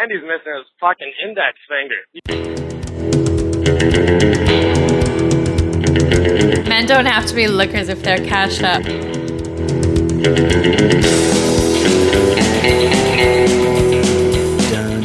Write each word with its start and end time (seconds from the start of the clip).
and 0.00 0.12
he's 0.12 0.22
missing 0.22 0.54
his 0.56 0.66
fucking 0.80 1.12
index 1.24 1.58
finger. 1.68 2.02
Men 6.68 6.86
don't 6.86 7.06
have 7.06 7.26
to 7.26 7.34
be 7.34 7.48
lookers 7.48 7.88
if 7.88 8.02
they're 8.02 8.24
cashed 8.24 8.62
up. 8.62 8.82
Dun, 8.82 9.00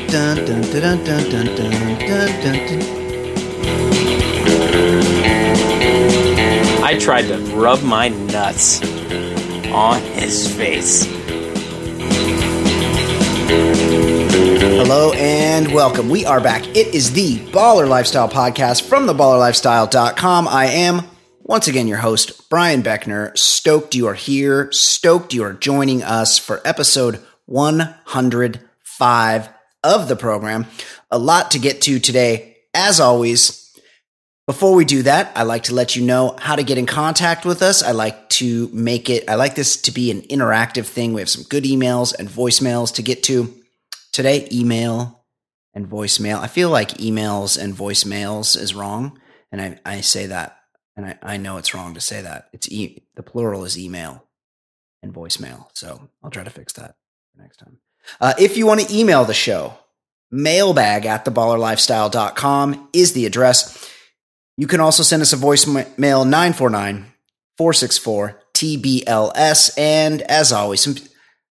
dun, 0.08 0.36
dun, 0.46 0.62
dun, 0.62 1.04
dun, 1.04 1.30
dun, 1.30 1.30
dun, 1.30 1.46
dun, 1.56 2.42
dun, 2.42 2.58
dun. 2.68 2.82
I 6.84 6.98
tried 7.00 7.28
to 7.30 7.38
rub 7.56 7.82
my 7.82 8.10
nuts 8.10 8.82
on 9.72 10.02
his 10.02 10.48
face. 10.56 11.08
Hello 14.76 15.14
and 15.14 15.72
welcome. 15.72 16.10
We 16.10 16.26
are 16.26 16.42
back. 16.42 16.66
It 16.76 16.96
is 16.96 17.14
the 17.14 17.38
Baller 17.52 17.88
Lifestyle 17.88 18.28
Podcast 18.28 18.82
from 18.82 19.06
theballerlifestyle.com. 19.06 20.48
I 20.48 20.66
am 20.66 21.04
once 21.44 21.68
again 21.68 21.88
your 21.88 22.00
host, 22.00 22.50
Brian 22.50 22.82
Beckner. 22.82 23.38
Stoked 23.38 23.94
you 23.94 24.08
are 24.08 24.16
here. 24.16 24.72
Stoked 24.72 25.32
you 25.32 25.44
are 25.44 25.54
joining 25.54 26.02
us 26.02 26.40
for 26.40 26.60
episode 26.66 27.22
105 27.46 29.50
of 29.84 30.08
the 30.08 30.16
program. 30.16 30.66
A 31.12 31.20
lot 31.20 31.52
to 31.52 31.60
get 31.60 31.82
to 31.84 32.00
today. 32.00 32.58
As 32.74 33.00
always, 33.00 33.72
before 34.48 34.74
we 34.74 34.86
do 34.86 35.04
that, 35.04 35.32
I 35.36 35.44
like 35.44 35.64
to 35.64 35.76
let 35.76 35.96
you 35.96 36.04
know 36.04 36.36
how 36.40 36.56
to 36.56 36.64
get 36.64 36.80
in 36.80 36.88
contact 36.88 37.46
with 37.46 37.62
us. 37.62 37.84
I 37.84 37.92
like 37.92 38.28
to 38.30 38.70
make 38.74 39.10
it, 39.10 39.30
I 39.30 39.36
like 39.36 39.54
this 39.54 39.80
to 39.84 39.92
be 39.92 40.10
an 40.10 40.24
interactive 40.24 40.88
thing. 40.88 41.14
We 41.14 41.22
have 41.22 41.30
some 41.30 41.44
good 41.44 41.64
emails 41.64 42.14
and 42.18 42.28
voicemails 42.28 42.96
to 42.96 43.04
get 43.04 43.22
to. 43.24 43.54
Today, 44.14 44.48
email 44.52 45.26
and 45.74 45.90
voicemail. 45.90 46.40
I 46.40 46.46
feel 46.46 46.70
like 46.70 47.00
emails 47.00 47.62
and 47.62 47.74
voicemails 47.74 48.56
is 48.56 48.76
wrong. 48.76 49.20
And 49.52 49.60
I, 49.60 49.80
I 49.86 50.02
say 50.02 50.28
that, 50.28 50.58
and 50.96 51.08
I, 51.08 51.18
I 51.24 51.38
know 51.38 51.58
it's 51.58 51.74
wrong 51.74 51.96
to 51.96 52.02
say 52.02 52.22
that. 52.22 52.48
It's 52.54 52.70
e- 52.70 53.08
the 53.16 53.24
plural 53.24 53.66
is 53.66 53.78
email 53.78 54.24
and 55.02 55.12
voicemail. 55.12 55.68
So 55.74 56.10
I'll 56.24 56.30
try 56.30 56.44
to 56.44 56.52
fix 56.52 56.74
that 56.74 56.96
next 57.36 57.58
time. 57.58 57.80
Uh, 58.22 58.34
if 58.38 58.56
you 58.56 58.68
want 58.68 58.82
to 58.82 58.96
email 58.96 59.26
the 59.26 59.34
show, 59.34 59.74
mailbag 60.32 61.08
at 61.08 61.26
theballerlifestyle.com 61.26 62.90
is 62.94 63.14
the 63.14 63.26
address. 63.26 63.90
You 64.58 64.68
can 64.68 64.80
also 64.80 65.02
send 65.02 65.24
us 65.24 65.34
a 65.34 65.38
voicemail 65.38 65.98
949 65.98 67.12
464 67.58 68.42
TBLS. 68.54 69.78
And 69.78 70.22
as 70.24 70.52
always, 70.52 70.82
some, 70.82 70.96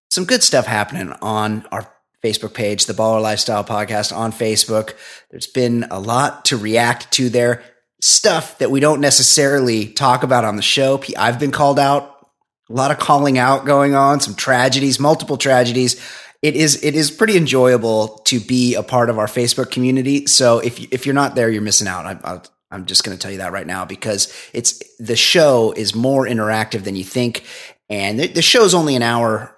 some 0.09 0.23
good 0.23 0.43
stuff 0.43 0.65
happening 0.65 1.11
on 1.21 1.65
our 1.69 1.92
Facebook 2.23 2.53
page, 2.53 2.85
the 2.85 2.93
Baller 2.93 3.21
Lifestyle 3.21 3.63
Podcast 3.63 4.15
on 4.15 4.31
Facebook. 4.31 4.93
There's 5.29 5.47
been 5.47 5.85
a 5.91 5.99
lot 5.99 6.45
to 6.45 6.57
react 6.57 7.11
to 7.13 7.29
there. 7.29 7.63
Stuff 8.01 8.57
that 8.57 8.71
we 8.71 8.79
don't 8.79 9.01
necessarily 9.01 9.87
talk 9.87 10.23
about 10.23 10.45
on 10.45 10.55
the 10.55 10.61
show. 10.61 11.01
I've 11.17 11.39
been 11.39 11.51
called 11.51 11.79
out, 11.79 12.27
a 12.69 12.73
lot 12.73 12.91
of 12.91 12.99
calling 12.99 13.37
out 13.37 13.65
going 13.65 13.95
on, 13.95 14.19
some 14.19 14.35
tragedies, 14.35 14.99
multiple 14.99 15.37
tragedies 15.37 16.01
it 16.43 16.57
is 16.57 16.83
it 16.83 16.93
is 16.93 17.09
pretty 17.09 17.37
enjoyable 17.37 18.19
to 18.25 18.39
be 18.39 18.75
a 18.75 18.83
part 18.83 19.09
of 19.09 19.17
our 19.17 19.27
Facebook 19.27 19.71
community. 19.71 20.27
So 20.27 20.59
if 20.59 20.77
if 20.91 21.05
you're 21.05 21.15
not 21.15 21.35
there, 21.35 21.49
you're 21.49 21.61
missing 21.61 21.87
out. 21.87 22.05
I, 22.05 22.41
I'm 22.69 22.85
just 22.85 23.05
going 23.05 23.17
to 23.17 23.21
tell 23.21 23.31
you 23.31 23.37
that 23.37 23.53
right 23.53 23.65
now 23.65 23.85
because 23.85 24.31
it's 24.51 24.83
the 24.97 25.15
show 25.15 25.71
is 25.71 25.95
more 25.95 26.25
interactive 26.25 26.83
than 26.83 26.97
you 26.97 27.05
think, 27.05 27.45
and 27.89 28.19
the, 28.19 28.27
the 28.27 28.41
show's 28.41 28.73
only 28.73 28.95
an 28.95 29.01
hour 29.01 29.55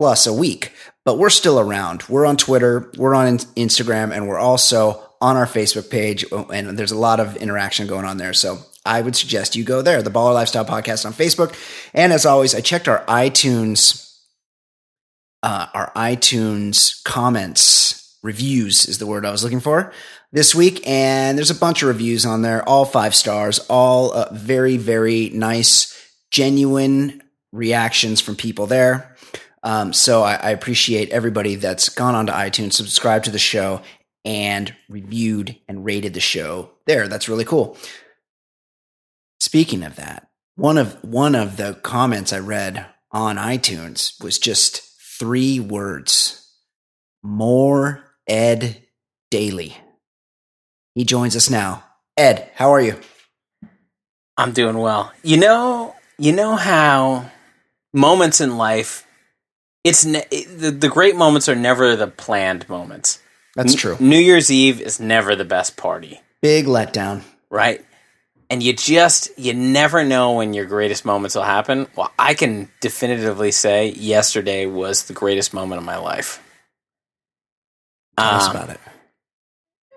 plus 0.00 0.26
a 0.26 0.32
week, 0.32 0.72
but 1.06 1.16
we're 1.16 1.30
still 1.30 1.58
around. 1.58 2.02
We're 2.08 2.26
on 2.26 2.36
Twitter, 2.36 2.90
we're 2.98 3.14
on 3.14 3.38
Instagram, 3.38 4.12
and 4.12 4.28
we're 4.28 4.38
also 4.38 5.02
on 5.22 5.36
our 5.36 5.46
Facebook 5.46 5.88
page, 5.88 6.24
and 6.32 6.76
there's 6.76 6.92
a 6.92 6.98
lot 6.98 7.20
of 7.20 7.36
interaction 7.36 7.86
going 7.86 8.04
on 8.04 8.18
there. 8.18 8.34
So 8.34 8.58
I 8.84 9.00
would 9.00 9.16
suggest 9.16 9.56
you 9.56 9.64
go 9.64 9.80
there, 9.80 10.02
the 10.02 10.10
Baller 10.10 10.34
Lifestyle 10.34 10.66
Podcast 10.66 11.06
on 11.06 11.14
Facebook. 11.14 11.56
And 11.94 12.12
as 12.12 12.26
always, 12.26 12.54
I 12.54 12.60
checked 12.60 12.88
our 12.88 13.02
iTunes 13.06 14.02
uh, 15.42 15.66
our 15.74 15.92
iTunes 15.94 17.04
comments 17.04 18.18
reviews 18.22 18.86
is 18.88 18.98
the 18.98 19.06
word 19.06 19.24
I 19.24 19.30
was 19.30 19.44
looking 19.44 19.60
for 19.60 19.92
this 20.32 20.54
week, 20.54 20.86
and 20.88 21.38
there's 21.38 21.52
a 21.52 21.54
bunch 21.54 21.82
of 21.82 21.88
reviews 21.88 22.26
on 22.26 22.42
there, 22.42 22.68
all 22.68 22.84
five 22.84 23.14
stars, 23.14 23.60
all 23.70 24.12
uh, 24.12 24.28
very 24.32 24.76
very 24.76 25.30
nice, 25.30 25.96
genuine 26.32 27.22
reactions 27.52 28.20
from 28.20 28.34
people 28.34 28.66
there. 28.66 29.15
Um, 29.66 29.92
so 29.92 30.22
I, 30.22 30.34
I 30.34 30.50
appreciate 30.50 31.10
everybody 31.10 31.56
that's 31.56 31.88
gone 31.88 32.14
onto 32.14 32.32
iTunes, 32.32 32.74
subscribed 32.74 33.24
to 33.24 33.32
the 33.32 33.38
show, 33.38 33.82
and 34.24 34.72
reviewed 34.88 35.56
and 35.68 35.84
rated 35.84 36.14
the 36.14 36.20
show 36.20 36.70
there. 36.86 37.08
That's 37.08 37.28
really 37.28 37.44
cool. 37.44 37.76
Speaking 39.40 39.82
of 39.82 39.96
that, 39.96 40.28
one 40.54 40.78
of 40.78 41.02
one 41.02 41.34
of 41.34 41.56
the 41.56 41.74
comments 41.82 42.32
I 42.32 42.38
read 42.38 42.86
on 43.10 43.36
iTunes 43.36 44.22
was 44.22 44.38
just 44.38 44.82
three 45.18 45.58
words 45.58 46.48
more 47.24 48.04
Ed 48.28 48.82
Daly. 49.30 49.76
He 50.94 51.04
joins 51.04 51.34
us 51.34 51.50
now. 51.50 51.84
Ed, 52.16 52.50
how 52.54 52.70
are 52.70 52.80
you? 52.80 53.00
I'm 54.36 54.52
doing 54.52 54.78
well. 54.78 55.12
You 55.24 55.38
know, 55.38 55.96
you 56.18 56.32
know 56.32 56.54
how 56.56 57.30
moments 57.92 58.40
in 58.40 58.56
life, 58.56 59.05
it's 59.86 60.04
ne- 60.04 60.44
the, 60.56 60.70
the 60.70 60.88
great 60.88 61.16
moments 61.16 61.48
are 61.48 61.54
never 61.54 61.96
the 61.96 62.06
planned 62.06 62.68
moments. 62.68 63.20
That's 63.54 63.74
true. 63.74 63.96
New 63.98 64.18
Year's 64.18 64.50
Eve 64.50 64.80
is 64.80 65.00
never 65.00 65.34
the 65.34 65.44
best 65.44 65.76
party. 65.76 66.20
Big 66.42 66.66
letdown. 66.66 67.22
Right? 67.48 67.82
and 68.48 68.62
you 68.62 68.72
just 68.72 69.36
you 69.38 69.54
never 69.54 70.04
know 70.04 70.34
when 70.34 70.54
your 70.54 70.66
greatest 70.66 71.04
moments 71.04 71.34
will 71.34 71.42
happen. 71.42 71.86
Well, 71.96 72.12
I 72.18 72.34
can 72.34 72.68
definitively 72.80 73.50
say 73.50 73.90
yesterday 73.90 74.66
was 74.66 75.04
the 75.04 75.12
greatest 75.12 75.52
moment 75.52 75.78
of 75.80 75.84
my 75.84 75.96
life. 75.96 76.42
Tell 78.18 78.28
um, 78.28 78.36
us 78.36 78.50
about 78.50 78.70
it. 78.70 78.80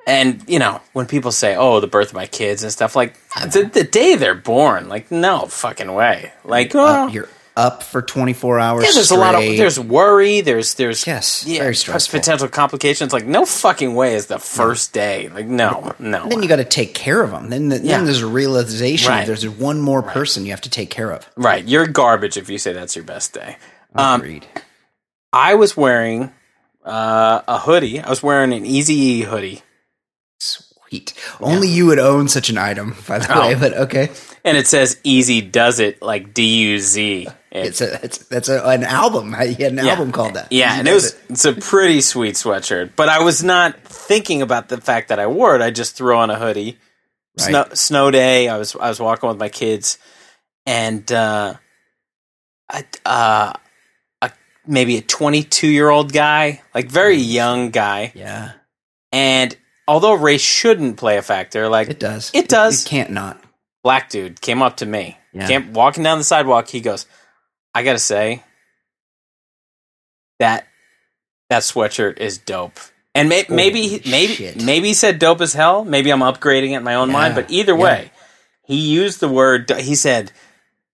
And 0.08 0.44
you 0.48 0.60
know, 0.60 0.82
when 0.94 1.06
people 1.06 1.32
say, 1.32 1.56
"Oh, 1.56 1.80
the 1.80 1.88
birth 1.88 2.10
of 2.10 2.16
my 2.16 2.26
kids" 2.26 2.64
and 2.64 2.72
stuff 2.72 2.96
like 2.96 3.18
the, 3.36 3.70
the 3.72 3.84
day 3.84 4.16
they're 4.16 4.34
born, 4.34 4.90
like 4.90 5.12
no 5.12 5.46
fucking 5.46 5.94
way. 5.94 6.34
Like, 6.44 6.74
uh, 6.74 7.10
you're 7.12 7.30
up 7.56 7.84
for 7.84 8.02
24 8.02 8.60
hours. 8.60 8.84
Yeah, 8.84 8.92
there's 8.94 9.06
straight. 9.08 9.18
a 9.18 9.20
lot 9.20 9.36
of 9.36 9.42
there's 9.42 9.80
worry. 9.80 10.42
There's 10.42 10.76
there's 10.76 11.06
yes, 11.06 11.46
yeah, 11.46 11.60
very 11.60 11.76
stressful. 11.76 12.20
Potential 12.20 12.48
complications. 12.48 13.14
Like 13.14 13.26
no 13.26 13.46
fucking 13.46 13.96
way 13.96 14.16
is 14.16 14.28
the 14.28 14.40
first 14.40 14.94
day. 14.94 15.30
Like 15.30 15.46
no, 15.46 15.94
no. 16.00 16.24
And 16.24 16.32
then 16.32 16.44
you 16.44 16.50
got 16.50 16.58
to 16.58 16.66
take 16.66 16.94
care 16.94 17.22
of 17.22 17.32
them. 17.32 17.50
Then, 17.50 17.70
the, 17.70 17.78
yeah. 17.78 17.98
then 17.98 18.06
there's 18.06 18.22
a 18.22 18.28
realization 18.28 19.10
right. 19.10 19.28
there's 19.28 19.48
one 19.48 19.82
more 19.82 20.02
right. 20.02 20.14
person 20.14 20.46
you 20.46 20.52
have 20.52 20.62
to 20.62 20.70
take 20.70 20.90
care 20.90 21.12
of. 21.12 21.30
Right, 21.36 21.66
you're 21.66 21.88
garbage 21.88 22.38
if 22.38 22.50
you 22.50 22.58
say 22.58 22.74
that's 22.74 22.96
your 22.96 23.06
best 23.06 23.34
day. 23.34 23.58
Um, 23.96 24.22
Agreed. 24.22 24.48
Um, 24.56 24.62
I 25.34 25.56
was 25.56 25.78
wearing 25.78 26.31
uh, 26.84 27.42
a 27.48 27.60
hoodie. 27.60 28.00
I 28.00 28.10
was 28.10 28.24
wearing 28.24 28.54
an 28.54 28.64
Eazy 28.64 29.24
hoodie. 29.24 29.62
Sweet. 30.40 31.14
Yeah. 31.40 31.48
Only 31.48 31.68
you 31.68 31.86
would 31.86 32.00
own 32.00 32.28
such 32.28 32.50
an 32.50 32.58
item, 32.58 32.96
by 33.08 33.20
the 33.20 33.36
oh. 33.36 33.42
way. 33.42 33.56
But 33.56 33.74
okay. 33.74 34.10
And 34.44 34.58
it 34.58 34.68
says 34.68 35.00
"Easy 35.04 35.42
Does 35.42 35.80
It" 35.80 36.02
like 36.02 36.34
D 36.34 36.72
U 36.72 36.80
Z. 36.80 37.28
It's 37.52 37.82
a 37.82 38.04
it's 38.04 38.20
that's 38.20 38.50
a, 38.50 38.64
an 38.64 38.84
album. 38.84 39.34
He 39.40 39.64
had 39.64 39.72
an 39.72 39.78
yeah. 39.78 39.92
album 39.92 40.12
called 40.12 40.36
that. 40.36 40.52
Yeah, 40.52 40.78
and 40.78 40.88
it 40.88 40.94
was 40.94 41.14
it. 41.14 41.20
it's 41.30 41.46
a 41.46 41.54
pretty 41.54 42.02
sweet 42.02 42.36
sweatshirt. 42.36 42.92
But 42.96 43.10
I 43.10 43.24
was 43.24 43.44
not 43.44 43.80
thinking 43.84 44.42
about 44.42 44.70
the 44.70 44.80
fact 44.80 45.10
that 45.10 45.20
I 45.20 45.28
wore 45.28 45.56
it. 45.56 45.62
I 45.62 45.72
just 45.72 45.96
threw 45.96 46.16
on 46.16 46.30
a 46.30 46.38
hoodie. 46.38 46.78
Right. 47.40 47.48
Snow, 47.48 47.66
snow 47.74 48.12
day. 48.12 48.50
I 48.50 48.58
was 48.58 48.76
I 48.76 48.90
was 48.90 49.00
walking 49.00 49.30
with 49.30 49.40
my 49.40 49.50
kids, 49.50 49.98
and 50.66 51.12
uh, 51.12 51.56
I, 52.70 52.86
uh, 53.06 53.54
a, 54.22 54.31
maybe 54.68 54.98
a 54.98 55.02
22 55.02 55.68
year 55.68 55.90
old 55.90 56.14
guy, 56.14 56.62
like 56.76 56.90
very 56.90 57.18
young 57.18 57.72
guy. 57.72 58.12
Yeah. 58.14 58.52
And 59.12 59.56
although 59.88 60.13
race 60.13 60.42
shouldn't 60.42 60.98
play 60.98 61.18
a 61.18 61.24
factor, 61.24 61.68
like 61.68 61.90
it 61.90 62.00
does, 62.00 62.30
it 62.34 62.48
does. 62.48 62.81
It, 62.81 62.86
it 62.86 62.90
can't 62.90 63.10
not. 63.10 63.44
Black 63.84 64.10
dude 64.10 64.40
came 64.40 64.62
up 64.62 64.78
to 64.78 64.86
me. 64.86 65.18
Yeah. 65.34 65.48
Came, 65.48 65.74
walking 65.74 66.04
down 66.04 66.18
the 66.18 66.24
sidewalk. 66.24 66.68
He 66.68 66.81
goes 66.81 67.07
I 67.74 67.83
gotta 67.83 68.00
say 68.00 68.44
that 70.39 70.68
that 71.50 71.63
sweatshirt 71.63 72.19
is 72.19 72.38
dope. 72.38 72.80
And 73.16 73.27
may, 73.27 73.45
maybe 73.50 74.01
maybe 74.06 74.33
shit. 74.33 74.63
maybe 74.63 74.89
he 74.89 74.94
said 74.94 75.19
dope 75.19 75.42
as 75.42 75.54
hell. 75.54 75.83
Maybe 75.83 76.12
I'm 76.12 76.19
upgrading 76.19 76.71
it 76.71 76.77
in 76.77 76.83
my 76.83 76.95
own 76.95 77.10
yeah. 77.10 77.13
mind. 77.13 77.36
But 77.36 77.50
either 77.50 77.74
yeah. 77.74 77.83
way, 77.83 78.12
he 78.66 78.77
used 78.77 79.19
the 79.19 79.27
word. 79.27 79.69
He 79.80 79.95
said 79.95 80.31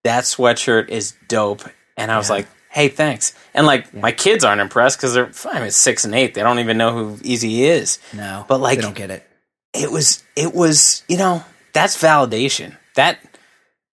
that 0.03 0.23
sweatshirt 0.23 0.89
is 0.89 1.13
dope, 1.27 1.63
and 1.97 2.11
I 2.11 2.17
was 2.17 2.29
yeah. 2.29 2.37
like, 2.37 2.47
"Hey, 2.69 2.87
thanks." 2.87 3.35
And 3.53 3.67
like 3.67 3.93
my 3.93 4.11
kids 4.11 4.43
aren't 4.43 4.61
impressed 4.61 4.97
because 4.97 5.13
they're 5.13 5.29
I 5.51 5.59
mean, 5.59 5.71
six 5.71 6.05
and 6.05 6.15
eight. 6.15 6.33
They 6.33 6.41
don't 6.41 6.59
even 6.59 6.77
know 6.77 6.93
who 6.93 7.17
Eazy 7.17 7.59
is. 7.59 7.99
No, 8.13 8.45
but 8.47 8.59
like 8.59 8.77
they 8.77 8.83
don't 8.83 8.95
get 8.95 9.11
it. 9.11 9.27
It 9.73 9.91
was 9.91 10.23
it 10.37 10.55
was 10.55 11.03
you 11.09 11.17
know 11.17 11.43
that's 11.73 12.01
validation. 12.01 12.77
That 12.95 13.19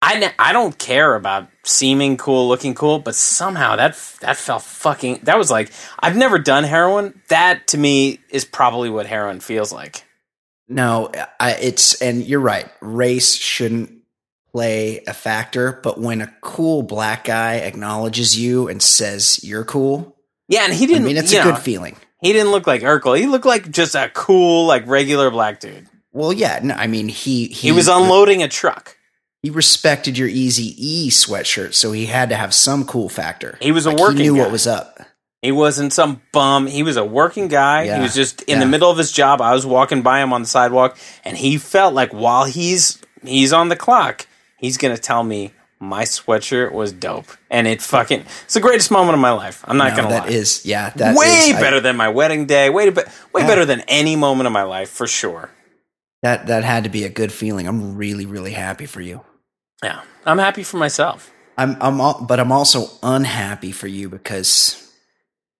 I, 0.01 0.33
I 0.37 0.53
don't 0.53 0.77
care 0.77 1.15
about 1.15 1.49
seeming 1.63 2.17
cool, 2.17 2.47
looking 2.47 2.75
cool, 2.75 2.99
but 2.99 3.15
somehow 3.15 3.75
that 3.77 3.97
that 4.21 4.37
felt 4.37 4.61
fucking. 4.61 5.21
That 5.23 5.37
was 5.37 5.49
like 5.49 5.71
I've 5.99 6.15
never 6.15 6.37
done 6.37 6.63
heroin. 6.63 7.19
That 7.29 7.67
to 7.67 7.77
me 7.77 8.19
is 8.29 8.45
probably 8.45 8.89
what 8.89 9.07
heroin 9.07 9.39
feels 9.39 9.71
like. 9.71 10.03
No, 10.67 11.11
I, 11.39 11.53
it's 11.53 11.99
and 12.01 12.23
you're 12.23 12.39
right. 12.39 12.69
Race 12.81 13.35
shouldn't 13.35 13.91
play 14.51 15.03
a 15.07 15.13
factor, 15.13 15.79
but 15.81 15.99
when 15.99 16.21
a 16.21 16.33
cool 16.41 16.83
black 16.83 17.23
guy 17.23 17.55
acknowledges 17.55 18.39
you 18.39 18.67
and 18.67 18.81
says 18.81 19.43
you're 19.43 19.65
cool, 19.65 20.15
yeah, 20.47 20.65
and 20.65 20.73
he 20.73 20.85
didn't. 20.85 21.03
I 21.03 21.07
mean, 21.07 21.17
it's 21.17 21.33
a 21.33 21.37
know, 21.37 21.43
good 21.43 21.59
feeling. 21.59 21.97
He 22.21 22.33
didn't 22.33 22.51
look 22.51 22.67
like 22.67 22.81
Urkel. 22.81 23.17
He 23.17 23.25
looked 23.25 23.45
like 23.45 23.71
just 23.71 23.95
a 23.95 24.09
cool, 24.13 24.67
like 24.67 24.85
regular 24.85 25.31
black 25.31 25.59
dude. 25.59 25.87
Well, 26.11 26.33
yeah, 26.33 26.59
no, 26.61 26.75
I 26.75 26.85
mean 26.85 27.07
he 27.07 27.47
he, 27.47 27.53
he 27.53 27.71
was 27.71 27.87
unloading 27.87 28.43
a 28.43 28.47
truck 28.47 28.96
he 29.43 29.49
respected 29.49 30.17
your 30.17 30.27
Easy 30.27 30.73
E 30.77 31.09
sweatshirt, 31.09 31.73
so 31.75 31.91
he 31.91 32.07
had 32.07 32.29
to 32.29 32.35
have 32.35 32.53
some 32.53 32.85
cool 32.85 33.09
factor. 33.09 33.57
He 33.61 33.71
was 33.71 33.85
a 33.85 33.89
like 33.91 33.99
working. 33.99 34.17
He 34.17 34.23
knew 34.23 34.35
guy. 34.37 34.41
what 34.43 34.51
was 34.51 34.67
up. 34.67 34.99
He 35.41 35.51
wasn't 35.51 35.93
some 35.93 36.21
bum. 36.33 36.65
He 36.65 36.81
was 36.83 36.97
a 36.97 37.05
working 37.05 37.47
guy. 37.47 37.83
Yeah. 37.83 37.97
He 37.97 38.01
was 38.01 38.15
just 38.15 38.41
in 38.43 38.55
Yeah. 38.57 38.59
the 38.61 38.65
middle 38.65 38.89
of 38.89 38.97
his 38.97 39.11
job. 39.11 39.39
I 39.41 39.53
was 39.53 39.65
walking 39.65 40.01
by 40.01 40.21
him 40.21 40.33
on 40.33 40.41
the 40.41 40.47
sidewalk, 40.47 40.97
and 41.23 41.37
he 41.37 41.57
felt 41.57 41.93
like 41.93 42.11
while 42.13 42.45
he's 42.45 42.99
he's 43.23 43.53
on 43.53 43.69
the 43.69 43.75
clock, 43.75 44.25
he's 44.57 44.77
gonna 44.77 44.97
tell 44.97 45.23
me 45.23 45.53
my 45.79 46.03
sweatshirt 46.05 46.71
was 46.71 46.91
dope, 46.91 47.27
and 47.51 47.67
it 47.67 47.83
fucking 47.83 48.25
it's 48.45 48.55
the 48.55 48.59
greatest 48.59 48.89
moment 48.89 49.13
of 49.13 49.19
my 49.19 49.29
life. 49.31 49.63
I'm 49.67 49.77
not 49.77 49.91
No, 49.91 49.97
gonna 49.97 50.09
that 50.09 50.23
lie. 50.23 50.29
is 50.33 50.65
yeah, 50.65 50.89
that 50.95 51.15
way 51.15 51.27
is- 51.27 51.55
I- 51.55 51.61
better 51.61 51.79
than 51.79 51.95
my 51.95 52.09
wedding 52.09 52.47
day. 52.47 52.71
Way 52.71 52.89
way 52.89 53.03
Yeah. 53.37 53.45
better 53.47 53.63
than 53.65 53.81
any 53.81 54.15
moment 54.15 54.47
of 54.47 54.53
my 54.53 54.63
life 54.63 54.89
for 54.89 55.05
sure. 55.05 55.51
That 56.23 56.47
that 56.47 56.63
had 56.63 56.83
to 56.85 56.89
be 56.89 57.03
a 57.03 57.09
good 57.09 57.31
feeling. 57.31 57.67
I'm 57.67 57.95
really 57.95 58.25
really 58.25 58.51
happy 58.51 58.85
for 58.85 59.01
you. 59.01 59.21
Yeah, 59.83 60.01
I'm 60.25 60.37
happy 60.39 60.63
for 60.63 60.77
myself. 60.77 61.31
I'm 61.57 61.77
I'm 61.81 61.99
al- 61.99 62.25
but 62.27 62.39
I'm 62.39 62.51
also 62.51 62.87
unhappy 63.03 63.71
for 63.71 63.87
you 63.87 64.09
because 64.09 64.91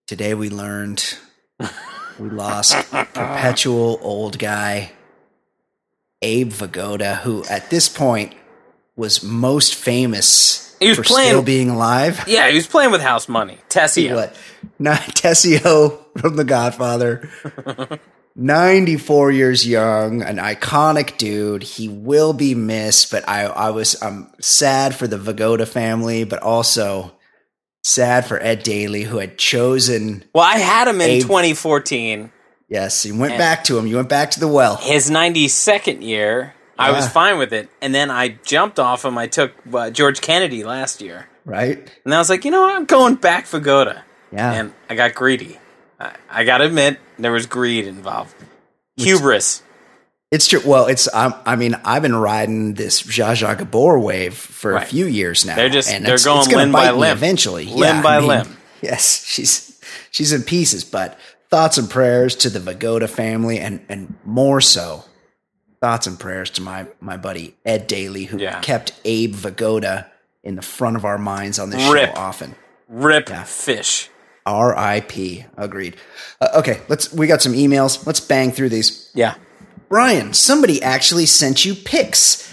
today 0.08 0.34
we 0.34 0.50
learned 0.50 1.18
we 2.20 2.30
lost 2.30 2.76
perpetual 2.92 4.00
old 4.02 4.40
guy 4.40 4.92
Abe 6.22 6.52
Vigoda, 6.52 7.18
who 7.22 7.44
at 7.46 7.70
this 7.70 7.90
point 7.90 8.34
was 8.96 9.22
most 9.22 9.76
famous 9.76 10.76
He 10.80 10.90
was 10.90 10.98
for 10.98 11.04
playing- 11.04 11.30
still 11.30 11.44
being 11.44 11.70
alive. 11.70 12.24
Yeah, 12.28 12.50
he 12.50 12.56
was 12.56 12.66
playing 12.68 12.90
with 12.92 13.02
house 13.02 13.28
money. 13.30 13.60
Tessie. 13.70 14.12
What? 14.12 14.36
Not 14.80 15.00
Tessio 15.00 16.04
from 16.20 16.36
The 16.36 16.44
Godfather. 16.44 17.30
94 18.38 19.32
years 19.32 19.68
young, 19.68 20.22
an 20.22 20.38
iconic 20.38 21.18
dude. 21.18 21.64
He 21.64 21.90
will 21.90 22.34
be 22.34 22.54
missed, 22.56 23.12
but 23.12 23.28
I, 23.28 23.46
I 23.46 23.72
was 23.72 24.02
I'm 24.02 24.32
sad 24.40 24.96
for 24.96 25.08
the 25.08 25.18
Vigoda 25.18 25.68
family, 25.68 26.24
but 26.24 26.42
also 26.44 27.14
sad 27.84 28.26
for 28.26 28.42
Ed 28.42 28.64
Daly, 28.64 29.04
who 29.04 29.18
had 29.18 29.38
chosen. 29.38 30.24
Well, 30.34 30.44
I 30.44 30.60
had 30.60 30.88
him 30.88 31.02
in 31.02 31.10
Abe- 31.10 31.22
2014. 31.24 32.32
Yes, 32.70 33.06
you 33.06 33.18
went 33.18 33.38
back 33.38 33.64
to 33.66 33.78
him. 33.78 33.88
You 33.88 33.96
went 33.96 34.10
back 34.10 34.32
to 34.32 34.40
the 34.40 34.48
well. 34.48 34.76
his 34.76 35.10
92nd 35.10 36.04
year, 36.04 36.54
I 36.78 36.92
was 36.92 37.08
fine 37.08 37.38
with 37.38 37.54
it. 37.54 37.70
And 37.82 37.96
then 37.96 38.12
I 38.12 38.38
jumped 38.44 38.78
off 38.78 39.06
him. 39.06 39.18
I 39.18 39.28
took 39.28 39.54
uh, 39.74 39.90
George 39.90 40.22
Kennedy 40.22 40.64
last 40.64 41.02
year. 41.02 41.28
Right? 41.46 41.90
And 42.04 42.14
I 42.14 42.18
was 42.18 42.30
like, 42.30 42.44
you 42.44 42.52
know 42.52 42.62
what? 42.62 42.76
I'm 42.76 42.86
going 42.86 43.16
back 43.16 43.46
for 43.46 43.60
Goda. 43.60 44.04
Yeah. 44.32 44.52
And 44.52 44.74
I 44.90 44.96
got 44.96 45.16
greedy. 45.16 45.58
I, 46.00 46.16
I 46.30 46.44
got 46.44 46.60
to 46.60 46.66
admit, 46.66 47.00
there 47.18 47.32
was 47.32 47.46
greed 47.46 47.86
involved. 47.88 48.36
Hubris. 48.98 49.64
It's 50.32 50.48
true. 50.48 50.62
Well, 50.66 50.88
it's. 50.88 51.14
Um, 51.14 51.34
I 51.46 51.56
mean, 51.56 51.76
I've 51.86 52.02
been 52.02 52.16
riding 52.16 52.74
this 52.74 53.02
Zsa 53.04 53.32
Zsa 53.34 53.58
Gabor 53.58 53.98
wave 54.00 54.34
for 54.36 54.74
Right. 54.74 54.84
a 54.84 54.86
few 54.86 55.06
years 55.06 55.46
now. 55.46 55.56
They're 55.56 55.70
just- 55.70 55.90
and 55.90 56.06
they're 56.06 56.16
it's, 56.16 56.26
going 56.26 56.40
it's 56.46 56.54
limb 56.54 56.72
by 56.74 56.92
limb. 56.92 57.16
eventually. 57.16 57.66
Limb 57.66 57.78
Yeah, 57.98 58.02
by 58.02 58.18
I 58.18 58.20
mean, 58.20 58.28
limb. 58.30 58.58
Yes, 58.82 59.24
she's 59.26 59.80
she's 60.12 60.34
in 60.34 60.44
pieces. 60.44 60.84
But 60.84 61.18
thoughts 61.50 61.78
and 61.78 61.90
prayers 61.90 62.36
to 62.38 62.50
the 62.50 62.60
Vigoda 62.60 63.08
family, 63.10 63.58
and 63.60 63.80
and 63.90 64.16
more 64.26 64.60
so, 64.62 65.06
thoughts 65.82 66.06
and 66.08 66.20
prayers 66.20 66.50
to 66.52 66.62
my 66.62 66.88
my 67.00 67.16
buddy 67.18 67.56
Ed 67.66 67.88
Daly, 67.88 68.26
who 68.26 68.38
Yeah. 68.38 68.60
kept 68.60 68.92
Abe 69.06 69.34
Vigoda 69.34 70.08
in 70.44 70.56
the 70.56 70.62
front 70.62 70.96
of 70.98 71.06
our 71.06 71.18
minds 71.18 71.58
on 71.58 71.70
this 71.70 71.90
Rip. 71.90 72.14
show 72.14 72.22
often. 72.22 72.56
Rip 72.90 73.30
Yeah. 73.30 73.44
fish. 73.46 74.10
R.I.P. 74.48 75.46
Agreed. 75.58 75.98
Uh, 76.42 76.50
okay, 76.56 76.82
let's. 76.90 77.14
We 77.14 77.28
got 77.28 77.42
some 77.42 77.54
emails. 77.54 78.06
Let's 78.08 78.20
bang 78.20 78.52
through 78.52 78.70
these. 78.70 79.12
Yeah. 79.14 79.36
Brian, 79.90 80.34
somebody 80.34 80.82
actually 80.82 81.26
sent 81.26 81.64
you 81.64 81.76
pics. 81.76 82.44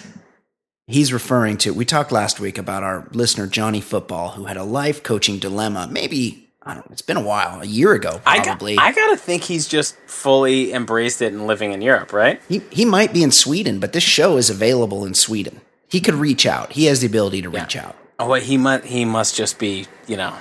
He's 0.86 1.12
referring 1.12 1.56
to, 1.58 1.72
we 1.72 1.86
talked 1.86 2.12
last 2.12 2.38
week 2.38 2.58
about 2.58 2.82
our 2.82 3.08
listener, 3.12 3.46
Johnny 3.46 3.80
Football, 3.80 4.32
who 4.32 4.44
had 4.44 4.58
a 4.58 4.64
life 4.64 5.02
coaching 5.02 5.38
dilemma. 5.38 5.88
Maybe, 5.90 6.50
I 6.62 6.74
don't 6.74 6.84
know, 6.86 6.92
it's 6.92 7.02
been 7.02 7.16
a 7.16 7.22
while, 7.22 7.62
a 7.62 7.64
year 7.64 7.94
ago, 7.94 8.20
probably. 8.22 8.74
I 8.74 8.76
got, 8.76 8.84
I 8.84 8.92
got 8.92 9.10
to 9.12 9.16
think 9.16 9.44
he's 9.44 9.66
just 9.66 9.96
fully 10.06 10.74
embraced 10.74 11.22
it 11.22 11.32
and 11.32 11.46
living 11.46 11.72
in 11.72 11.80
Europe, 11.80 12.12
right? 12.12 12.40
he, 12.48 12.60
he 12.70 12.84
might 12.84 13.14
be 13.14 13.22
in 13.22 13.30
Sweden, 13.32 13.80
but 13.80 13.94
this 13.94 14.04
show 14.04 14.36
is 14.36 14.50
available 14.50 15.06
in 15.06 15.14
Sweden. 15.14 15.62
He 15.88 16.00
could 16.00 16.14
reach 16.14 16.44
out. 16.44 16.72
He 16.72 16.84
has 16.84 17.00
the 17.00 17.06
ability 17.06 17.42
to 17.42 17.48
reach 17.48 17.76
out. 17.76 17.96
Oh, 18.18 18.28
wait, 18.28 18.42
he 18.44 18.56
must 18.56 18.84
he 18.84 19.04
must 19.04 19.34
just 19.36 19.58
be, 19.58 19.86
you 20.06 20.16
know, 20.16 20.34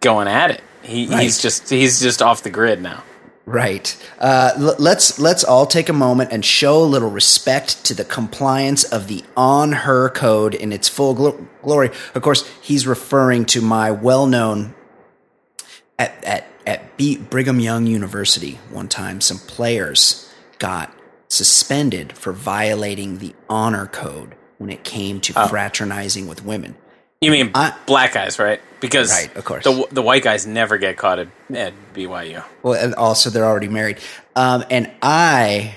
going 0.00 0.28
at 0.28 0.50
it. 0.50 0.62
He, 0.88 1.06
Right. 1.06 1.22
He's 1.22 1.38
just 1.40 1.68
he's 1.68 2.00
just 2.00 2.22
off 2.22 2.42
the 2.42 2.50
grid 2.50 2.80
now. 2.82 3.04
Right. 3.44 3.96
Uh, 4.18 4.52
l- 4.56 4.76
let's 4.78 5.18
let's 5.18 5.44
all 5.44 5.64
take 5.66 5.88
a 5.88 5.92
moment 5.92 6.32
and 6.32 6.44
show 6.44 6.82
a 6.82 6.84
little 6.84 7.10
respect 7.10 7.84
to 7.86 7.94
the 7.94 8.04
compliance 8.04 8.84
of 8.84 9.06
the 9.08 9.22
on 9.36 9.72
her 9.72 10.10
code 10.10 10.54
in 10.54 10.72
its 10.72 10.88
full 10.88 11.14
glo- 11.14 11.46
glory. 11.62 11.90
Of 12.14 12.22
course, 12.22 12.46
he's 12.62 12.86
referring 12.86 13.44
to 13.46 13.60
my 13.60 13.90
well-known 13.90 14.74
at 15.98 16.22
at 16.24 16.44
at 16.66 16.96
B- 16.96 17.16
Brigham 17.16 17.60
Young 17.60 17.86
University. 17.86 18.58
One 18.70 18.88
time, 18.88 19.20
some 19.20 19.38
players 19.38 20.30
got 20.58 20.92
suspended 21.28 22.16
for 22.16 22.32
violating 22.32 23.18
the 23.18 23.34
honor 23.48 23.86
code 23.86 24.34
when 24.58 24.70
it 24.70 24.84
came 24.84 25.20
to 25.20 25.32
fraternizing 25.48 26.26
with 26.26 26.44
women. 26.44 26.76
You 27.20 27.30
mean 27.32 27.50
I- 27.54 27.74
black 27.86 28.12
guys, 28.14 28.38
right? 28.38 28.60
Because 28.80 29.10
Right, 29.10 29.34
of 29.36 29.44
course. 29.44 29.64
the 29.64 29.86
the 29.90 30.02
white 30.02 30.22
guys 30.22 30.46
never 30.46 30.78
get 30.78 30.96
caught 30.96 31.18
at, 31.18 31.26
at 31.52 31.72
BYU. 31.92 32.44
Well, 32.62 32.74
and 32.74 32.94
also 32.94 33.28
they're 33.28 33.44
already 33.44 33.66
married. 33.66 33.98
Um, 34.36 34.64
and 34.70 34.88
I, 35.02 35.74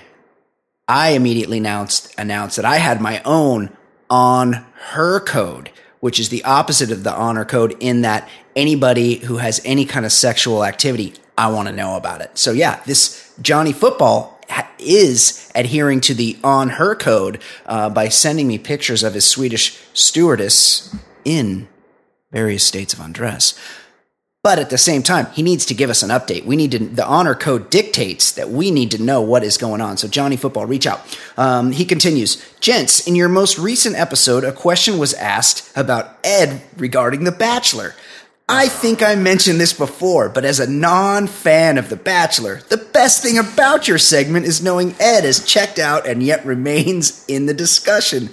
I 0.87 1.09
immediately 1.11 1.57
announced 1.57 2.13
announced 2.19 2.57
that 2.57 2.65
I 2.65 2.77
had 2.77 3.01
my 3.01 3.21
own 3.25 3.75
on 4.07 4.53
her 4.91 5.19
code, 5.19 5.71
which 5.99 6.19
is 6.19 6.29
the 6.29 6.43
opposite 6.43 6.91
of 6.91 7.03
the 7.03 7.11
honor 7.13 7.43
code 7.45 7.75
in 7.79 8.01
that 8.01 8.29
anybody 8.55 9.15
who 9.15 9.37
has 9.37 9.59
any 9.65 9.85
kind 9.85 10.05
of 10.05 10.11
sexual 10.11 10.63
activity, 10.63 11.15
I 11.35 11.49
want 11.49 11.69
to 11.69 11.73
know 11.73 11.95
about 11.95 12.21
it. 12.21 12.37
So 12.37 12.51
yeah, 12.51 12.83
this 12.85 13.33
Johnny 13.41 13.73
Football 13.73 14.39
is 14.77 15.51
adhering 15.55 16.01
to 16.01 16.13
the 16.13 16.37
on 16.43 16.69
her 16.69 16.93
code 16.93 17.41
uh, 17.65 17.89
by 17.89 18.09
sending 18.09 18.47
me 18.47 18.59
pictures 18.59 19.01
of 19.01 19.15
his 19.15 19.25
Swedish 19.25 19.79
stewardess 19.93 20.95
in 21.25 21.67
various 22.31 22.65
states 22.65 22.93
of 22.93 22.99
undress. 22.99 23.57
But 24.43 24.57
at 24.57 24.71
the 24.71 24.77
same 24.79 25.03
time, 25.03 25.27
he 25.33 25.43
needs 25.43 25.67
to 25.67 25.75
give 25.75 25.91
us 25.91 26.01
an 26.01 26.09
update. 26.09 26.45
We 26.45 26.55
need 26.55 26.71
to, 26.71 26.79
the 26.79 27.05
honor 27.05 27.35
code 27.35 27.69
dictates 27.69 28.31
that 28.31 28.49
we 28.49 28.71
need 28.71 28.89
to 28.91 29.01
know 29.01 29.21
what 29.21 29.43
is 29.43 29.57
going 29.57 29.81
on. 29.81 29.97
So, 29.97 30.07
Johnny 30.07 30.35
Football, 30.35 30.65
reach 30.65 30.87
out. 30.87 30.99
Um, 31.37 31.71
he 31.71 31.85
continues 31.85 32.43
Gents, 32.59 33.07
in 33.07 33.15
your 33.15 33.29
most 33.29 33.59
recent 33.59 33.95
episode, 33.95 34.43
a 34.43 34.51
question 34.51 34.97
was 34.97 35.13
asked 35.13 35.71
about 35.75 36.17
Ed 36.23 36.63
regarding 36.75 37.23
The 37.23 37.31
Bachelor. 37.31 37.93
I 38.49 38.67
think 38.67 39.03
I 39.03 39.13
mentioned 39.13 39.61
this 39.61 39.73
before, 39.73 40.27
but 40.27 40.43
as 40.43 40.59
a 40.59 40.69
non 40.69 41.27
fan 41.27 41.77
of 41.77 41.89
The 41.89 41.95
Bachelor, 41.95 42.61
the 42.69 42.77
best 42.77 43.21
thing 43.21 43.37
about 43.37 43.87
your 43.87 43.99
segment 43.99 44.47
is 44.47 44.63
knowing 44.63 44.95
Ed 44.99 45.23
is 45.23 45.45
checked 45.45 45.77
out 45.77 46.07
and 46.07 46.23
yet 46.23 46.43
remains 46.45 47.23
in 47.27 47.45
the 47.45 47.53
discussion. 47.53 48.31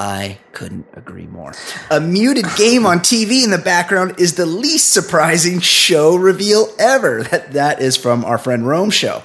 I 0.00 0.38
couldn't 0.52 0.86
agree 0.94 1.26
more. 1.26 1.52
A 1.90 2.00
muted 2.00 2.46
game 2.56 2.86
on 2.86 3.00
TV 3.00 3.42
in 3.42 3.50
the 3.50 3.58
background 3.58 4.14
is 4.20 4.34
the 4.36 4.46
least 4.46 4.92
surprising 4.92 5.58
show 5.58 6.14
reveal 6.14 6.68
ever. 6.78 7.24
That 7.24 7.52
that 7.54 7.82
is 7.82 7.96
from 7.96 8.24
our 8.24 8.38
friend 8.38 8.66
Rome 8.66 8.90
show. 8.90 9.22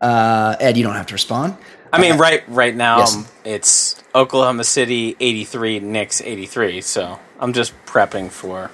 Uh, 0.00 0.54
Ed, 0.60 0.76
you 0.76 0.84
don't 0.84 0.94
have 0.94 1.06
to 1.06 1.14
respond. 1.14 1.56
I 1.92 2.00
mean, 2.00 2.16
right 2.18 2.44
right 2.48 2.76
now 2.76 2.98
Yes. 2.98 3.16
um, 3.16 3.26
it's 3.44 3.96
Oklahoma 4.14 4.62
City 4.62 5.16
eighty 5.18 5.44
three, 5.44 5.80
Knicks 5.80 6.20
eighty 6.20 6.46
three. 6.46 6.80
So 6.80 7.18
I'm 7.40 7.52
just 7.52 7.72
prepping 7.86 8.30
for 8.30 8.70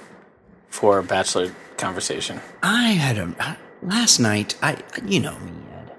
for 0.69 0.99
a 0.99 1.03
bachelor 1.03 1.55
conversation. 1.77 2.39
I 2.61 2.89
had 2.89 3.17
a 3.17 3.57
last 3.81 4.19
night. 4.19 4.55
I 4.61 4.77
you 5.05 5.19
know 5.21 5.39
me, 5.39 5.53
Ed. 5.73 5.91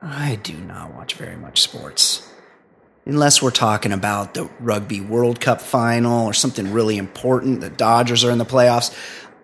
I 0.00 0.36
do 0.36 0.54
not 0.54 0.94
watch 0.94 1.14
very 1.14 1.36
much 1.36 1.60
sports. 1.60 2.29
Unless 3.06 3.42
we're 3.42 3.50
talking 3.50 3.92
about 3.92 4.34
the 4.34 4.48
Rugby 4.60 5.00
World 5.00 5.40
Cup 5.40 5.60
final 5.60 6.26
or 6.26 6.34
something 6.34 6.72
really 6.72 6.98
important, 6.98 7.60
the 7.60 7.70
Dodgers 7.70 8.24
are 8.24 8.30
in 8.30 8.38
the 8.38 8.44
playoffs. 8.44 8.94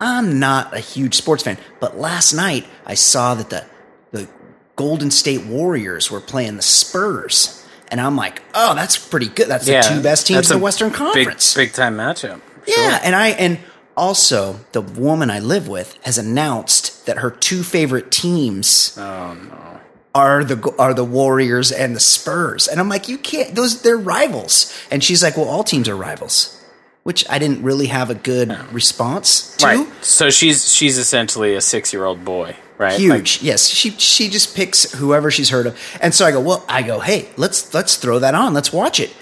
I'm 0.00 0.38
not 0.38 0.74
a 0.74 0.78
huge 0.78 1.14
sports 1.14 1.42
fan, 1.42 1.58
but 1.80 1.96
last 1.98 2.34
night 2.34 2.66
I 2.84 2.94
saw 2.94 3.34
that 3.34 3.50
the 3.50 3.64
the 4.12 4.28
Golden 4.76 5.10
State 5.10 5.44
Warriors 5.46 6.10
were 6.10 6.20
playing 6.20 6.56
the 6.56 6.62
Spurs, 6.62 7.66
and 7.88 8.00
I'm 8.00 8.14
like, 8.14 8.42
oh, 8.54 8.74
that's 8.74 8.98
pretty 8.98 9.28
good. 9.28 9.48
That's 9.48 9.66
yeah, 9.66 9.82
the 9.82 9.96
two 9.96 10.02
best 10.02 10.26
teams 10.26 10.50
in 10.50 10.58
the 10.58 10.62
Western 10.62 10.90
Conference. 10.90 11.54
Big, 11.54 11.68
big 11.68 11.74
time 11.74 11.96
matchup. 11.96 12.40
Sure. 12.66 12.76
Yeah, 12.76 13.00
and 13.02 13.16
I 13.16 13.28
and 13.28 13.58
also 13.96 14.60
the 14.72 14.82
woman 14.82 15.30
I 15.30 15.38
live 15.40 15.66
with 15.66 15.98
has 16.04 16.18
announced 16.18 17.06
that 17.06 17.18
her 17.18 17.30
two 17.30 17.62
favorite 17.62 18.10
teams. 18.10 18.96
Oh 18.98 19.34
no. 19.34 19.75
Are 20.16 20.44
the 20.44 20.74
are 20.78 20.94
the 20.94 21.04
Warriors 21.04 21.70
and 21.70 21.94
the 21.94 22.00
Spurs, 22.00 22.68
and 22.68 22.80
I'm 22.80 22.88
like, 22.88 23.06
you 23.06 23.18
can't. 23.18 23.54
Those 23.54 23.82
they're 23.82 23.98
rivals, 23.98 24.72
and 24.90 25.04
she's 25.04 25.22
like, 25.22 25.36
well, 25.36 25.46
all 25.46 25.62
teams 25.62 25.90
are 25.90 25.96
rivals, 25.96 26.58
which 27.02 27.28
I 27.28 27.38
didn't 27.38 27.62
really 27.62 27.88
have 27.88 28.08
a 28.08 28.14
good 28.14 28.48
response 28.72 29.54
to. 29.56 29.66
Right. 29.66 30.04
So 30.04 30.30
she's 30.30 30.72
she's 30.72 30.96
essentially 30.96 31.54
a 31.54 31.60
six 31.60 31.92
year 31.92 32.06
old 32.06 32.24
boy 32.24 32.56
right? 32.78 32.98
Huge. 32.98 33.38
Like, 33.38 33.42
yes. 33.42 33.68
She 33.68 33.90
she 33.90 34.28
just 34.28 34.56
picks 34.56 34.92
whoever 34.92 35.30
she's 35.30 35.50
heard 35.50 35.66
of. 35.66 35.78
And 36.00 36.14
so 36.14 36.24
I 36.24 36.30
go, 36.30 36.40
well, 36.40 36.64
I 36.68 36.82
go, 36.82 37.00
hey, 37.00 37.28
let's 37.36 37.72
let's 37.74 37.96
throw 37.96 38.18
that 38.18 38.34
on. 38.34 38.54
Let's 38.54 38.72
watch 38.72 39.00
it. 39.00 39.14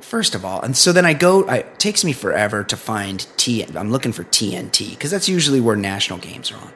First 0.00 0.34
of 0.34 0.44
all, 0.44 0.60
and 0.62 0.76
so 0.76 0.92
then 0.92 1.04
I 1.04 1.12
go. 1.12 1.44
I, 1.46 1.58
it 1.58 1.78
takes 1.78 2.04
me 2.04 2.12
forever 2.12 2.64
to 2.64 2.76
find 2.76 3.26
T. 3.36 3.62
I'm 3.62 3.92
looking 3.92 4.12
for 4.12 4.24
TNT 4.24 4.90
because 4.90 5.10
that's 5.10 5.28
usually 5.28 5.60
where 5.60 5.76
national 5.76 6.18
games 6.18 6.50
are 6.50 6.56
on 6.56 6.72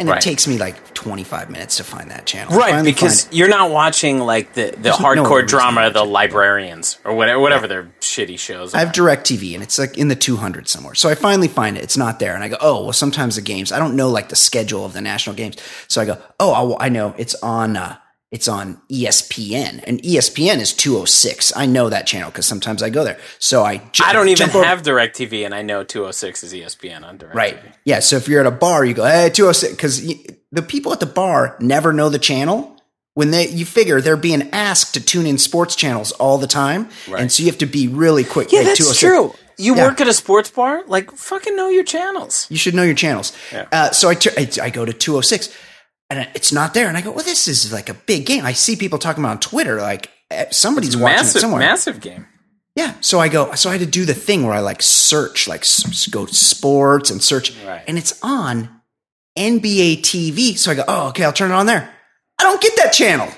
and 0.00 0.08
right. 0.08 0.16
it 0.16 0.22
takes 0.22 0.48
me 0.48 0.56
like 0.56 0.94
25 0.94 1.50
minutes 1.50 1.76
to 1.76 1.84
find 1.84 2.10
that 2.10 2.24
channel. 2.24 2.56
Right, 2.56 2.82
because 2.82 3.28
you're 3.30 3.48
not 3.48 3.70
watching 3.70 4.18
like 4.18 4.54
the, 4.54 4.74
the 4.76 4.90
hardcore 4.90 5.42
no 5.42 5.46
drama, 5.46 5.90
the 5.90 6.04
librarians 6.04 6.98
or 7.04 7.14
whatever, 7.14 7.38
whatever 7.38 7.64
yeah. 7.64 7.68
their 7.68 7.92
shitty 8.00 8.38
shows. 8.38 8.74
Are. 8.74 8.78
I 8.78 8.80
have 8.80 8.92
DirecTV 8.92 9.52
and 9.54 9.62
it's 9.62 9.78
like 9.78 9.98
in 9.98 10.08
the 10.08 10.16
200 10.16 10.68
somewhere. 10.68 10.94
So 10.94 11.10
I 11.10 11.14
finally 11.14 11.48
find 11.48 11.76
it. 11.76 11.84
It's 11.84 11.98
not 11.98 12.18
there, 12.18 12.34
and 12.34 12.42
I 12.42 12.48
go, 12.48 12.56
oh 12.60 12.84
well. 12.84 12.92
Sometimes 12.92 13.36
the 13.36 13.42
games 13.42 13.72
I 13.72 13.78
don't 13.78 13.94
know 13.94 14.08
like 14.10 14.30
the 14.30 14.36
schedule 14.36 14.84
of 14.84 14.94
the 14.94 15.00
national 15.00 15.36
games, 15.36 15.56
so 15.86 16.00
I 16.00 16.06
go, 16.06 16.18
oh 16.38 16.52
I'll, 16.52 16.76
i 16.80 16.88
know 16.88 17.14
it's 17.18 17.34
on. 17.36 17.76
Uh, 17.76 17.96
it's 18.30 18.46
on 18.46 18.80
ESPN, 18.88 19.82
and 19.84 20.00
ESPN 20.02 20.58
is 20.58 20.72
206. 20.72 21.52
I 21.56 21.66
know 21.66 21.88
that 21.88 22.06
channel 22.06 22.30
because 22.30 22.46
sometimes 22.46 22.80
I 22.80 22.88
go 22.88 23.02
there. 23.02 23.18
So 23.40 23.64
I 23.64 23.78
ju- 23.90 24.04
I 24.06 24.12
don't 24.12 24.28
even 24.28 24.48
have 24.50 24.82
DirecTV, 24.82 25.44
and 25.44 25.52
I 25.52 25.62
know 25.62 25.82
206 25.82 26.44
is 26.44 26.54
ESPN 26.54 27.02
on 27.02 27.18
DirecTV. 27.18 27.34
Right. 27.34 27.58
Yeah. 27.84 27.98
So 27.98 28.16
if 28.16 28.28
you're 28.28 28.40
at 28.40 28.46
a 28.46 28.52
bar, 28.52 28.84
you 28.84 28.94
go, 28.94 29.04
hey, 29.04 29.30
206, 29.30 29.74
because 29.74 30.06
the 30.52 30.62
people 30.62 30.92
at 30.92 31.00
the 31.00 31.06
bar 31.06 31.56
never 31.60 31.92
know 31.92 32.08
the 32.08 32.18
channel. 32.18 32.76
When 33.14 33.32
they, 33.32 33.48
you 33.48 33.66
figure 33.66 34.00
they're 34.00 34.16
being 34.16 34.48
asked 34.52 34.94
to 34.94 35.04
tune 35.04 35.26
in 35.26 35.36
sports 35.36 35.74
channels 35.74 36.12
all 36.12 36.38
the 36.38 36.46
time, 36.46 36.88
right. 37.08 37.20
and 37.20 37.30
so 37.30 37.42
you 37.42 37.48
have 37.48 37.58
to 37.58 37.66
be 37.66 37.88
really 37.88 38.22
quick. 38.22 38.52
Yeah, 38.52 38.62
that's 38.62 38.98
true. 38.98 39.34
You 39.58 39.74
yeah. 39.74 39.88
work 39.88 40.00
at 40.00 40.06
a 40.06 40.14
sports 40.14 40.48
bar, 40.48 40.84
like 40.86 41.10
fucking 41.10 41.54
know 41.56 41.68
your 41.68 41.82
channels. 41.82 42.46
You 42.48 42.56
should 42.56 42.74
know 42.74 42.84
your 42.84 42.94
channels. 42.94 43.36
Yeah. 43.52 43.66
Uh, 43.72 43.90
so 43.90 44.08
I, 44.08 44.14
t- 44.14 44.30
I, 44.38 44.66
I 44.66 44.70
go 44.70 44.84
to 44.84 44.92
206 44.92 45.54
and 46.10 46.28
it's 46.34 46.52
not 46.52 46.74
there. 46.74 46.88
And 46.88 46.96
I 46.96 47.00
go, 47.00 47.12
well, 47.12 47.24
this 47.24 47.46
is 47.48 47.72
like 47.72 47.88
a 47.88 47.94
big 47.94 48.26
game. 48.26 48.44
I 48.44 48.52
see 48.52 48.76
people 48.76 48.98
talking 48.98 49.22
about 49.22 49.30
on 49.30 49.40
Twitter, 49.40 49.80
like 49.80 50.10
eh, 50.30 50.46
somebody's 50.50 50.96
watching 50.96 51.16
massive, 51.16 51.36
it 51.36 51.40
somewhere. 51.40 51.60
Massive 51.60 52.00
game. 52.00 52.26
Yeah. 52.74 52.94
So 53.00 53.20
I 53.20 53.28
go, 53.28 53.54
so 53.54 53.70
I 53.70 53.72
had 53.72 53.80
to 53.80 53.86
do 53.86 54.04
the 54.04 54.14
thing 54.14 54.44
where 54.44 54.54
I 54.54 54.60
like 54.60 54.82
search, 54.82 55.46
like 55.48 55.64
go 56.10 56.26
to 56.26 56.34
sports 56.34 57.10
and 57.10 57.22
search, 57.22 57.56
right. 57.64 57.82
and 57.86 57.96
it's 57.96 58.18
on 58.22 58.68
NBA 59.38 59.98
TV. 60.00 60.58
So 60.58 60.72
I 60.72 60.74
go, 60.74 60.84
oh, 60.86 61.08
okay, 61.08 61.24
I'll 61.24 61.32
turn 61.32 61.52
it 61.52 61.54
on 61.54 61.66
there. 61.66 61.94
I 62.38 62.42
don't 62.44 62.60
get 62.60 62.76
that 62.76 62.92
channel. 62.92 63.28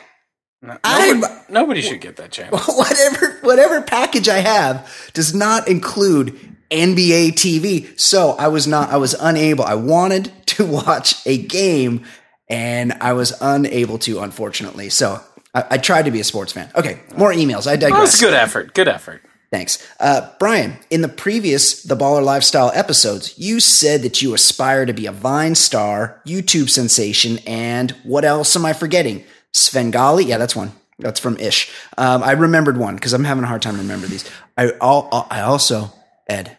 No, 0.62 0.79
nobody, 0.85 1.35
nobody 1.49 1.83
should 1.83 2.00
get 2.00 2.17
that 2.17 2.31
channel. 2.31 2.57
Whatever, 2.69 3.38
whatever 3.43 3.83
package 3.83 4.29
I 4.29 4.38
have 4.38 5.11
does 5.12 5.35
not 5.35 5.67
include 5.67 6.38
NBA 6.71 7.33
TV. 7.33 7.99
So 7.99 8.33
I 8.38 8.47
was 8.47 8.69
not, 8.69 8.91
I 8.91 8.97
was 8.97 9.14
unable. 9.14 9.64
I 9.64 9.75
wanted 9.75 10.31
to 10.47 10.64
watch 10.87 11.26
a 11.26 11.37
game 11.37 12.05
and 12.52 12.92
I 13.00 13.14
was 13.14 13.32
unable 13.40 13.99
to, 14.00 14.21
unfortunately. 14.21 14.90
So 14.90 15.21
I, 15.54 15.64
I 15.73 15.78
tried 15.78 16.04
to 16.04 16.11
be 16.11 16.21
a 16.21 16.25
sports 16.25 16.52
fan. 16.52 16.71
Okay, 16.76 17.00
more 17.16 17.32
emails. 17.32 17.66
I 17.66 17.76
digress. 17.76 18.11
That's 18.11 18.21
good 18.21 18.35
effort. 18.35 18.75
Good 18.75 18.88
effort. 18.88 19.23
Thanks. 19.50 19.87
Uh, 19.99 20.30
Brian, 20.38 20.76
in 20.90 21.02
the 21.02 21.09
previous 21.09 21.82
The 21.82 21.97
Baller 21.97 22.25
Lifestyle 22.25 22.71
episodes, 22.75 23.38
you 23.38 23.61
said 23.61 24.02
that 24.02 24.23
you 24.23 24.35
aspire 24.35 24.87
to 24.87 24.92
be 24.92 25.06
a 25.06 25.12
Vine 25.12 25.54
star, 25.54 26.23
YouTube 26.26 26.71
sensation, 26.71 27.38
and 27.47 27.90
what 28.02 28.25
else 28.25 28.54
am 28.54 28.64
I 28.64 28.73
forgetting? 28.73 29.25
Svengali? 29.52 30.25
Yeah, 30.25 30.38
that's 30.38 30.56
one. 30.56 30.73
That's 30.99 31.21
from 31.21 31.37
Ish. 31.38 31.71
Um, 31.99 32.23
I 32.23 32.32
remembered 32.32 32.76
one 32.76 32.94
because 32.94 33.12
I'm 33.12 33.25
having 33.25 33.44
a 33.44 33.47
hard 33.47 33.62
time 33.62 33.76
remember 33.76 34.06
these. 34.06 34.28
I, 34.56 34.71
I 34.80 35.40
also, 35.40 35.92
Ed, 36.28 36.56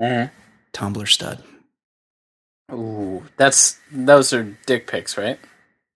mm-hmm. 0.00 0.32
Tumblr 0.72 1.08
stud. 1.08 1.42
Ooh, 2.72 3.24
that's 3.36 3.78
those 3.92 4.32
are 4.32 4.56
dick 4.66 4.86
pics, 4.86 5.16
right? 5.16 5.38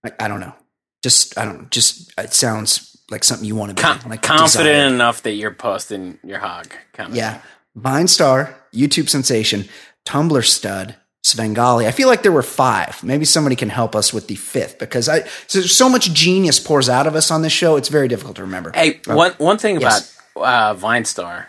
I, 0.04 0.12
I 0.20 0.28
don't 0.28 0.40
know. 0.40 0.54
Just 1.02 1.36
I 1.38 1.44
don't. 1.44 1.70
Just 1.70 2.12
it 2.18 2.32
sounds 2.32 2.96
like 3.10 3.24
something 3.24 3.46
you 3.46 3.56
want 3.56 3.70
to 3.70 3.74
be 3.74 3.82
Com- 3.82 4.10
like 4.10 4.22
confident 4.22 4.66
desire. 4.66 4.94
enough 4.94 5.22
that 5.22 5.32
you're 5.32 5.54
posting 5.54 6.18
your 6.22 6.38
hog. 6.38 6.72
Kind 6.92 7.10
of 7.10 7.16
yeah. 7.16 7.40
Vine 7.74 8.08
star, 8.08 8.56
YouTube 8.74 9.08
sensation, 9.08 9.68
Tumblr 10.04 10.44
stud, 10.44 10.96
Svengali. 11.22 11.86
I 11.86 11.92
feel 11.92 12.08
like 12.08 12.22
there 12.22 12.32
were 12.32 12.42
five. 12.42 13.02
Maybe 13.02 13.24
somebody 13.24 13.56
can 13.56 13.68
help 13.68 13.94
us 13.94 14.12
with 14.12 14.28
the 14.28 14.34
fifth 14.36 14.78
because 14.78 15.08
I 15.08 15.24
so, 15.46 15.60
so 15.60 15.88
much 15.88 16.12
genius 16.12 16.60
pours 16.60 16.88
out 16.88 17.06
of 17.06 17.14
us 17.14 17.30
on 17.30 17.42
this 17.42 17.52
show. 17.52 17.76
It's 17.76 17.88
very 17.88 18.08
difficult 18.08 18.36
to 18.36 18.42
remember. 18.42 18.72
Hey, 18.74 19.00
oh, 19.08 19.16
one 19.16 19.32
one 19.38 19.58
thing 19.58 19.80
yes. 19.80 20.18
about 20.36 20.46
uh, 20.46 20.74
Vine 20.74 21.04
Star. 21.04 21.48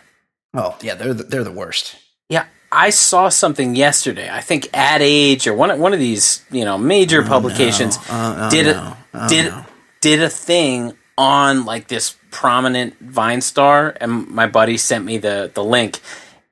Oh 0.53 0.77
yeah, 0.81 0.95
they're 0.95 1.13
the, 1.13 1.23
they're 1.23 1.43
the 1.43 1.51
worst. 1.51 1.95
Yeah, 2.29 2.45
I 2.71 2.89
saw 2.89 3.29
something 3.29 3.75
yesterday. 3.75 4.29
I 4.31 4.41
think 4.41 4.69
Ad 4.73 5.01
Age 5.01 5.47
or 5.47 5.53
one 5.53 5.77
one 5.79 5.93
of 5.93 5.99
these 5.99 6.43
you 6.51 6.65
know 6.65 6.77
major 6.77 7.21
oh, 7.21 7.27
publications 7.27 7.97
no. 7.97 8.03
oh, 8.09 8.35
oh, 8.39 8.49
did 8.49 8.67
a 8.67 8.73
no. 8.73 8.97
Oh, 9.13 9.27
did 9.27 9.45
no. 9.45 9.65
did 9.99 10.23
a 10.23 10.29
thing 10.29 10.93
on 11.17 11.65
like 11.65 11.87
this 11.87 12.15
prominent 12.31 12.97
Vine 12.99 13.41
star, 13.41 13.95
and 13.99 14.27
my 14.27 14.47
buddy 14.47 14.77
sent 14.77 15.05
me 15.05 15.17
the 15.17 15.51
the 15.53 15.63
link. 15.63 15.99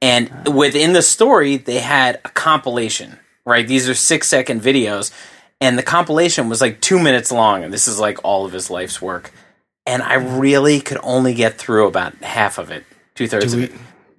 And 0.02 0.32
oh. 0.46 0.52
within 0.52 0.94
the 0.94 1.02
story, 1.02 1.58
they 1.58 1.80
had 1.80 2.18
a 2.26 2.30
compilation. 2.30 3.20
Right, 3.46 3.68
these 3.68 3.90
are 3.90 3.96
six 3.96 4.28
second 4.28 4.62
videos, 4.62 5.12
and 5.60 5.78
the 5.78 5.84
compilation 5.84 6.50
was 6.50 6.62
like 6.62 6.82
two 6.82 7.00
minutes 7.00 7.32
long, 7.32 7.64
and 7.64 7.74
this 7.74 7.88
is 7.88 8.00
like 8.00 8.24
all 8.24 8.46
of 8.46 8.52
his 8.52 8.70
life's 8.70 9.02
work. 9.02 9.32
And 9.86 10.04
I 10.04 10.20
hmm. 10.20 10.38
really 10.38 10.82
could 10.82 11.00
only 11.02 11.34
get 11.34 11.58
through 11.58 11.88
about 11.88 12.16
half 12.18 12.60
of 12.60 12.70
it, 12.70 12.84
two 13.16 13.28
thirds 13.28 13.54
of 13.54 13.64
it. 13.64 13.72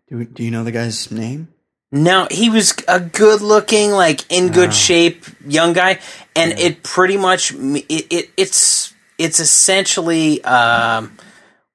Do, 0.09 0.19
we, 0.19 0.25
do 0.25 0.43
you 0.43 0.51
know 0.51 0.65
the 0.65 0.73
guy's 0.73 1.13
name? 1.13 1.49
No, 1.93 2.29
he 2.31 2.51
was 2.51 2.75
a 2.87 3.01
good 3.01 3.41
looking, 3.41 3.91
like 3.91 4.31
in 4.31 4.53
good 4.53 4.69
oh. 4.69 4.73
shape 4.73 5.25
young 5.45 5.73
guy, 5.73 5.99
and 6.37 6.53
yeah. 6.53 6.67
it 6.67 6.83
pretty 6.85 7.17
much 7.17 7.53
it, 7.53 8.07
it 8.11 8.31
it's 8.37 8.95
it's 9.19 9.41
essentially 9.41 10.43
um, 10.45 11.19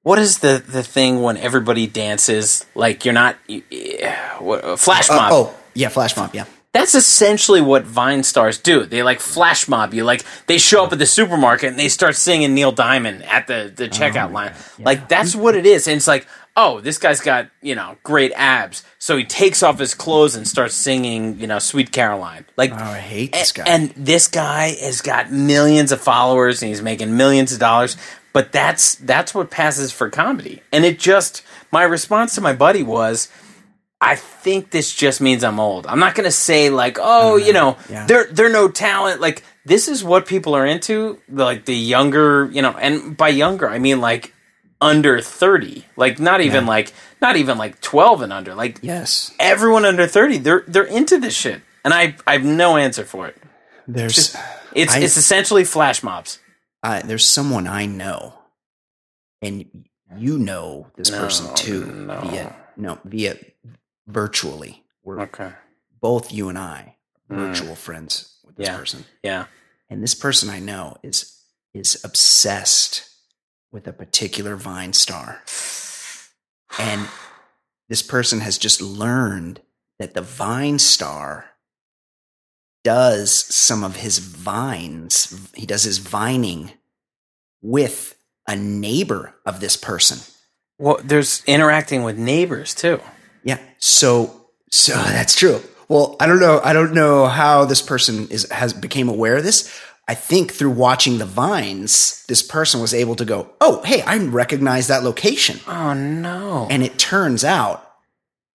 what 0.02 0.18
is 0.18 0.38
the 0.38 0.62
the 0.66 0.82
thing 0.82 1.20
when 1.20 1.36
everybody 1.36 1.86
dances 1.86 2.64
like 2.74 3.04
you're 3.04 3.12
not 3.12 3.36
uh, 3.50 4.76
flash 4.76 5.10
mob? 5.10 5.32
Uh, 5.32 5.34
oh, 5.34 5.54
yeah, 5.74 5.90
flash 5.90 6.16
mob. 6.16 6.34
Yeah, 6.34 6.46
that's 6.72 6.94
essentially 6.94 7.60
what 7.60 7.84
Vine 7.84 8.22
stars 8.22 8.58
do. 8.58 8.84
They 8.84 9.02
like 9.02 9.20
flash 9.20 9.66
mob 9.66 9.94
you. 9.94 10.04
Like 10.04 10.24
they 10.46 10.58
show 10.58 10.84
up 10.84 10.92
at 10.92 10.98
the 10.98 11.06
supermarket 11.06 11.70
and 11.70 11.78
they 11.78 11.88
start 11.88 12.16
singing 12.16 12.54
Neil 12.54 12.72
Diamond 12.72 13.22
at 13.24 13.46
the 13.46 13.72
the 13.74 13.88
checkout 13.88 14.30
oh, 14.30 14.32
line. 14.32 14.54
Yeah. 14.78 14.84
Like 14.84 15.08
that's 15.08 15.34
what 15.34 15.54
it 15.54 15.66
is. 15.66 15.88
And 15.88 15.96
it's 15.96 16.06
like, 16.06 16.26
oh, 16.56 16.80
this 16.80 16.98
guy's 16.98 17.20
got, 17.20 17.50
you 17.60 17.74
know, 17.74 17.96
great 18.02 18.32
abs. 18.34 18.82
So 18.98 19.16
he 19.16 19.24
takes 19.24 19.62
off 19.62 19.78
his 19.78 19.94
clothes 19.94 20.34
and 20.34 20.48
starts 20.48 20.74
singing, 20.74 21.38
you 21.38 21.46
know, 21.46 21.58
Sweet 21.58 21.92
Caroline. 21.92 22.46
Like, 22.56 22.72
oh, 22.72 22.76
I 22.76 22.98
hate 22.98 23.32
this 23.32 23.52
guy. 23.52 23.64
And 23.66 23.90
this 23.90 24.26
guy 24.26 24.74
has 24.80 25.02
got 25.02 25.30
millions 25.30 25.92
of 25.92 26.00
followers 26.00 26.62
and 26.62 26.70
he's 26.70 26.82
making 26.82 27.16
millions 27.16 27.52
of 27.52 27.58
dollars. 27.58 27.96
But 28.32 28.52
that's 28.52 28.96
that's 28.96 29.34
what 29.34 29.50
passes 29.50 29.92
for 29.92 30.10
comedy. 30.10 30.62
And 30.72 30.84
it 30.84 30.98
just 30.98 31.42
my 31.72 31.84
response 31.84 32.34
to 32.34 32.40
my 32.40 32.52
buddy 32.52 32.82
was, 32.82 33.30
I 34.00 34.16
think 34.16 34.70
this 34.70 34.94
just 34.94 35.22
means 35.22 35.42
I'm 35.42 35.58
old. 35.58 35.86
I'm 35.86 35.98
not 35.98 36.14
gonna 36.14 36.30
say 36.30 36.68
like, 36.68 36.98
oh, 37.00 37.36
mm-hmm. 37.36 37.46
you 37.46 37.52
know, 37.54 37.78
yeah. 37.88 38.06
they're 38.06 38.26
they're 38.26 38.52
no 38.52 38.68
talent. 38.68 39.22
Like 39.22 39.42
this 39.64 39.88
is 39.88 40.04
what 40.04 40.26
people 40.26 40.54
are 40.54 40.66
into. 40.66 41.18
Like 41.30 41.64
the 41.64 41.74
younger, 41.74 42.50
you 42.52 42.60
know, 42.60 42.72
and 42.72 43.16
by 43.16 43.28
younger 43.28 43.70
I 43.70 43.78
mean 43.78 44.02
like 44.02 44.34
under 44.80 45.20
30 45.20 45.84
like 45.96 46.18
not 46.18 46.40
even 46.40 46.64
yeah. 46.64 46.70
like 46.70 46.92
not 47.22 47.36
even 47.36 47.56
like 47.56 47.80
12 47.80 48.22
and 48.22 48.32
under 48.32 48.54
like 48.54 48.78
yes 48.82 49.32
everyone 49.38 49.84
under 49.84 50.06
30 50.06 50.38
they're 50.38 50.64
they're 50.66 50.84
into 50.84 51.18
this 51.18 51.34
shit 51.34 51.62
and 51.84 51.94
i 51.94 52.14
i 52.26 52.34
have 52.34 52.44
no 52.44 52.76
answer 52.76 53.04
for 53.04 53.26
it 53.26 53.36
there's 53.88 54.14
Just, 54.14 54.36
it's 54.74 54.94
I, 54.94 55.00
it's 55.00 55.16
essentially 55.16 55.64
flash 55.64 56.02
mobs 56.02 56.38
I, 56.82 57.00
there's 57.00 57.26
someone 57.26 57.66
i 57.66 57.86
know 57.86 58.34
and 59.40 59.86
you 60.16 60.38
know 60.38 60.88
this 60.96 61.10
no, 61.10 61.20
person 61.20 61.54
too 61.54 61.86
no. 61.86 62.20
via 62.20 62.56
no 62.76 62.98
via 63.04 63.36
virtually 64.06 64.84
we're 65.02 65.20
okay 65.22 65.52
both 66.00 66.32
you 66.32 66.50
and 66.50 66.58
i 66.58 66.96
mm. 67.30 67.36
virtual 67.36 67.74
mm. 67.74 67.78
friends 67.78 68.38
with 68.44 68.56
this 68.56 68.68
yeah. 68.68 68.76
person 68.76 69.04
yeah 69.22 69.46
and 69.88 70.02
this 70.02 70.14
person 70.14 70.50
i 70.50 70.58
know 70.58 70.96
is 71.02 71.40
is 71.72 72.02
obsessed 72.04 73.15
with 73.72 73.86
a 73.86 73.92
particular 73.92 74.56
Vine 74.56 74.92
star. 74.92 75.42
And 76.78 77.08
this 77.88 78.02
person 78.02 78.40
has 78.40 78.58
just 78.58 78.80
learned 78.80 79.60
that 79.98 80.14
the 80.14 80.22
Vine 80.22 80.78
star 80.78 81.46
does 82.84 83.34
some 83.52 83.82
of 83.82 83.96
his 83.96 84.18
vines, 84.18 85.50
he 85.54 85.66
does 85.66 85.82
his 85.82 85.98
vining 85.98 86.70
with 87.60 88.14
a 88.46 88.54
neighbor 88.54 89.34
of 89.44 89.58
this 89.58 89.76
person. 89.76 90.18
Well, 90.78 91.00
there's 91.02 91.42
interacting 91.46 92.04
with 92.04 92.16
neighbors 92.16 92.74
too. 92.74 93.00
Yeah. 93.42 93.58
So 93.78 94.46
so 94.70 94.92
that's 94.92 95.34
true. 95.34 95.60
Well, 95.88 96.16
I 96.20 96.26
don't 96.26 96.40
know. 96.40 96.60
I 96.62 96.72
don't 96.72 96.94
know 96.94 97.26
how 97.26 97.64
this 97.64 97.82
person 97.82 98.28
is 98.28 98.48
has 98.50 98.72
became 98.72 99.08
aware 99.08 99.36
of 99.36 99.44
this. 99.44 99.72
I 100.08 100.14
think 100.14 100.52
through 100.52 100.70
watching 100.70 101.18
the 101.18 101.26
vines, 101.26 102.24
this 102.28 102.42
person 102.42 102.80
was 102.80 102.94
able 102.94 103.16
to 103.16 103.24
go, 103.24 103.50
"Oh, 103.60 103.82
hey, 103.82 104.02
I 104.02 104.16
recognize 104.18 104.86
that 104.86 105.02
location." 105.02 105.60
Oh 105.66 105.94
no! 105.94 106.68
And 106.70 106.82
it 106.82 106.98
turns 106.98 107.44
out 107.44 107.82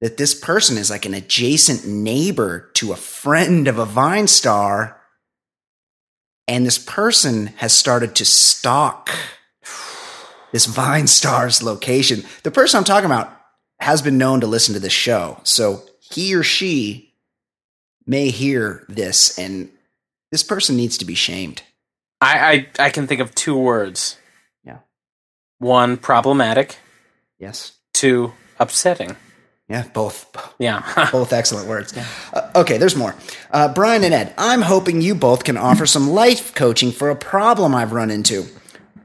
that 0.01 0.17
this 0.17 0.35
person 0.35 0.77
is 0.77 0.91
like 0.91 1.07
an 1.07 1.15
adjacent 1.15 1.87
neighbor 1.87 2.71
to 2.75 2.93
a 2.93 2.97
friend 2.97 3.67
of 3.67 3.79
a 3.79 3.87
Vine 3.87 4.29
star, 4.29 5.01
and 6.47 6.67
this 6.67 6.79
person 6.79 7.49
has 7.57 7.73
started 7.73 8.15
to 8.17 8.25
stalk 8.25 9.11
this 10.53 10.67
Vine 10.67 11.07
star's 11.07 11.63
location. 11.63 12.25
The 12.43 12.51
person 12.51 12.79
I'm 12.79 12.85
talking 12.85 13.07
about 13.07 13.35
has 13.81 14.03
been 14.03 14.19
known 14.19 14.41
to 14.41 14.47
listen 14.47 14.75
to 14.75 14.81
this 14.81 14.93
show, 14.93 15.41
so 15.45 15.83
he 15.99 16.35
or 16.35 16.43
she 16.43 17.15
may 18.07 18.29
hear 18.31 18.85
this, 18.89 19.39
and 19.39 19.71
this 20.31 20.43
person 20.43 20.77
needs 20.77 20.99
to 20.99 21.05
be 21.05 21.15
shamed. 21.15 21.63
I 22.21 22.67
I, 22.79 22.87
I 22.87 22.91
can 22.91 23.07
think 23.07 23.21
of 23.21 23.35
two 23.35 23.57
words. 23.57 24.17
Yeah. 24.65 24.79
One 25.59 25.97
problematic. 25.97 26.77
Yes. 27.39 27.73
Two 27.93 28.33
upsetting. 28.59 29.17
Yeah, 29.69 29.87
both. 29.93 30.55
Yeah. 30.59 30.83
both 31.13 31.33
excellent 31.33 31.69
words. 31.69 31.95
Uh, 32.33 32.51
okay, 32.57 32.79
there's 32.79 32.97
more. 32.97 33.15
Uh, 33.51 33.73
Brian 33.73 34.03
and 34.03 34.15
Ed, 34.15 34.35
I'm 34.39 34.63
hoping 34.63 35.03
you 35.03 35.15
both 35.15 35.45
can 35.45 35.59
offer 35.59 35.85
some 35.85 36.09
life 36.09 36.55
coaching 36.55 36.91
for 36.91 37.11
a 37.11 37.17
problem 37.17 37.75
I've 37.75 37.93
run 37.93 38.11
into. 38.11 38.47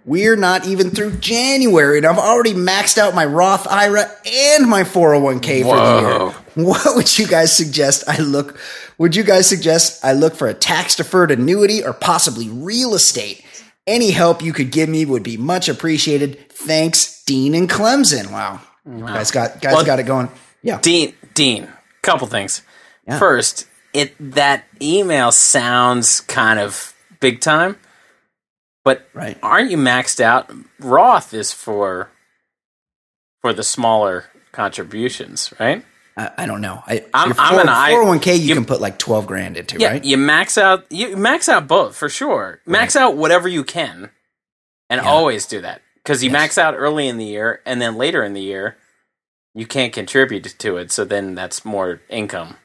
We're 0.06 0.36
not 0.36 0.68
even 0.68 0.90
through 0.90 1.18
January, 1.18 1.98
and 1.98 2.06
I've 2.06 2.18
already 2.18 2.54
maxed 2.54 2.98
out 2.98 3.16
my 3.16 3.24
Roth 3.26 3.66
IRA 3.68 4.12
and 4.26 4.70
my 4.70 4.84
401k 4.84 5.64
for 5.64 5.78
the 5.78 6.02
year. 6.02 6.66
What 6.66 6.96
would 6.96 7.18
you 7.18 7.26
guys 7.26 7.56
suggest 7.56 8.04
I 8.08 8.18
look? 8.20 8.60
Would 8.98 9.16
you 9.16 9.24
guys 9.24 9.48
suggest 9.48 10.04
I 10.04 10.14
look 10.14 10.36
for 10.36 10.48
a 10.48 10.54
tax 10.54 10.98
deferred 10.98 11.32
annuity 11.32 11.84
or 11.84 11.94
possibly 11.94 12.50
real 12.50 12.94
estate? 12.94 13.44
Any 13.88 14.12
help 14.12 14.44
you 14.44 14.54
could 14.54 14.72
give 14.72 14.90
me 14.90 15.06
would 15.06 15.24
be 15.24 15.38
much 15.38 15.68
appreciated. 15.70 16.50
Thanks, 16.50 17.24
Dean 17.24 17.56
and 17.56 17.70
Clemson. 17.70 18.32
Wow, 18.32 18.62
wow. 18.86 19.08
guys 19.08 19.32
got 19.32 19.62
guys 19.62 19.74
well, 19.74 19.86
got 19.86 20.00
it 20.00 20.04
going. 20.04 20.30
Yeah, 20.62 20.80
Dean. 20.80 21.14
Dean, 21.34 21.68
couple 22.02 22.28
things. 22.28 22.62
Yeah. 23.08 23.20
First, 23.20 23.68
it 23.94 24.16
that 24.34 24.66
email 24.82 25.32
sounds 25.32 26.22
kind 26.22 26.60
of 26.60 26.94
big 27.20 27.42
time. 27.42 27.78
But 28.84 29.08
right. 29.14 29.38
aren't 29.42 29.72
you 29.72 29.78
maxed 29.78 30.20
out? 30.20 30.52
Roth 30.80 31.34
is 31.34 31.52
for 31.52 32.10
for 33.42 33.54
the 33.54 33.64
smaller 33.64 34.26
contributions, 34.52 35.54
right? 35.60 35.84
I, 36.16 36.32
I 36.40 36.46
don't 36.46 36.62
know. 36.62 36.82
I, 36.86 37.06
I'm, 37.14 37.34
I'm 37.38 37.60
an 37.60 37.70
I, 37.70 37.92
401k 37.92 38.38
you, 38.38 38.44
you, 38.44 38.56
can 38.56 38.66
put 38.66 38.80
like 38.80 39.00
12 39.00 39.26
grand 39.26 39.58
into, 39.58 39.80
yeah, 39.80 39.90
right? 39.90 40.04
You 40.04 40.18
max 40.18 40.58
out 40.58 40.86
you 40.92 41.18
max 41.18 41.50
out 41.50 41.68
both 41.68 41.96
for 41.96 42.10
sure. 42.10 42.62
Max 42.66 42.96
right. 42.96 43.04
out 43.04 43.18
whatever 43.18 43.48
you 43.48 43.64
can 43.64 44.10
and 44.90 45.02
yeah. 45.02 45.10
always 45.10 45.46
do 45.46 45.62
that 45.62 45.82
cuz 46.04 46.24
you 46.24 46.30
yes. 46.30 46.34
max 46.34 46.58
out 46.58 46.76
early 46.78 47.08
in 47.08 47.18
the 47.18 47.26
year 47.26 47.62
and 47.66 47.82
then 47.82 47.96
later 47.96 48.24
in 48.24 48.34
the 48.34 48.42
year 48.42 48.78
you 49.56 49.66
can't 49.66 49.94
contribute 49.94 50.44
to 50.44 50.78
it, 50.78 50.92
so 50.92 51.06
then 51.06 51.36
that's 51.36 51.64
more 51.64 52.02
income. 52.10 52.58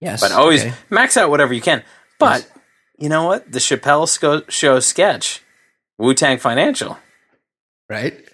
Yes. 0.00 0.20
But 0.20 0.32
always 0.32 0.64
okay. 0.64 0.74
max 0.90 1.16
out 1.16 1.30
whatever 1.30 1.52
you 1.52 1.60
can. 1.60 1.82
But 2.18 2.42
yes. 2.42 2.50
you 2.98 3.08
know 3.08 3.24
what? 3.24 3.50
The 3.50 3.58
Chappelle 3.58 4.50
show 4.50 4.80
sketch 4.80 5.42
Wu 5.98 6.14
Tang 6.14 6.38
Financial. 6.38 6.98
Right? 7.88 8.24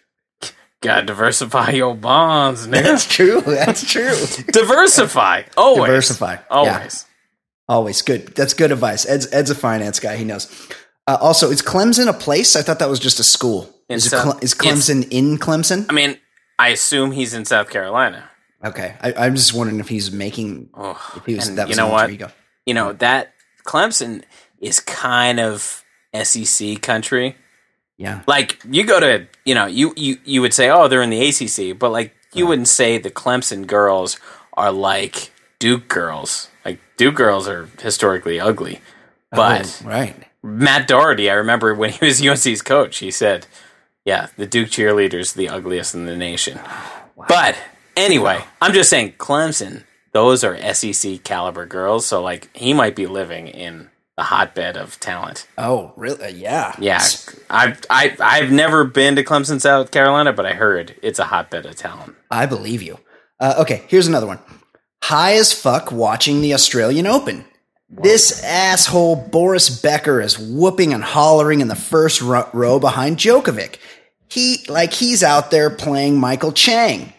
Gotta 0.81 1.07
diversify 1.07 1.71
your 1.71 1.95
bonds, 1.95 2.67
nigga. 2.67 2.83
That's 2.83 3.07
true. 3.07 3.41
That's 3.43 3.89
true. 3.89 4.15
diversify. 4.53 5.45
Always. 5.57 5.87
Diversify. 5.87 6.37
Always. 6.51 7.07
Yeah. 7.07 7.75
Always. 7.75 8.03
Good. 8.03 8.29
That's 8.35 8.55
good 8.55 8.73
advice. 8.73 9.07
Ed's, 9.07 9.33
Ed's 9.33 9.51
a 9.51 9.55
finance 9.55 10.01
guy. 10.01 10.17
He 10.17 10.25
knows. 10.25 10.51
Uh, 11.07 11.19
also, 11.21 11.51
is 11.51 11.63
Clemson 11.63 12.09
a 12.09 12.13
place? 12.13 12.57
I 12.57 12.63
thought 12.63 12.81
that 12.81 12.89
was 12.89 12.99
just 12.99 13.21
a 13.21 13.25
school. 13.25 13.73
Is, 13.89 14.11
South, 14.11 14.43
is 14.43 14.55
Clemson 14.55 15.07
in 15.11 15.39
Clemson? 15.39 15.87
I 15.89 15.93
mean, 15.93 16.19
I 16.59 16.69
assume 16.69 17.13
he's 17.13 17.35
in 17.35 17.45
South 17.45 17.71
Carolina. 17.71 18.29
Okay. 18.65 18.95
I, 19.01 19.27
am 19.27 19.37
just 19.37 19.55
wondering 19.55 19.81
if 19.81 19.89
he's 19.89 20.11
making. 20.11 20.71
Oh, 20.75 21.13
if 21.17 21.27
he 21.27 21.35
was, 21.35 21.55
that 21.55 21.69
was 21.69 21.77
you 21.77 21.81
know 21.81 21.91
what? 21.91 22.11
You 22.67 22.75
know, 22.75 22.93
that 22.95 23.35
Clemson 23.65 24.25
is 24.61 24.81
kind 24.81 25.41
of 25.41 25.85
SEC 26.23 26.81
country. 26.83 27.37
Yeah. 27.99 28.23
Like 28.27 28.61
you 28.69 28.85
go 28.85 29.01
to, 29.01 29.27
you 29.45 29.55
know, 29.55 29.67
you 29.67 29.93
you 29.97 30.19
you 30.25 30.41
would 30.41 30.55
say, 30.55 30.71
"Oh, 30.71 30.89
they're 30.89 31.03
in 31.03 31.11
the 31.11 31.29
ACC," 31.29 31.79
but 31.79 31.91
like 31.91 32.15
you 32.33 32.47
wouldn't 32.47 32.69
say 32.69 32.99
the 32.99 33.11
Clemson 33.11 33.67
girls 33.67 34.19
are 34.55 34.73
like 34.73 35.31
Duke 35.59 35.89
girls. 35.89 36.49
Like 36.65 36.81
Duke 36.97 37.15
girls 37.15 37.47
are 37.49 37.69
historically 37.81 38.41
ugly. 38.41 38.81
Oh, 39.33 39.37
but 39.37 39.83
oh, 39.85 39.89
right. 39.89 40.17
Matt 40.43 40.89
Doherty, 40.89 41.31
I 41.31 41.35
remember 41.35 41.75
when 41.75 41.91
he 41.91 42.05
was 42.05 42.21
UNC's 42.27 42.63
coach, 42.63 42.99
he 42.99 43.11
said, 43.11 43.47
"Yeah, 44.05 44.29
the 44.37 44.47
Duke 44.47 44.69
cheerleaders 44.69 45.35
the 45.35 45.49
ugliest 45.49 45.95
in 45.95 46.07
the 46.07 46.17
nation." 46.17 46.59
Wow. 47.15 47.27
But 47.29 47.59
anyway, 47.95 48.39
wow. 48.39 48.47
I'm 48.63 48.73
just 48.73 48.89
saying 48.89 49.13
Clemson, 49.19 49.85
those 50.13 50.43
are 50.43 50.57
SEC 50.73 51.23
caliber 51.23 51.67
girls, 51.67 52.07
so 52.07 52.23
like 52.23 52.49
he 52.57 52.73
might 52.73 52.97
be 52.97 53.07
living 53.07 53.49
in 53.49 53.91
the 54.17 54.25
hotbed 54.25 54.77
of 54.77 54.99
talent. 55.01 55.47
Oh, 55.57 55.93
really? 55.97 56.25
Uh, 56.25 56.29
yeah. 56.29 56.75
Yeah. 56.79 57.03
I've 57.51 57.81
I 57.89 58.17
I've 58.21 58.53
never 58.53 58.85
been 58.85 59.17
to 59.17 59.25
Clemson, 59.25 59.61
South 59.61 59.91
Carolina, 59.91 60.33
but 60.33 60.47
I 60.47 60.53
heard 60.53 60.95
it's 61.03 61.19
a 61.19 61.25
hotbed 61.25 61.67
of 61.67 61.77
talent. 61.77 62.15
I 62.31 62.47
believe 62.47 62.83
you. 62.83 62.99
Uh, 63.41 63.55
okay, 63.59 63.85
here's 63.89 64.07
another 64.07 64.27
one. 64.27 64.39
High 65.03 65.35
as 65.35 65.53
fuck 65.53 65.91
watching 65.91 66.41
the 66.41 66.55
Australian 66.55 67.07
Open. 67.07 67.45
Whoa. 67.89 68.03
This 68.03 68.43
asshole 68.45 69.17
Boris 69.17 69.69
Becker 69.81 70.21
is 70.21 70.39
whooping 70.39 70.93
and 70.95 71.03
hollering 71.03 71.61
in 71.61 71.69
the 71.69 71.75
first 71.75 72.23
row 72.23 72.79
behind 72.79 73.17
Djokovic. 73.17 73.77
He 74.29 74.65
like 74.69 74.93
he's 74.93 75.23
out 75.23 75.51
there 75.51 75.71
playing 75.71 76.19
Michael 76.19 76.53
Chang. 76.53 77.13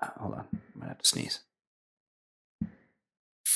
Uh, 0.00 0.08
hold 0.18 0.34
on, 0.34 0.46
I 0.52 0.78
might 0.78 0.88
have 0.88 0.98
to 0.98 1.08
sneeze 1.08 1.40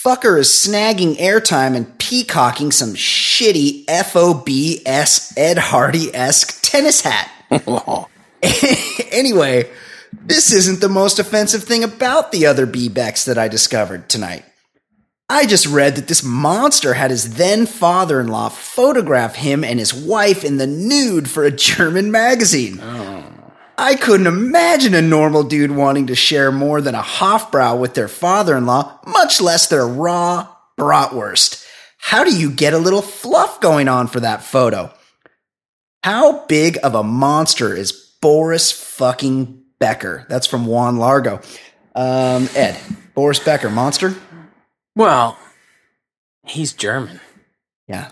fucker 0.03 0.39
is 0.39 0.49
snagging 0.49 1.17
airtime 1.17 1.77
and 1.77 1.99
peacocking 1.99 2.73
some 2.73 2.95
shitty 2.95 3.85
FOBS 3.87 5.33
Ed 5.37 5.59
Hardy 5.59 6.15
esque 6.15 6.61
tennis 6.63 7.03
hat. 7.03 7.31
anyway, 9.13 9.71
this 10.13 10.53
isn't 10.53 10.81
the 10.81 10.89
most 10.89 11.19
offensive 11.19 11.63
thing 11.63 11.85
about 11.85 12.33
the 12.33 12.47
other 12.47 12.67
B-Becks 12.67 13.27
that 13.27 13.39
I 13.39 13.47
discovered 13.47 14.09
tonight. 14.09 14.45
I 15.29 15.47
just 15.47 15.67
read 15.67 15.95
that 15.97 16.09
this 16.09 16.25
monster 16.25 16.95
had 16.95 17.11
his 17.11 17.37
then 17.37 17.67
father 17.67 18.21
in 18.21 18.29
law 18.29 18.49
photograph 18.49 19.37
him 19.37 19.63
and 19.63 19.79
his 19.79 19.95
wife 19.95 20.45
in 20.45 20.57
the 20.57 20.67
nude 20.67 21.31
for 21.31 21.45
a 21.45 21.51
German 21.57 22.11
magazine. 22.11 22.81
Oh. 22.83 23.02
I 23.77 23.95
couldn't 23.95 24.27
imagine 24.27 24.95
a 24.95 25.03
normal 25.03 25.43
dude 25.43 25.71
wanting 25.71 26.09
to 26.09 26.15
share 26.15 26.53
more 26.53 26.81
than 26.81 26.95
a 26.95 27.03
Hofbrau 27.03 27.79
with 27.79 27.95
their 27.95 28.09
father 28.09 28.57
in 28.57 28.67
law, 28.67 29.01
much 29.07 29.41
less 29.41 29.69
their 29.69 29.87
raw 29.87 30.49
bratwurst. 30.79 31.67
How 31.99 32.25
do 32.25 32.37
you 32.37 32.51
get 32.51 32.75
a 32.75 32.79
little 32.79 33.03
fluff 33.03 33.61
going 33.61 33.89
on 33.89 34.09
for 34.09 34.21
that 34.21 34.43
photo? 34.43 34.93
How 36.03 36.45
big 36.47 36.79
of 36.83 36.95
a 36.95 37.03
monster 37.03 37.75
is 37.75 37.93
Boris 38.21 38.73
fucking 38.73 39.63
Becker? 39.79 40.27
That's 40.29 40.47
from 40.47 40.67
Juan 40.67 40.97
Largo. 40.97 41.41
Um, 41.95 42.49
Ed, 42.55 42.79
Boris 43.15 43.39
Becker, 43.39 43.71
monster? 43.71 44.15
Well, 44.97 45.39
he's 46.45 46.73
German. 46.73 47.21
Yeah. 47.87 48.11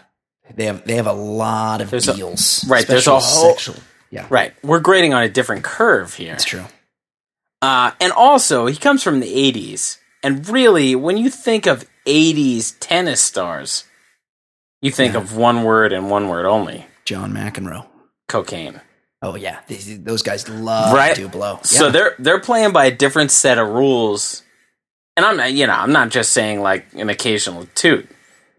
They 0.55 0.65
have 0.65 0.85
they 0.85 0.97
have 0.97 1.07
a 1.07 1.13
lot 1.13 1.81
of 1.81 1.91
there's 1.91 2.07
deals. 2.07 2.65
A, 2.65 2.69
right, 2.69 2.87
there's 2.87 3.07
a 3.07 3.19
whole 3.19 3.55
sexual. 3.55 3.77
Yeah. 4.11 4.27
Right. 4.29 4.53
We're 4.63 4.81
grading 4.81 5.15
on 5.15 5.23
a 5.23 5.29
different 5.29 5.65
curve 5.65 6.15
here. 6.15 6.33
That's 6.33 6.45
true. 6.45 6.65
Uh, 7.63 7.93
and 8.01 8.13
also, 8.13 8.67
he 8.67 8.77
comes 8.77 9.03
from 9.03 9.21
the 9.21 9.53
80s. 9.53 9.99
And 10.23 10.47
really, 10.49 10.95
when 10.95 11.17
you 11.17 11.31
think 11.31 11.67
of 11.67 11.89
80s 12.07 12.75
tennis 12.81 13.21
stars, 13.21 13.85
you 14.83 14.91
think 14.91 15.15
yeah. 15.15 15.21
of 15.21 15.37
one 15.37 15.63
word 15.63 15.93
and 15.93 16.11
one 16.11 16.29
word 16.29 16.47
only 16.47 16.87
John 17.05 17.33
McEnroe. 17.33 17.87
Cocaine. 18.29 18.81
Oh 19.23 19.35
yeah, 19.35 19.59
These, 19.67 20.03
those 20.03 20.23
guys 20.23 20.49
love 20.49 20.95
right? 20.95 21.15
to 21.17 21.29
blow. 21.29 21.57
Yeah. 21.57 21.63
So 21.63 21.91
they're 21.91 22.15
they're 22.19 22.41
playing 22.41 22.73
by 22.73 22.87
a 22.87 22.91
different 22.91 23.31
set 23.31 23.59
of 23.59 23.69
rules, 23.69 24.43
and 25.15 25.27
I'm 25.27 25.37
not, 25.37 25.53
you 25.53 25.67
know 25.67 25.75
I'm 25.75 25.93
not 25.93 26.09
just 26.09 26.33
saying 26.33 26.63
like 26.63 26.87
an 26.95 27.11
occasional 27.11 27.67
toot. 27.75 28.09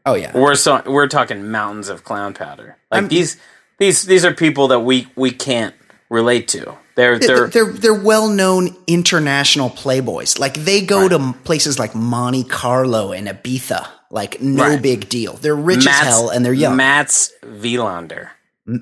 Oh 0.06 0.14
yeah, 0.14 0.38
we're 0.38 0.54
so 0.54 0.84
we're 0.86 1.08
talking 1.08 1.50
mountains 1.50 1.90
of 1.90 2.04
clown 2.04 2.36
powder. 2.36 2.78
Like 2.92 3.04
I'm, 3.04 3.08
these 3.08 3.38
these 3.82 4.04
these 4.04 4.24
are 4.24 4.34
people 4.34 4.67
that 4.70 4.82
we 4.82 5.08
we 5.15 5.32
can't 5.32 5.74
relate 6.08 6.48
to. 6.50 6.78
They're 6.96 7.17
they're 7.17 7.48
they're 7.48 7.74
they're 7.74 7.94
well 7.94 8.28
known 8.28 8.76
international 8.86 9.72
playboys. 9.72 10.38
Like 10.38 10.54
they 10.54 10.86
go 10.86 11.08
right. 11.08 11.10
to 11.10 11.34
places 11.44 11.80
like 11.80 11.96
Monte 11.96 12.44
Carlo 12.44 13.12
and 13.12 13.28
Ibiza. 13.28 13.88
Like 14.12 14.39
no 14.39 14.70
right. 14.70 14.82
big 14.82 15.10
deal. 15.10 15.34
They're 15.34 15.56
rich 15.56 15.86
Mats, 15.86 16.02
as 16.02 16.08
hell 16.08 16.30
and 16.30 16.46
they're 16.46 16.54
young. 16.54 16.76
Mats 16.76 17.34
Wilander. 17.41 18.30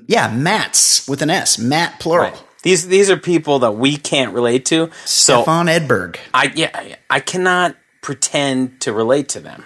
Yeah, 0.06 0.30
Matts 0.30 1.08
with 1.08 1.22
an 1.22 1.30
S. 1.30 1.58
Matt 1.58 1.98
plural. 1.98 2.32
Right. 2.32 2.44
These 2.62 2.88
these 2.88 3.08
are 3.08 3.16
people 3.16 3.60
that 3.60 3.72
we 3.72 3.96
can't 3.96 4.34
relate 4.34 4.66
to. 4.66 4.90
So 5.06 5.42
Stefan 5.42 5.66
Edberg. 5.66 6.18
I 6.34 6.52
yeah 6.54 6.96
I 7.08 7.20
cannot 7.20 7.74
pretend 8.02 8.82
to 8.82 8.92
relate 8.92 9.30
to 9.30 9.40
them. 9.40 9.64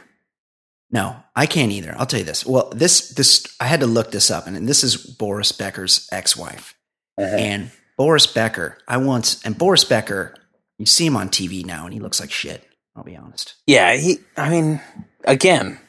No, 0.95 1.17
I 1.35 1.47
can't 1.47 1.73
either. 1.73 1.93
I'll 1.99 2.07
tell 2.07 2.21
you 2.21 2.25
this. 2.25 2.47
Well, 2.47 2.71
this 2.73 3.11
this 3.11 3.45
I 3.59 3.65
had 3.67 3.81
to 3.81 3.87
look 3.87 4.13
this 4.13 4.31
up, 4.31 4.47
and, 4.47 4.69
this 4.69 4.85
is 4.85 4.97
Boris 4.97 5.51
Becker's 5.51 6.09
ex-wife, 6.13 6.77
Uh-huh. 7.19 7.35
and 7.37 7.71
Boris 7.99 8.29
Becker. 8.29 8.79
I 8.87 8.99
once 8.99 9.45
and 9.45 9.59
Boris 9.59 9.83
Becker. 9.83 10.37
You 10.79 10.87
see 10.87 11.05
him 11.07 11.17
on 11.17 11.31
TV 11.31 11.65
now, 11.67 11.85
and 11.85 11.93
he 11.93 11.99
looks 11.99 12.21
like 12.21 12.31
shit. 12.31 12.63
I'll 12.95 13.03
be 13.03 13.17
honest. 13.17 13.55
Yeah, 13.67 13.97
he. 13.97 14.19
I 14.37 14.49
mean, 14.51 14.81
again, 15.25 15.81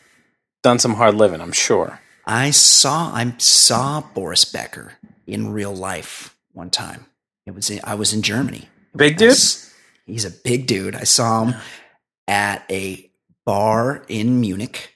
done 0.64 0.80
some 0.80 0.96
hard 0.96 1.14
living. 1.14 1.40
I'm 1.40 1.52
sure. 1.52 2.00
I 2.26 2.50
saw 2.50 3.12
I 3.14 3.36
saw 3.38 4.02
Boris 4.02 4.44
Becker 4.46 4.94
in 5.28 5.52
real 5.52 5.76
life 5.76 6.36
one 6.54 6.72
time. 6.72 7.06
It 7.46 7.54
was 7.54 7.70
in, 7.70 7.80
I 7.84 7.94
was 7.94 8.12
in 8.12 8.24
Germany. 8.24 8.70
Big 8.96 9.18
dude. 9.18 9.38
He's 10.08 10.26
a 10.26 10.32
big 10.32 10.66
dude. 10.66 10.96
I 10.96 11.04
saw 11.04 11.44
him 11.46 11.56
at 12.28 12.66
a 12.72 13.12
bar 13.46 14.04
in 14.08 14.42
Munich. 14.42 14.95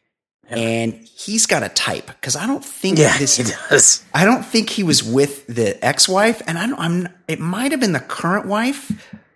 And 0.50 0.94
he's 0.94 1.46
got 1.46 1.64
a 1.64 1.70
type 1.70 2.08
because 2.08 2.36
I 2.36 2.48
don't 2.48 2.64
think 2.66 2.98
Yeah, 2.98 3.18
this. 3.18 3.38
he 3.38 3.44
does. 3.70 4.04
I 4.14 4.26
don't 4.26 4.44
think 4.44 4.70
he 4.70 4.84
was 4.84 5.04
with 5.04 5.46
the 5.48 5.84
ex-wife, 5.86 6.42
and 6.48 6.58
I 6.58 6.68
don't. 6.68 6.80
I'm. 6.80 7.08
It 7.28 7.40
might 7.40 7.72
have 7.72 7.80
been 7.80 7.94
the 7.94 8.00
current 8.00 8.48
wife. 8.48 8.92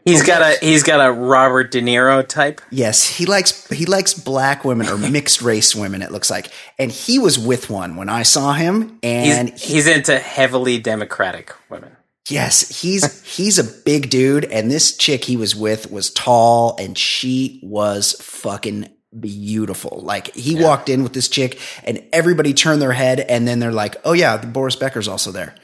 He's 0.06 0.22
got 0.22 0.42
a 0.42 0.58
he's 0.66 0.84
got 0.84 1.00
a 1.06 1.14
Robert 1.14 1.72
De 1.72 1.82
Niro 1.82 2.28
type. 2.28 2.60
Yes, 2.72 3.08
he 3.08 3.26
likes 3.26 3.68
he 3.70 3.86
likes 3.86 4.14
black 4.14 4.66
women 4.66 4.88
or 4.88 4.98
mixed 5.12 5.42
race 5.42 5.74
women. 5.74 6.02
It 6.02 6.12
looks 6.12 6.30
like, 6.30 6.50
and 6.78 6.92
he 6.92 7.20
was 7.20 7.40
with 7.40 7.70
one 7.70 7.96
when 7.96 8.10
I 8.10 8.24
saw 8.24 8.52
him, 8.54 9.00
and 9.02 9.50
He's, 9.52 9.64
he's 9.64 9.88
into 9.88 10.20
heavily 10.20 10.78
democratic 10.80 11.54
women. 11.70 11.96
Yes, 12.30 12.82
he's 12.82 13.22
he's 13.38 13.58
a 13.60 13.64
big 13.64 14.10
dude, 14.10 14.44
and 14.46 14.70
this 14.70 14.98
chick 14.98 15.24
he 15.24 15.38
was 15.38 15.56
with 15.56 15.90
was 15.90 16.10
tall, 16.10 16.76
and 16.78 16.98
she 16.98 17.62
was 17.64 18.12
fucking 18.20 18.90
beautiful. 19.20 20.02
Like 20.04 20.34
he 20.36 20.62
walked 20.62 20.90
in 20.90 21.04
with 21.04 21.14
this 21.14 21.28
chick, 21.30 21.60
and 21.84 22.04
everybody 22.12 22.54
turned 22.54 22.82
their 22.82 22.94
head, 22.94 23.20
and 23.20 23.48
then 23.48 23.60
they're 23.60 23.72
like, 23.72 23.96
"Oh 24.06 24.14
yeah, 24.14 24.38
Boris 24.38 24.76
Becker's 24.76 25.08
also 25.08 25.32
there." 25.32 25.56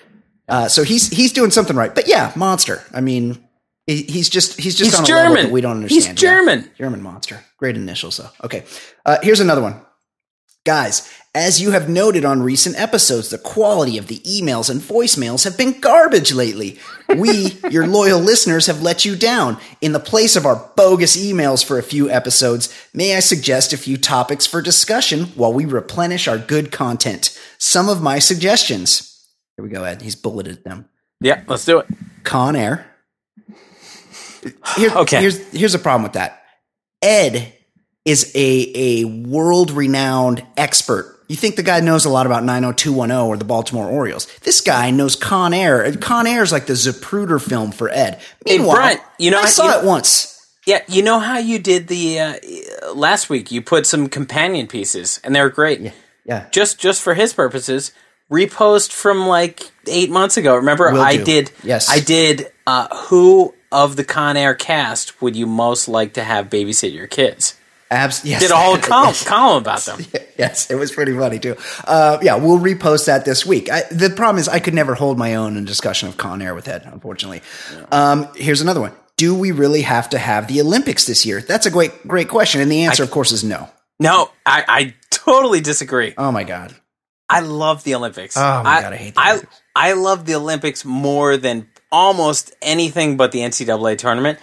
Uh, 0.48 0.68
so 0.68 0.84
he's 0.84 1.10
he's 1.10 1.34
doing 1.34 1.52
something 1.52 1.76
right. 1.76 1.94
But 1.94 2.08
yeah, 2.08 2.32
monster. 2.36 2.82
I 2.94 3.02
mean, 3.02 3.38
he, 3.86 4.04
he's 4.04 4.30
just 4.30 4.60
he's 4.60 4.76
just 4.76 4.92
He's 4.92 5.00
on 5.00 5.06
a 5.06 5.08
level 5.08 5.28
German. 5.36 5.46
that 5.46 5.52
we 5.54 5.62
don't 5.62 5.82
He's 5.88 6.08
understand. 6.08 6.22
Yeah. 6.22 6.30
German. 6.30 6.72
German 6.78 7.02
monster. 7.04 7.40
Great 7.58 7.76
initials 7.76 8.18
though. 8.18 8.30
Okay, 8.44 8.64
uh, 9.06 9.18
here's 9.22 9.40
another 9.40 9.62
one. 9.62 9.82
Guys, 10.66 11.10
as 11.36 11.62
you 11.62 11.72
have 11.72 11.88
noted 11.88 12.26
on 12.26 12.42
recent 12.42 12.76
episodes, 12.80 13.30
the 13.30 13.38
quality 13.38 13.98
of 13.98 14.08
the 14.08 14.20
emails 14.20 14.70
and 14.70 14.82
voicemails 14.82 15.44
have 15.44 15.58
been 15.58 15.80
garbage 15.80 16.34
lately. 16.34 16.80
We, 17.08 17.58
your 17.70 17.86
loyal 17.86 18.20
listeners, 18.20 18.66
have 18.66 18.82
let 18.82 19.06
you 19.06 19.16
down. 19.16 19.58
In 19.82 19.92
the 19.94 20.00
place 20.00 20.36
of 20.36 20.46
our 20.46 20.72
bogus 20.76 21.16
emails 21.16 21.64
for 21.64 21.78
a 21.78 21.84
few 21.84 22.10
episodes, 22.10 22.74
may 22.94 23.16
I 23.16 23.20
suggest 23.20 23.74
a 23.74 23.78
few 23.78 23.96
topics 23.98 24.46
for 24.48 24.62
discussion 24.62 25.26
while 25.36 25.54
we 25.54 25.66
replenish 25.66 26.28
our 26.28 26.38
good 26.40 26.72
content? 26.72 27.38
Some 27.60 27.90
of 27.90 28.02
my 28.02 28.18
suggestions. 28.20 29.06
Here 29.56 29.64
we 29.64 29.70
go, 29.72 29.84
Ed. 29.84 30.02
He's 30.02 30.16
bulleted 30.16 30.64
them. 30.64 30.90
Yeah, 31.22 31.44
let's 31.48 31.66
do 31.66 31.80
it. 31.80 31.88
Con 32.24 32.56
Air. 32.56 32.86
Here- 34.78 34.92
Okay. 34.96 35.20
Here's 35.22 35.38
here's 35.52 35.76
a 35.76 35.80
problem 35.80 36.04
with 36.04 36.14
that. 36.14 36.42
Ed 37.02 37.54
is 38.06 38.32
a 38.36 38.72
a 39.02 39.04
world 39.06 39.72
renowned 39.72 40.46
expert. 40.58 41.18
You 41.30 41.36
think 41.36 41.56
the 41.56 41.64
guy 41.64 41.80
knows 41.80 42.04
a 42.06 42.10
lot 42.10 42.26
about 42.26 42.44
90210 42.44 43.18
or 43.26 43.38
the 43.38 43.46
Baltimore 43.46 43.88
Orioles. 43.88 44.26
This 44.40 44.62
guy 44.62 44.90
knows 44.92 45.16
Con 45.16 45.54
Air. 45.54 45.90
Con 45.98 46.26
Air 46.28 46.44
is 46.44 46.52
like 46.52 46.66
the 46.66 46.74
Zapruder 46.74 47.40
film 47.42 47.72
for 47.72 47.88
Ed. 47.90 48.20
Hey, 48.46 48.58
Meanwhile, 48.58 48.98
you 49.20 49.30
know, 49.32 49.40
I 49.40 49.44
I- 49.44 49.46
saw 49.46 49.66
you 49.72 49.80
it 49.80 49.84
know- 49.84 49.88
once. 49.90 50.36
Yeah, 50.66 50.82
you 50.88 51.02
know 51.04 51.20
how 51.20 51.38
you 51.40 51.58
did 51.58 51.88
the 51.88 52.20
uh, 52.20 52.94
last 52.94 53.30
week? 53.30 53.52
You 53.52 53.62
put 53.62 53.88
some 53.88 54.08
companion 54.10 54.68
pieces, 54.68 55.20
and 55.24 55.34
they 55.36 55.42
were 55.42 55.50
great. 55.50 55.94
Yeah. 56.26 56.46
Just 56.52 56.78
just 56.80 57.02
for 57.02 57.14
his 57.16 57.34
purposes, 57.34 57.92
repost 58.32 58.92
from 58.92 59.26
like 59.26 59.72
eight 59.88 60.12
months 60.12 60.38
ago. 60.38 60.56
Remember, 60.56 60.92
Will 60.92 61.02
I 61.02 61.18
do. 61.18 61.24
did. 61.24 61.52
Yes. 61.64 61.90
I 61.90 62.00
did. 62.02 62.52
Uh, 62.68 62.88
who 63.06 63.56
of 63.72 63.96
the 63.96 64.04
Con 64.04 64.38
Air 64.38 64.54
cast 64.54 65.20
would 65.24 65.36
you 65.36 65.48
most 65.48 65.88
like 65.88 66.14
to 66.14 66.24
have 66.24 66.50
babysit 66.50 66.94
your 66.94 67.08
kids? 67.08 67.56
Abs- 67.92 68.24
yes. 68.24 68.42
Did 68.42 68.52
a 68.52 68.56
whole 68.56 68.78
column, 68.78 69.16
column 69.26 69.64
about 69.64 69.82
them. 69.82 70.00
yes, 70.38 70.70
it 70.70 70.76
was 70.76 70.92
pretty 70.92 71.18
funny 71.18 71.40
too. 71.40 71.56
Uh, 71.86 72.20
yeah, 72.22 72.36
we'll 72.36 72.60
repost 72.60 73.08
that 73.08 73.26
this 73.26 73.46
week. 73.46 73.72
I, 73.72 73.84
the 73.92 74.12
problem 74.12 74.38
is, 74.38 74.48
I 74.48 74.60
could 74.60 74.76
never 74.76 74.94
hold 74.94 75.18
my 75.18 75.36
own 75.36 75.58
in 75.58 75.66
discussion 75.66 76.08
of 76.08 76.18
Con 76.18 76.42
Air 76.42 76.54
with 76.54 76.68
Ed, 76.68 76.84
unfortunately. 76.86 77.42
Um, 77.92 78.28
here's 78.36 78.62
another 78.62 78.82
one: 78.82 78.94
Do 79.18 79.34
we 79.34 79.52
really 79.52 79.82
have 79.82 80.10
to 80.10 80.20
have 80.20 80.48
the 80.48 80.62
Olympics 80.62 81.06
this 81.06 81.26
year? 81.26 81.42
That's 81.42 81.66
a 81.66 81.72
great, 81.72 82.08
great 82.08 82.30
question, 82.30 82.62
and 82.62 82.72
the 82.72 82.84
answer, 82.84 83.04
of 83.04 83.10
course, 83.10 83.32
is 83.32 83.44
no. 83.44 83.70
No, 84.00 84.30
I, 84.46 84.64
I 84.68 84.96
totally 85.10 85.60
disagree. 85.60 86.14
Oh 86.16 86.32
my 86.32 86.44
god! 86.44 86.76
I 87.28 87.40
love 87.40 87.84
the 87.84 87.96
Olympics. 87.96 88.38
Oh 88.38 88.64
my 88.64 88.82
God, 88.82 88.94
I 88.94 88.98
hate 88.98 89.16
the 89.16 89.22
I, 89.22 89.32
Olympics. 89.32 89.62
I 89.76 89.94
love 89.94 90.26
the 90.26 90.36
Olympics 90.36 90.86
more 90.86 91.38
than 91.38 91.68
almost 91.92 92.54
anything 92.62 93.18
but 93.18 93.32
the 93.32 93.40
NCAA 93.40 93.98
tournament, 93.98 94.38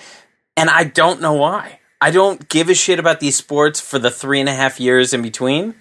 and 0.56 0.68
I 0.68 0.82
don't 0.82 1.20
know 1.20 1.34
why. 1.34 1.78
I 2.00 2.10
don't 2.10 2.48
give 2.48 2.68
a 2.68 2.74
shit 2.74 2.98
about 2.98 3.20
these 3.20 3.36
sports 3.36 3.80
for 3.80 3.98
the 3.98 4.10
three 4.10 4.40
and 4.40 4.48
a 4.48 4.54
half 4.54 4.78
years 4.80 5.14
in 5.14 5.22
between. 5.22 5.74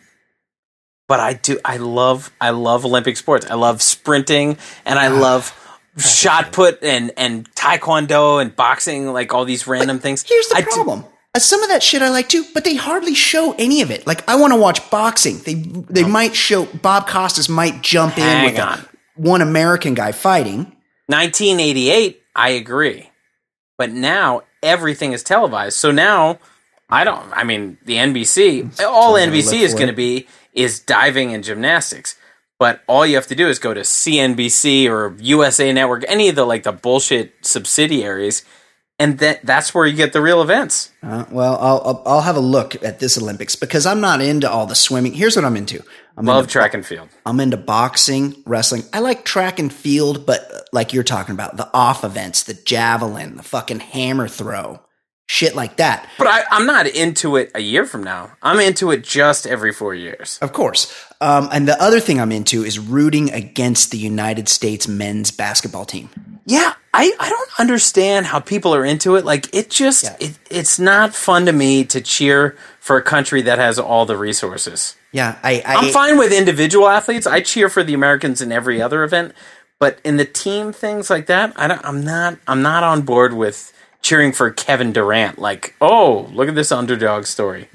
But 1.07 1.19
I 1.19 1.33
do. 1.33 1.59
I 1.63 1.77
love. 1.77 2.31
I 2.41 2.49
love 2.49 2.83
Olympic 2.85 3.17
sports. 3.17 3.45
I 3.49 3.53
love 3.53 3.81
sprinting, 3.81 4.57
and 4.85 4.97
I 4.97 5.09
love 5.09 5.53
shot 5.97 6.51
put 6.51 6.81
and 6.83 7.11
and 7.15 7.49
taekwondo 7.53 8.41
and 8.41 8.55
boxing. 8.55 9.13
Like 9.13 9.31
all 9.33 9.45
these 9.45 9.67
random 9.67 9.99
things. 9.99 10.23
Here's 10.27 10.47
the 10.47 10.55
I 10.57 10.61
problem. 10.63 11.05
Uh, 11.35 11.39
some 11.39 11.61
of 11.61 11.69
that 11.69 11.83
shit 11.83 12.01
I 12.01 12.09
like 12.09 12.29
too, 12.29 12.43
but 12.55 12.63
they 12.63 12.75
hardly 12.75 13.13
show 13.13 13.53
any 13.59 13.81
of 13.83 13.91
it. 13.91 14.07
Like 14.07 14.27
I 14.27 14.35
want 14.35 14.53
to 14.53 14.59
watch 14.59 14.89
boxing. 14.89 15.37
They 15.39 15.53
they 15.53 16.03
might 16.05 16.35
show 16.35 16.65
Bob 16.65 17.07
Costas 17.07 17.49
might 17.49 17.83
jump 17.83 18.17
in 18.17 18.23
Hang 18.23 18.45
with 18.45 18.57
a- 18.57 18.89
one 19.15 19.41
American 19.41 19.93
guy 19.93 20.11
fighting. 20.11 20.71
1988, 21.07 22.19
I 22.35 22.49
agree. 22.49 23.11
But 23.77 23.91
now 23.91 24.41
everything 24.65 25.13
is 25.13 25.23
televised. 25.23 25.77
So 25.77 25.91
now 25.91 26.39
I 26.89 27.03
don't 27.03 27.31
I 27.33 27.43
mean 27.43 27.77
the 27.85 27.95
NBC 27.95 28.81
all 28.83 29.13
NBC 29.13 29.61
is 29.61 29.73
going 29.73 29.87
to 29.87 29.93
be 29.93 30.27
is 30.53 30.79
diving 30.79 31.33
and 31.33 31.43
gymnastics. 31.43 32.15
But 32.57 32.81
all 32.87 33.05
you 33.05 33.15
have 33.15 33.27
to 33.27 33.35
do 33.35 33.49
is 33.49 33.59
go 33.59 33.73
to 33.73 33.81
CNBC 33.81 34.89
or 34.89 35.15
USA 35.19 35.73
Network, 35.73 36.05
any 36.07 36.29
of 36.29 36.35
the 36.35 36.45
like 36.45 36.63
the 36.63 36.71
bullshit 36.71 37.33
subsidiaries, 37.41 38.45
and 38.97 39.19
that 39.19 39.45
that's 39.45 39.75
where 39.75 39.85
you 39.85 39.95
get 39.95 40.13
the 40.13 40.21
real 40.21 40.41
events. 40.41 40.91
Uh, 41.03 41.25
well, 41.29 41.57
I'll, 41.59 41.81
I'll 41.85 42.03
I'll 42.05 42.21
have 42.21 42.37
a 42.37 42.41
look 42.41 42.81
at 42.81 42.99
this 42.99 43.17
Olympics 43.17 43.57
because 43.57 43.85
I'm 43.85 43.99
not 43.99 44.21
into 44.21 44.49
all 44.49 44.65
the 44.65 44.75
swimming. 44.75 45.13
Here's 45.13 45.35
what 45.35 45.43
I'm 45.43 45.57
into. 45.57 45.83
I'm 46.17 46.25
Love 46.25 46.45
into, 46.45 46.51
track 46.51 46.73
and 46.73 46.85
field. 46.85 47.09
I'm 47.25 47.39
into 47.39 47.57
boxing, 47.57 48.35
wrestling. 48.45 48.83
I 48.93 48.99
like 48.99 49.25
track 49.25 49.59
and 49.59 49.71
field, 49.71 50.25
but 50.25 50.49
uh, 50.51 50.59
like 50.71 50.93
you're 50.93 51.03
talking 51.03 51.33
about 51.35 51.57
the 51.57 51.69
off 51.73 52.03
events, 52.03 52.43
the 52.43 52.53
javelin, 52.53 53.35
the 53.35 53.43
fucking 53.43 53.81
hammer 53.81 54.27
throw, 54.29 54.79
shit 55.27 55.55
like 55.55 55.75
that. 55.77 56.07
But 56.17 56.27
I, 56.27 56.43
I'm 56.51 56.65
not 56.65 56.87
into 56.87 57.35
it 57.35 57.51
a 57.53 57.59
year 57.59 57.85
from 57.85 58.03
now. 58.03 58.31
I'm 58.41 58.59
into 58.59 58.91
it 58.91 59.03
just 59.03 59.45
every 59.45 59.73
four 59.73 59.93
years. 59.93 60.39
Of 60.41 60.53
course. 60.53 60.93
Um, 61.19 61.49
and 61.51 61.67
the 61.67 61.81
other 61.81 61.99
thing 61.99 62.21
I'm 62.21 62.31
into 62.31 62.63
is 62.63 62.79
rooting 62.79 63.31
against 63.33 63.91
the 63.91 63.97
United 63.97 64.47
States 64.47 64.87
men's 64.87 65.31
basketball 65.31 65.85
team. 65.85 66.09
Yeah, 66.45 66.73
I, 66.93 67.11
I 67.19 67.29
don't 67.29 67.59
understand 67.59 68.27
how 68.27 68.39
people 68.39 68.73
are 68.73 68.85
into 68.85 69.15
it. 69.15 69.25
Like 69.25 69.53
it 69.53 69.69
just 69.69 70.03
Yeah. 70.03 70.15
it, 70.19 70.39
it's 70.49 70.79
not 70.79 71.13
fun 71.13 71.45
to 71.47 71.51
me 71.51 71.83
to 71.85 71.99
cheer 71.99 72.55
for 72.79 72.95
a 72.97 73.01
country 73.01 73.41
that 73.41 73.57
has 73.57 73.79
all 73.79 74.05
the 74.05 74.15
resources. 74.15 74.95
Yeah, 75.15 75.39
I, 75.43 75.63
I 75.65 75.75
I'm 75.75 75.93
fine 75.93 76.17
with 76.17 76.33
individual 76.33 76.89
athletes. 76.89 77.25
I 77.25 77.39
cheer 77.39 77.69
for 77.69 77.85
the 77.85 77.93
Americans 77.93 78.41
in 78.41 78.51
every 78.51 78.81
other 78.81 79.01
event, 79.01 79.33
but 79.79 79.97
in 80.03 80.17
the 80.17 80.25
team 80.25 80.73
things 80.73 81.09
like 81.09 81.27
that, 81.27 81.53
I 81.55 81.69
don't, 81.69 81.85
I'm 81.85 82.03
not 82.03 82.37
I'm 82.49 82.61
not 82.61 82.83
on 82.83 83.03
board 83.03 83.31
with 83.31 83.71
cheering 84.01 84.33
for 84.33 84.51
Kevin 84.51 84.91
Durant. 84.91 85.39
Like, 85.39 85.73
oh, 85.79 86.29
look 86.33 86.49
at 86.49 86.55
this 86.55 86.69
underdog 86.69 87.27
story. 87.27 87.69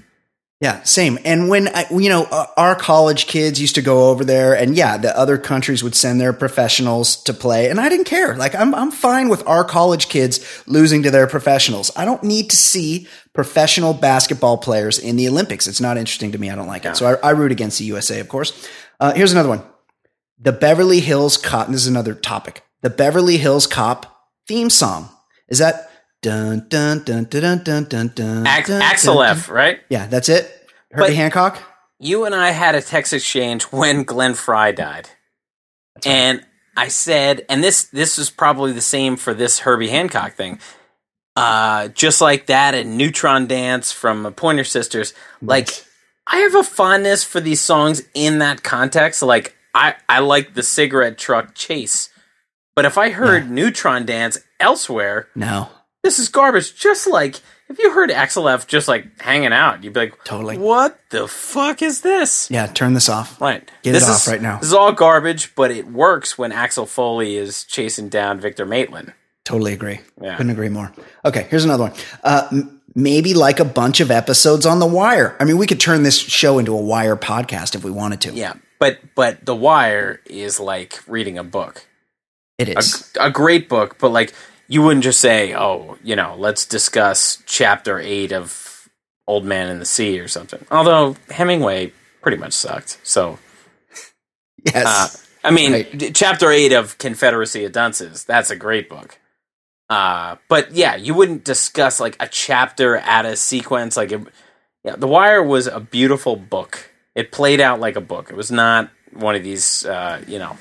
Yeah, 0.61 0.83
same. 0.83 1.19
And 1.25 1.49
when 1.49 1.69
I, 1.69 1.87
you 1.91 2.11
know 2.11 2.25
uh, 2.31 2.45
our 2.59 2.75
college 2.75 3.27
kids 3.27 3.59
used 3.59 3.77
to 3.77 3.83
go 3.83 4.11
over 4.11 4.23
there, 4.23 4.55
and 4.55 4.77
yeah, 4.77 4.99
the 4.99 5.17
other 5.19 5.39
countries 5.39 5.83
would 5.83 5.95
send 5.95 6.21
their 6.21 6.35
professionals 6.35 7.17
to 7.23 7.33
play, 7.33 7.71
and 7.71 7.81
I 7.81 7.89
didn't 7.89 8.05
care. 8.05 8.37
Like 8.37 8.55
I'm, 8.55 8.75
I'm 8.75 8.91
fine 8.91 9.31
with 9.31 9.47
our 9.47 9.65
college 9.65 10.11
kids 10.11 10.63
losing 10.67 11.05
to 11.05 11.11
their 11.11 11.27
professionals. 11.27 11.91
I 11.97 12.05
don't 12.05 12.23
need 12.23 12.51
to 12.51 12.57
see 12.57 13.09
professional 13.35 13.95
basketball 13.95 14.59
players 14.59 14.99
in 14.99 15.17
the 15.17 15.29
Olympics. 15.29 15.67
It's 15.67 15.81
not 15.81 15.97
interesting 15.97 16.33
to 16.33 16.39
me. 16.39 16.51
I 16.51 16.55
don't 16.55 16.67
like 16.67 16.85
yeah. 16.85 16.93
it. 16.93 16.97
So 16.97 17.07
I, 17.07 17.29
I, 17.29 17.31
root 17.31 17.53
against 17.53 17.79
the 17.79 17.85
USA, 17.85 18.21
of 18.21 18.29
course. 18.29 18.69
Uh, 18.99 19.13
here's 19.15 19.33
another 19.33 19.49
one. 19.49 19.63
The 20.39 20.53
Beverly 20.53 21.01
Hills 21.01 21.37
Cop. 21.37 21.69
This 21.69 21.83
is 21.83 21.87
another 21.87 22.15
topic. 22.15 22.63
The 22.83 22.91
Beverly 22.91 23.37
Hills 23.37 23.67
Cop 23.67 24.27
theme 24.47 24.71
song. 24.71 25.11
Is 25.49 25.59
that 25.59 25.91
dun 26.23 26.67
dun 26.69 27.05
dun 27.05 27.25
dun 27.25 27.63
dun 27.63 27.85
dun 27.85 28.13
dun? 28.15 28.47
Ax- 28.47 28.71
Axel 28.71 29.23
F, 29.23 29.49
right? 29.49 29.81
Yeah, 29.89 30.07
that's 30.07 30.29
it. 30.29 30.45
Herbie 30.91 31.09
but 31.09 31.15
Hancock. 31.15 31.59
You 31.99 32.25
and 32.25 32.35
I 32.35 32.51
had 32.51 32.75
a 32.75 32.83
text 32.83 33.13
exchange 33.13 33.65
when 33.65 34.05
Glenn 34.05 34.35
Frey 34.35 34.73
died, 34.73 35.11
and 36.07 36.45
I 36.77 36.89
said, 36.89 37.45
and 37.51 37.63
this 37.63 37.85
this 37.85 38.19
is 38.19 38.31
probably 38.31 38.73
the 38.73 38.81
same 38.81 39.17
for 39.17 39.35
this 39.35 39.61
Herbie 39.61 39.91
Hancock 39.91 40.33
thing. 40.33 40.59
Uh, 41.37 41.89
just 41.89 42.21
like 42.21 42.47
that 42.47 42.75
and 42.75 42.99
Neutron 42.99 43.47
Dance 43.47 43.93
from 43.93 44.33
Pointer 44.35 44.65
Sisters. 44.65 45.15
Like, 45.41 45.69
I 46.27 46.39
have 46.39 46.55
a 46.55 46.63
fondness 46.63 47.25
for 47.25 47.41
these 47.41 47.61
songs 47.61 48.03
in 48.15 48.39
that 48.41 48.63
context. 48.63 49.23
Like, 49.23 49.57
I, 49.75 49.95
I 50.09 50.19
like 50.21 50.55
the 50.55 50.63
cigarette 50.63 51.19
truck 51.19 51.55
chase. 51.55 52.11
But 52.75 52.85
if 52.85 52.97
I 52.99 53.11
heard 53.11 53.45
yeah. 53.45 53.51
Neutron 53.51 54.07
Dance 54.07 54.39
elsewhere, 54.59 55.29
no, 55.35 55.69
this 56.03 56.19
is 56.19 56.29
garbage. 56.29 56.75
Just 56.75 57.07
like 57.07 57.41
if 57.69 57.79
you 57.79 57.93
heard 57.93 58.11
Axel 58.11 58.49
F 58.49 58.67
just 58.67 58.89
like 58.89 59.21
hanging 59.21 59.53
out, 59.53 59.85
you'd 59.85 59.93
be 59.93 60.01
like, 60.01 60.25
totally. 60.25 60.57
What 60.59 60.99
the 61.11 61.29
fuck 61.29 61.83
is 61.83 62.01
this? 62.01 62.51
Yeah, 62.51 62.67
turn 62.67 62.95
this 62.95 63.09
off. 63.09 63.41
Right, 63.41 63.69
get 63.83 63.93
this 63.93 64.09
it 64.09 64.11
is, 64.11 64.17
off 64.17 64.29
right 64.29 64.41
now. 64.41 64.59
This 64.59 64.69
is 64.69 64.75
all 64.75 64.93
garbage, 64.93 65.55
but 65.55 65.71
it 65.71 65.89
works 65.89 66.39
when 66.39 66.53
Axel 66.53 66.87
Foley 66.87 67.37
is 67.37 67.65
chasing 67.65 68.09
down 68.09 68.41
Victor 68.41 68.65
Maitland. 68.65 69.13
Totally 69.45 69.73
agree. 69.73 70.01
Yeah. 70.21 70.37
Couldn't 70.37 70.53
agree 70.53 70.69
more. 70.69 70.93
Okay, 71.25 71.47
here's 71.51 71.65
another 71.65 71.85
one. 71.85 71.93
Uh, 72.23 72.49
m- 72.53 72.81
maybe 72.95 73.35
like 73.35 73.61
a 73.61 73.65
bunch 73.65 74.01
of 74.01 74.11
episodes 74.11 74.67
on 74.67 74.79
The 74.79 74.87
Wire. 74.87 75.37
I 75.41 75.45
mean, 75.45 75.59
we 75.59 75.67
could 75.67 75.81
turn 75.81 76.03
this 76.03 76.19
show 76.19 76.59
into 76.59 76.73
a 76.73 76.81
Wire 76.81 77.17
podcast 77.17 77.75
if 77.75 77.85
we 77.85 77.91
wanted 77.91 78.21
to. 78.23 78.33
Yeah, 78.33 78.55
but 78.79 78.99
but 79.15 79.45
The 79.45 79.55
Wire 79.55 80.21
is 80.27 80.61
like 80.61 81.01
reading 81.07 81.39
a 81.39 81.45
book. 81.45 81.87
It 82.59 82.69
is 82.69 83.11
a, 83.19 83.27
a 83.27 83.31
great 83.31 83.69
book, 83.69 83.97
but 83.99 84.11
like 84.11 84.35
you 84.69 84.83
wouldn't 84.83 85.05
just 85.05 85.21
say, 85.21 85.55
"Oh, 85.55 85.97
you 86.05 86.15
know, 86.17 86.37
let's 86.39 86.67
discuss 86.67 87.43
chapter 87.47 87.99
eight 87.99 88.33
of 88.33 88.89
Old 89.27 89.45
Man 89.45 89.69
in 89.69 89.79
the 89.79 89.87
Sea" 89.87 90.21
or 90.21 90.29
something. 90.29 90.65
Although 90.71 91.17
Hemingway 91.31 91.93
pretty 92.21 92.37
much 92.37 92.53
sucked. 92.53 92.99
So, 93.03 93.39
yes, 94.65 94.85
uh, 94.85 95.49
I 95.49 95.51
mean, 95.51 95.73
right. 95.73 96.15
chapter 96.15 96.51
eight 96.51 96.73
of 96.73 96.99
Confederacy 96.99 97.65
of 97.65 97.73
Dunces. 97.73 98.25
That's 98.25 98.51
a 98.51 98.57
great 98.57 98.91
book. 98.91 99.19
Uh, 99.91 100.37
but 100.49 100.71
yeah, 100.71 100.95
you 100.95 101.13
wouldn't 101.15 101.45
discuss 101.45 101.99
like 101.99 102.17
a 102.21 102.29
chapter 102.29 102.97
at 102.97 103.27
a 103.27 103.35
sequence. 103.35 103.97
Like, 103.97 104.13
it, 104.13 104.23
yeah, 104.85 104.95
The 104.97 105.09
Wire 105.09 105.43
was 105.43 105.67
a 105.67 105.81
beautiful 105.81 106.37
book. 106.37 106.93
It 107.17 107.33
played 107.33 107.61
out 107.61 107.81
like 107.81 107.97
a 107.97 108.01
book. 108.01 108.31
It 108.31 108.37
was 108.37 108.53
not 108.53 108.89
one 109.13 109.35
of 109.35 109.43
these, 109.43 109.85
uh, 109.85 110.23
you 110.29 110.39
know, 110.39 110.57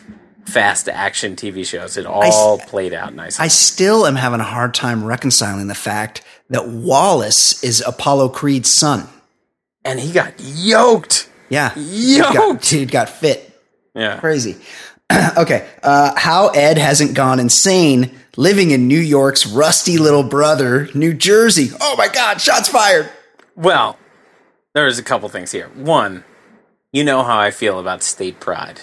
fast 0.45 0.89
action 0.89 1.35
TV 1.35 1.63
shows. 1.63 1.95
It 1.95 2.07
all 2.07 2.59
I, 2.59 2.65
played 2.65 2.91
out 2.91 3.13
nicely. 3.13 3.45
I 3.45 3.49
still 3.49 4.07
am 4.07 4.15
having 4.15 4.39
a 4.39 4.45
hard 4.45 4.73
time 4.73 5.05
reconciling 5.05 5.67
the 5.67 5.75
fact 5.75 6.23
that 6.49 6.67
Wallace 6.67 7.63
is 7.63 7.83
Apollo 7.85 8.29
Creed's 8.29 8.71
son, 8.71 9.07
and 9.85 9.99
he 9.99 10.11
got 10.11 10.33
yoked. 10.39 11.29
Yeah, 11.49 11.71
yoked. 11.77 11.77
He 11.77 12.17
got, 12.17 12.65
he 12.65 12.85
got 12.85 13.09
fit. 13.09 13.45
Yeah, 13.93 14.19
crazy. 14.19 14.57
okay, 15.37 15.69
uh, 15.83 16.13
how 16.17 16.49
Ed 16.49 16.79
hasn't 16.79 17.13
gone 17.13 17.39
insane 17.39 18.11
living 18.39 18.71
in 18.71 18.87
New 18.87 18.99
York's 18.99 19.45
rusty 19.45 19.97
little 19.97 20.23
brother, 20.23 20.87
New 20.95 21.13
Jersey. 21.13 21.71
Oh 21.81 21.95
my 21.97 22.07
God, 22.07 22.39
shots 22.39 22.69
fired. 22.69 23.09
Well, 23.53 23.97
there's 24.73 24.97
a 24.97 25.03
couple 25.03 25.27
things 25.27 25.51
here. 25.51 25.67
One, 25.75 26.23
you 26.93 27.03
know 27.03 27.21
how 27.21 27.37
I 27.37 27.51
feel 27.51 27.79
about 27.79 28.01
state 28.01 28.39
pride. 28.39 28.79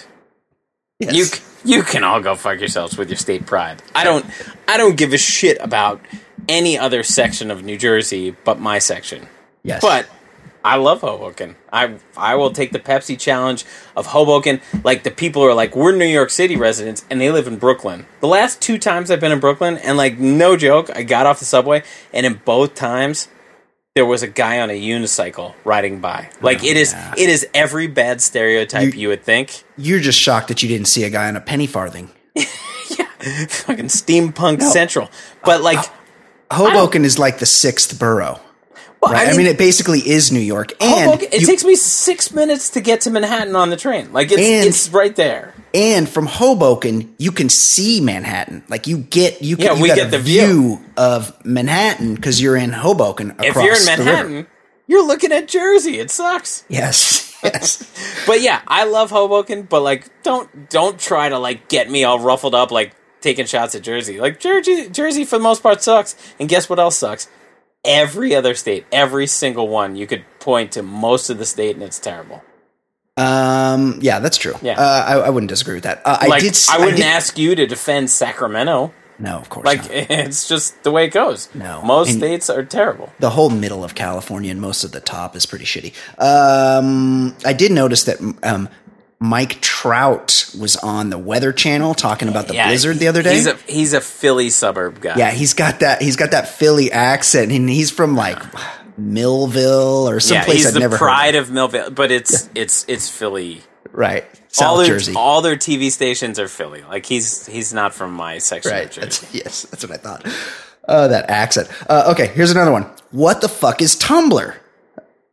Yes. 0.99 1.15
You 1.65 1.77
you 1.77 1.83
can 1.83 2.03
all 2.03 2.21
go 2.21 2.35
fuck 2.35 2.59
yourselves 2.59 2.97
with 2.97 3.09
your 3.09 3.17
state 3.17 3.47
pride. 3.47 3.81
I 3.95 4.03
don't 4.03 4.25
I 4.67 4.77
don't 4.77 4.95
give 4.95 5.11
a 5.11 5.17
shit 5.17 5.57
about 5.59 6.01
any 6.47 6.77
other 6.77 7.01
section 7.01 7.49
of 7.49 7.63
New 7.63 7.77
Jersey 7.77 8.35
but 8.45 8.59
my 8.59 8.77
section. 8.77 9.27
Yes. 9.63 9.81
But 9.81 10.07
I 10.63 10.75
love 10.75 11.01
Hoboken. 11.01 11.55
I 11.71 11.95
I 12.15 12.35
will 12.35 12.51
take 12.51 12.71
the 12.71 12.79
Pepsi 12.79 13.17
challenge 13.17 13.65
of 13.95 14.07
Hoboken. 14.07 14.61
Like 14.83 15.03
the 15.03 15.11
people 15.11 15.43
are 15.43 15.53
like, 15.53 15.75
we're 15.75 15.95
New 15.95 16.05
York 16.05 16.29
City 16.29 16.55
residents 16.55 17.05
and 17.09 17.21
they 17.21 17.31
live 17.31 17.47
in 17.47 17.57
Brooklyn. 17.57 18.05
The 18.19 18.27
last 18.27 18.61
two 18.61 18.77
times 18.77 19.09
I've 19.09 19.19
been 19.19 19.31
in 19.31 19.39
Brooklyn, 19.39 19.77
and 19.77 19.97
like 19.97 20.17
no 20.17 20.57
joke, 20.57 20.89
I 20.95 21.03
got 21.03 21.25
off 21.25 21.39
the 21.39 21.45
subway, 21.45 21.83
and 22.13 22.25
in 22.25 22.41
both 22.43 22.75
times 22.75 23.29
there 23.95 24.05
was 24.05 24.23
a 24.23 24.27
guy 24.27 24.59
on 24.59 24.69
a 24.69 24.79
unicycle 24.79 25.55
riding 25.63 26.01
by. 26.01 26.29
Like 26.41 26.63
oh, 26.63 26.67
it 26.67 26.77
is 26.77 26.93
yeah. 26.93 27.13
it 27.17 27.29
is 27.29 27.47
every 27.53 27.87
bad 27.87 28.21
stereotype 28.21 28.93
you, 28.93 29.01
you 29.01 29.07
would 29.09 29.23
think. 29.23 29.63
You're 29.77 29.99
just 29.99 30.19
shocked 30.19 30.49
that 30.49 30.61
you 30.61 30.69
didn't 30.69 30.87
see 30.87 31.03
a 31.03 31.09
guy 31.09 31.27
on 31.27 31.35
a 31.35 31.41
penny 31.41 31.67
farthing. 31.67 32.09
yeah, 32.35 33.07
fucking 33.47 33.87
steampunk 33.87 34.59
no. 34.59 34.69
central. 34.69 35.09
But 35.43 35.61
like. 35.61 35.79
Hoboken 36.49 37.03
is 37.03 37.19
like 37.19 37.39
the 37.39 37.45
sixth 37.45 37.99
borough. 37.99 38.39
Well, 39.01 39.13
right? 39.13 39.21
I, 39.21 39.31
mean, 39.31 39.33
I, 39.33 39.37
mean, 39.37 39.47
it 39.47 39.57
basically 39.57 39.99
is 39.99 40.31
New 40.31 40.39
York, 40.39 40.73
and 40.81 41.11
Hoboken, 41.11 41.27
it 41.31 41.41
you, 41.41 41.47
takes 41.47 41.63
me 41.63 41.75
six 41.75 42.31
minutes 42.31 42.71
to 42.71 42.81
get 42.81 43.01
to 43.01 43.11
Manhattan 43.11 43.55
on 43.55 43.69
the 43.69 43.77
train. 43.77 44.11
Like 44.11 44.31
it's 44.31 44.41
and, 44.41 44.67
it's 44.67 44.89
right 44.89 45.15
there. 45.15 45.53
And 45.73 46.09
from 46.09 46.25
Hoboken, 46.25 47.13
you 47.19 47.31
can 47.31 47.49
see 47.49 48.01
Manhattan. 48.01 48.63
Like 48.69 48.87
you 48.87 48.97
get 48.97 49.41
you 49.41 49.55
can 49.55 49.65
yeah, 49.65 49.73
you 49.75 49.81
we 49.83 49.87
get 49.89 50.09
the 50.09 50.19
view. 50.19 50.47
view 50.47 50.85
of 50.97 51.45
Manhattan 51.45 52.15
because 52.15 52.41
you're 52.41 52.55
in 52.55 52.71
Hoboken. 52.71 53.35
if 53.39 53.55
you're 53.55 53.75
in 53.75 53.85
Manhattan, 53.85 54.47
you're 54.87 55.05
looking 55.05 55.31
at 55.31 55.47
Jersey. 55.47 55.99
It 55.99 56.09
sucks. 56.09 56.65
Yes, 56.67 57.37
yes. 57.43 57.85
but 58.25 58.41
yeah, 58.41 58.61
I 58.67 58.85
love 58.85 59.11
Hoboken. 59.11 59.63
But 59.63 59.81
like, 59.81 60.09
don't 60.23 60.69
don't 60.71 60.99
try 60.99 61.29
to 61.29 61.37
like 61.37 61.67
get 61.69 61.89
me 61.89 62.03
all 62.03 62.19
ruffled 62.19 62.55
up 62.55 62.71
like 62.71 62.95
taking 63.21 63.45
shots 63.45 63.75
at 63.75 63.83
Jersey. 63.83 64.19
Like 64.19 64.39
Jersey, 64.39 64.89
Jersey 64.89 65.25
for 65.25 65.37
the 65.37 65.43
most 65.43 65.61
part 65.61 65.83
sucks. 65.83 66.15
And 66.39 66.49
guess 66.49 66.69
what 66.69 66.79
else 66.79 66.97
sucks? 66.97 67.27
Every 67.87 68.35
other 68.35 68.53
state, 68.53 68.85
every 68.91 69.25
single 69.25 69.67
one, 69.67 69.95
you 69.95 70.05
could 70.05 70.25
point 70.39 70.73
to 70.73 70.83
most 70.83 71.29
of 71.29 71.39
the 71.39 71.45
state 71.45 71.75
and 71.75 71.83
it's 71.83 71.99
terrible. 71.99 72.43
Um, 73.15 73.97
yeah, 74.01 74.19
that's 74.19 74.37
true. 74.37 74.53
Yeah, 74.61 74.79
uh, 74.79 75.05
I, 75.07 75.13
I, 75.25 75.29
wouldn't 75.31 75.49
disagree 75.49 75.73
with 75.73 75.85
that. 75.85 76.03
Uh, 76.05 76.17
like, 76.21 76.33
I 76.33 76.39
did. 76.39 76.57
I 76.69 76.77
wouldn't 76.77 76.93
I 76.93 76.97
did, 76.97 77.05
ask 77.05 77.37
you 77.39 77.55
to 77.55 77.65
defend 77.65 78.11
Sacramento. 78.11 78.93
No, 79.17 79.37
of 79.37 79.49
course. 79.49 79.65
Like 79.65 79.79
not. 79.79 79.91
it's 79.91 80.47
just 80.47 80.83
the 80.83 80.91
way 80.91 81.05
it 81.05 81.09
goes. 81.09 81.49
No, 81.55 81.81
most 81.81 82.09
and 82.09 82.19
states 82.19 82.47
are 82.47 82.63
terrible. 82.63 83.11
The 83.19 83.31
whole 83.31 83.49
middle 83.49 83.83
of 83.83 83.95
California 83.95 84.51
and 84.51 84.61
most 84.61 84.83
of 84.83 84.91
the 84.91 84.99
top 84.99 85.35
is 85.35 85.47
pretty 85.47 85.65
shitty. 85.65 85.93
Um, 86.19 87.35
I 87.43 87.53
did 87.53 87.71
notice 87.71 88.03
that 88.03 88.19
um, 88.43 88.69
Mike 89.19 89.61
Trout 89.61 90.53
was 90.59 90.75
on 90.75 91.09
the 91.09 91.17
Weather 91.17 91.51
Channel 91.51 91.95
talking 91.95 92.27
about 92.27 92.47
the 92.47 92.53
yeah, 92.53 92.67
blizzard 92.67 92.97
the 92.97 93.07
other 93.07 93.23
day. 93.23 93.33
He's 93.33 93.47
a 93.47 93.55
he's 93.67 93.93
a 93.93 94.01
Philly 94.01 94.49
suburb 94.49 95.01
guy. 95.01 95.15
Yeah, 95.17 95.31
he's 95.31 95.55
got 95.55 95.79
that 95.79 96.01
he's 96.01 96.15
got 96.15 96.31
that 96.31 96.47
Philly 96.47 96.91
accent, 96.91 97.51
and 97.51 97.67
he's 97.67 97.89
from 97.89 98.15
like 98.15 98.39
Millville 98.95 100.07
or 100.07 100.19
someplace 100.19 100.63
yeah, 100.63 100.69
I've 100.69 100.79
never 100.79 100.97
pride 100.97 101.33
of. 101.35 101.47
of 101.47 101.53
Millville, 101.53 101.89
but 101.91 102.11
it's 102.11 102.45
yeah. 102.45 102.61
it's 102.61 102.85
it's 102.87 103.09
Philly. 103.09 103.61
Right. 103.91 104.25
South 104.49 104.67
all 104.67 104.77
their, 104.77 104.87
Jersey. 104.87 105.13
All 105.15 105.41
their 105.41 105.55
TV 105.55 105.89
stations 105.89 106.37
are 106.37 106.47
Philly. 106.47 106.83
Like 106.83 107.07
he's 107.07 107.47
he's 107.47 107.73
not 107.73 107.95
from 107.95 108.13
my 108.13 108.37
section 108.37 108.71
right. 108.71 108.85
of 108.85 108.91
Jersey. 108.91 109.01
That's, 109.01 109.33
yes, 109.33 109.61
that's 109.63 109.83
what 109.83 109.93
I 109.93 109.97
thought. 109.97 110.27
Uh, 110.87 111.07
that 111.07 111.29
accent. 111.29 111.69
Uh, 111.89 112.11
okay, 112.11 112.27
here's 112.27 112.51
another 112.51 112.71
one. 112.71 112.83
What 113.09 113.41
the 113.41 113.49
fuck 113.49 113.81
is 113.81 113.95
Tumblr? 113.95 114.55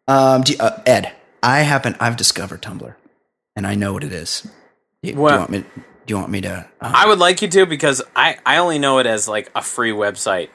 Um, 0.08 0.42
you, 0.46 0.56
uh, 0.58 0.82
Ed, 0.86 1.12
I 1.42 1.60
happen 1.60 1.96
I've 2.00 2.16
discovered 2.16 2.62
Tumblr 2.62 2.94
and 3.56 3.66
I 3.66 3.74
know 3.74 3.92
what 3.92 4.04
it 4.04 4.12
is. 4.12 4.46
Do, 5.02 5.14
well, 5.16 5.30
do 5.30 5.34
you 5.34 5.38
want 5.38 5.50
me? 5.50 5.82
Do 6.06 6.12
you 6.12 6.16
want 6.18 6.30
me 6.30 6.40
to? 6.42 6.68
Um, 6.80 6.92
I 6.94 7.06
would 7.06 7.18
like 7.18 7.42
you 7.42 7.48
to 7.48 7.66
because 7.66 8.02
I 8.14 8.38
I 8.44 8.58
only 8.58 8.78
know 8.78 8.98
it 8.98 9.06
as 9.06 9.28
like 9.28 9.50
a 9.54 9.62
free 9.62 9.92
website. 9.92 10.50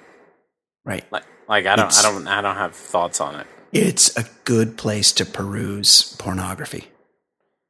Right. 0.86 1.06
Like 1.12 1.26
like 1.48 1.66
I 1.66 1.76
don't 1.76 1.88
it's, 1.88 2.04
I 2.04 2.12
don't 2.12 2.28
I 2.28 2.42
don't 2.42 2.56
have 2.56 2.76
thoughts 2.76 3.22
on 3.22 3.40
it. 3.40 3.48
It's 3.72 4.16
a 4.18 4.26
good 4.46 4.78
place 4.78 5.12
to 5.14 5.26
peruse 5.26 6.16
pornography. 6.18 6.88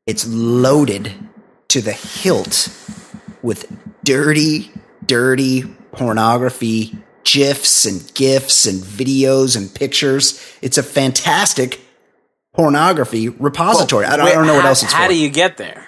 It's 0.06 0.28
loaded 0.28 1.14
to 1.70 1.82
the 1.82 1.92
hilt 1.94 2.70
with 3.42 3.72
dirty, 4.04 4.72
dirty 5.06 5.64
pornography, 5.92 6.98
gifs 7.24 7.86
and 7.86 8.12
gifs 8.16 8.66
and 8.66 8.82
videos 8.82 9.58
and 9.58 9.74
pictures. 9.74 10.42
It's 10.62 10.78
a 10.78 10.84
fantastic 10.84 11.80
pornography 12.60 13.30
repository. 13.30 14.04
Well, 14.04 14.14
I, 14.14 14.18
don't, 14.18 14.26
wait, 14.26 14.32
I 14.32 14.36
don't 14.36 14.48
know 14.48 14.54
how, 14.54 14.60
what 14.60 14.66
else 14.66 14.84
it's 14.84 14.92
how 14.92 15.06
for. 15.06 15.14
do 15.14 15.18
you 15.18 15.30
get 15.30 15.56
there? 15.56 15.88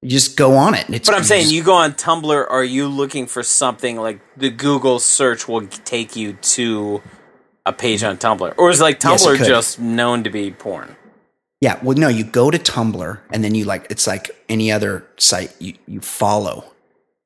You 0.00 0.08
just 0.08 0.38
go 0.38 0.54
on 0.56 0.74
it. 0.74 0.88
It's, 0.88 1.06
but 1.06 1.14
I'm 1.14 1.22
saying 1.22 1.42
just, 1.42 1.54
you 1.54 1.62
go 1.62 1.74
on 1.74 1.92
Tumblr. 1.92 2.50
Are 2.50 2.64
you 2.64 2.88
looking 2.88 3.26
for 3.26 3.42
something 3.42 3.98
like 3.98 4.20
the 4.36 4.48
Google 4.48 4.98
search 4.98 5.46
will 5.46 5.66
take 5.66 6.16
you 6.16 6.32
to 6.32 7.02
a 7.66 7.74
page 7.74 8.02
on 8.02 8.16
Tumblr, 8.16 8.54
or 8.56 8.70
is 8.70 8.80
like 8.80 9.00
Tumblr 9.00 9.38
yes, 9.38 9.46
just 9.46 9.80
known 9.80 10.24
to 10.24 10.30
be 10.30 10.50
porn? 10.50 10.96
Yeah. 11.60 11.78
Well, 11.82 11.96
no. 11.96 12.08
You 12.08 12.24
go 12.24 12.50
to 12.50 12.58
Tumblr 12.58 13.20
and 13.30 13.44
then 13.44 13.54
you 13.54 13.64
like 13.64 13.86
it's 13.90 14.06
like 14.06 14.30
any 14.48 14.72
other 14.72 15.06
site 15.18 15.54
you 15.60 15.74
you 15.86 16.00
follow. 16.00 16.64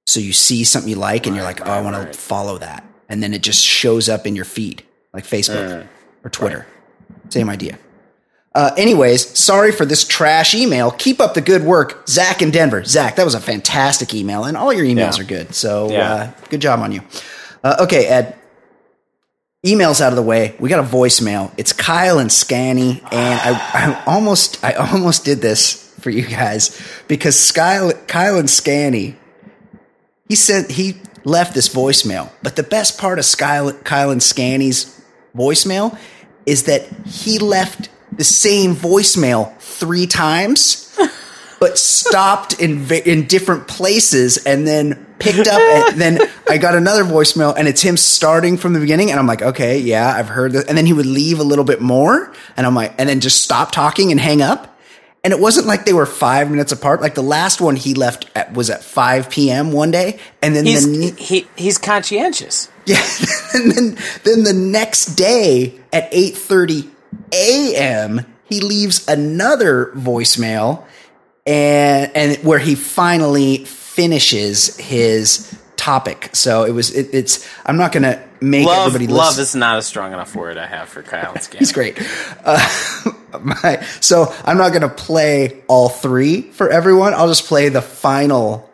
So 0.08 0.20
you 0.20 0.32
see 0.32 0.64
something 0.64 0.90
you 0.90 0.96
like 0.96 1.26
and 1.26 1.36
you're 1.36 1.44
like, 1.44 1.66
oh, 1.66 1.70
I 1.70 1.80
want 1.80 1.96
right. 1.96 2.12
to 2.12 2.18
follow 2.18 2.58
that, 2.58 2.84
and 3.08 3.22
then 3.22 3.32
it 3.32 3.42
just 3.42 3.64
shows 3.64 4.08
up 4.08 4.26
in 4.26 4.34
your 4.34 4.44
feed 4.44 4.82
like 5.14 5.24
Facebook 5.24 5.84
uh, 5.84 5.86
or 6.24 6.30
Twitter. 6.30 6.66
Same 7.30 7.48
idea. 7.48 7.78
Uh, 8.56 8.72
anyways, 8.78 9.38
sorry 9.38 9.70
for 9.70 9.84
this 9.84 10.08
trash 10.08 10.54
email. 10.54 10.90
Keep 10.90 11.20
up 11.20 11.34
the 11.34 11.42
good 11.42 11.62
work, 11.62 12.08
Zach 12.08 12.40
in 12.40 12.50
Denver. 12.50 12.82
Zach, 12.84 13.16
that 13.16 13.24
was 13.24 13.34
a 13.34 13.40
fantastic 13.40 14.14
email, 14.14 14.44
and 14.44 14.56
all 14.56 14.72
your 14.72 14.86
emails 14.86 15.18
yeah. 15.18 15.20
are 15.20 15.26
good. 15.26 15.54
So, 15.54 15.90
yeah. 15.90 16.12
uh, 16.12 16.32
good 16.48 16.62
job 16.62 16.80
on 16.80 16.90
you. 16.90 17.02
Uh, 17.62 17.76
okay, 17.80 18.06
Ed. 18.06 18.34
Emails 19.62 20.00
out 20.00 20.10
of 20.10 20.16
the 20.16 20.22
way. 20.22 20.56
We 20.58 20.70
got 20.70 20.82
a 20.82 20.88
voicemail. 20.88 21.52
It's 21.58 21.74
Kyle 21.74 22.18
and 22.18 22.32
Scanny, 22.32 23.02
and 23.12 23.40
I, 23.40 23.50
I 23.74 24.02
almost, 24.06 24.64
I 24.64 24.72
almost 24.72 25.26
did 25.26 25.42
this 25.42 25.92
for 26.00 26.08
you 26.08 26.26
guys 26.26 26.80
because 27.08 27.52
Kyle, 27.52 27.92
Kyle 28.06 28.38
and 28.38 28.48
Scanny, 28.48 29.16
he 30.30 30.34
sent 30.34 30.70
he 30.70 30.96
left 31.24 31.54
this 31.54 31.68
voicemail. 31.68 32.30
But 32.42 32.56
the 32.56 32.62
best 32.62 32.98
part 32.98 33.18
of 33.18 33.26
Kyle, 33.36 33.70
Kyle 33.72 34.10
and 34.10 34.22
Scanny's 34.22 34.98
voicemail 35.36 35.98
is 36.46 36.62
that 36.62 36.88
he 37.04 37.38
left 37.38 37.90
the 38.16 38.24
same 38.24 38.74
voicemail 38.74 39.56
three 39.58 40.06
times, 40.06 40.96
but 41.60 41.78
stopped 41.78 42.60
in 42.60 42.90
in 42.90 43.26
different 43.26 43.68
places 43.68 44.38
and 44.44 44.66
then 44.66 45.06
picked 45.18 45.48
up 45.48 45.60
and 45.60 46.00
then 46.00 46.18
I 46.48 46.58
got 46.58 46.74
another 46.74 47.04
voicemail 47.04 47.54
and 47.56 47.68
it's 47.68 47.82
him 47.82 47.96
starting 47.96 48.56
from 48.56 48.72
the 48.72 48.80
beginning 48.80 49.10
and 49.10 49.18
I'm 49.18 49.26
like, 49.26 49.42
okay, 49.42 49.78
yeah, 49.78 50.14
I've 50.14 50.28
heard 50.28 50.52
this. 50.52 50.64
And 50.64 50.76
then 50.76 50.86
he 50.86 50.92
would 50.92 51.06
leave 51.06 51.38
a 51.40 51.42
little 51.42 51.64
bit 51.64 51.80
more 51.80 52.32
and 52.56 52.66
I'm 52.66 52.74
like, 52.74 52.94
and 52.98 53.08
then 53.08 53.20
just 53.20 53.42
stop 53.42 53.72
talking 53.72 54.10
and 54.10 54.20
hang 54.20 54.42
up. 54.42 54.72
And 55.24 55.32
it 55.32 55.40
wasn't 55.40 55.66
like 55.66 55.84
they 55.84 55.92
were 55.92 56.06
five 56.06 56.50
minutes 56.50 56.70
apart. 56.70 57.00
Like 57.00 57.16
the 57.16 57.22
last 57.22 57.60
one 57.60 57.74
he 57.74 57.94
left 57.94 58.30
at, 58.36 58.54
was 58.54 58.70
at 58.70 58.84
5 58.84 59.28
p.m. 59.28 59.72
one 59.72 59.90
day. 59.90 60.20
And 60.40 60.54
then 60.54 60.64
he's, 60.64 60.86
the, 60.86 61.10
he, 61.20 61.48
he's 61.56 61.78
conscientious. 61.78 62.70
Yeah. 62.86 63.02
and 63.54 63.72
then, 63.72 63.98
then 64.22 64.44
the 64.44 64.52
next 64.52 65.16
day 65.16 65.74
at 65.92 66.08
8.30 66.12 66.88
a.m., 67.32 68.26
he 68.44 68.60
leaves 68.60 69.06
another 69.08 69.92
voicemail 69.94 70.84
and, 71.46 72.10
and 72.14 72.36
where 72.44 72.58
he 72.58 72.74
finally 72.74 73.64
finishes 73.64 74.76
his 74.76 75.56
topic. 75.76 76.30
So 76.32 76.64
it 76.64 76.72
was. 76.72 76.94
It, 76.94 77.08
it's. 77.12 77.48
I'm 77.64 77.76
not 77.76 77.92
going 77.92 78.02
to 78.02 78.22
make 78.40 78.66
love, 78.66 78.94
everybody. 78.94 79.06
Love 79.06 79.36
listen. 79.36 79.42
is 79.42 79.54
not 79.54 79.78
a 79.78 79.82
strong 79.82 80.12
enough 80.12 80.34
word 80.34 80.58
I 80.58 80.66
have 80.66 80.88
for 80.88 81.02
Kyle. 81.02 81.34
He's 81.58 81.72
great. 81.72 81.98
Uh, 82.44 82.58
my, 83.40 83.80
so 84.00 84.34
I'm 84.44 84.58
not 84.58 84.70
going 84.70 84.82
to 84.82 84.88
play 84.88 85.62
all 85.68 85.88
three 85.88 86.42
for 86.42 86.70
everyone. 86.70 87.14
I'll 87.14 87.28
just 87.28 87.46
play 87.46 87.68
the 87.68 87.82
final 87.82 88.68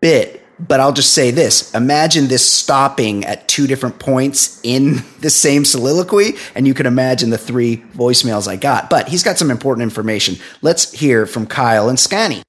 bit. 0.00 0.42
But 0.58 0.80
I'll 0.80 0.92
just 0.92 1.14
say 1.14 1.30
this: 1.30 1.72
Imagine 1.74 2.28
this 2.28 2.44
stopping 2.44 3.24
at 3.24 3.46
two 3.46 3.66
different 3.66 3.98
points 3.98 4.60
in 4.62 5.04
the 5.20 5.30
same 5.30 5.64
soliloquy, 5.64 6.32
and 6.54 6.66
you 6.66 6.74
can 6.74 6.86
imagine 6.86 7.30
the 7.30 7.38
three 7.38 7.78
voicemails 7.94 8.48
I 8.48 8.56
got. 8.56 8.90
But 8.90 9.08
he's 9.08 9.22
got 9.22 9.38
some 9.38 9.50
important 9.50 9.84
information. 9.84 10.36
Let's 10.62 10.92
hear 10.92 11.26
from 11.26 11.46
Kyle 11.46 11.88
and 11.88 11.98
Scanny. 11.98 12.42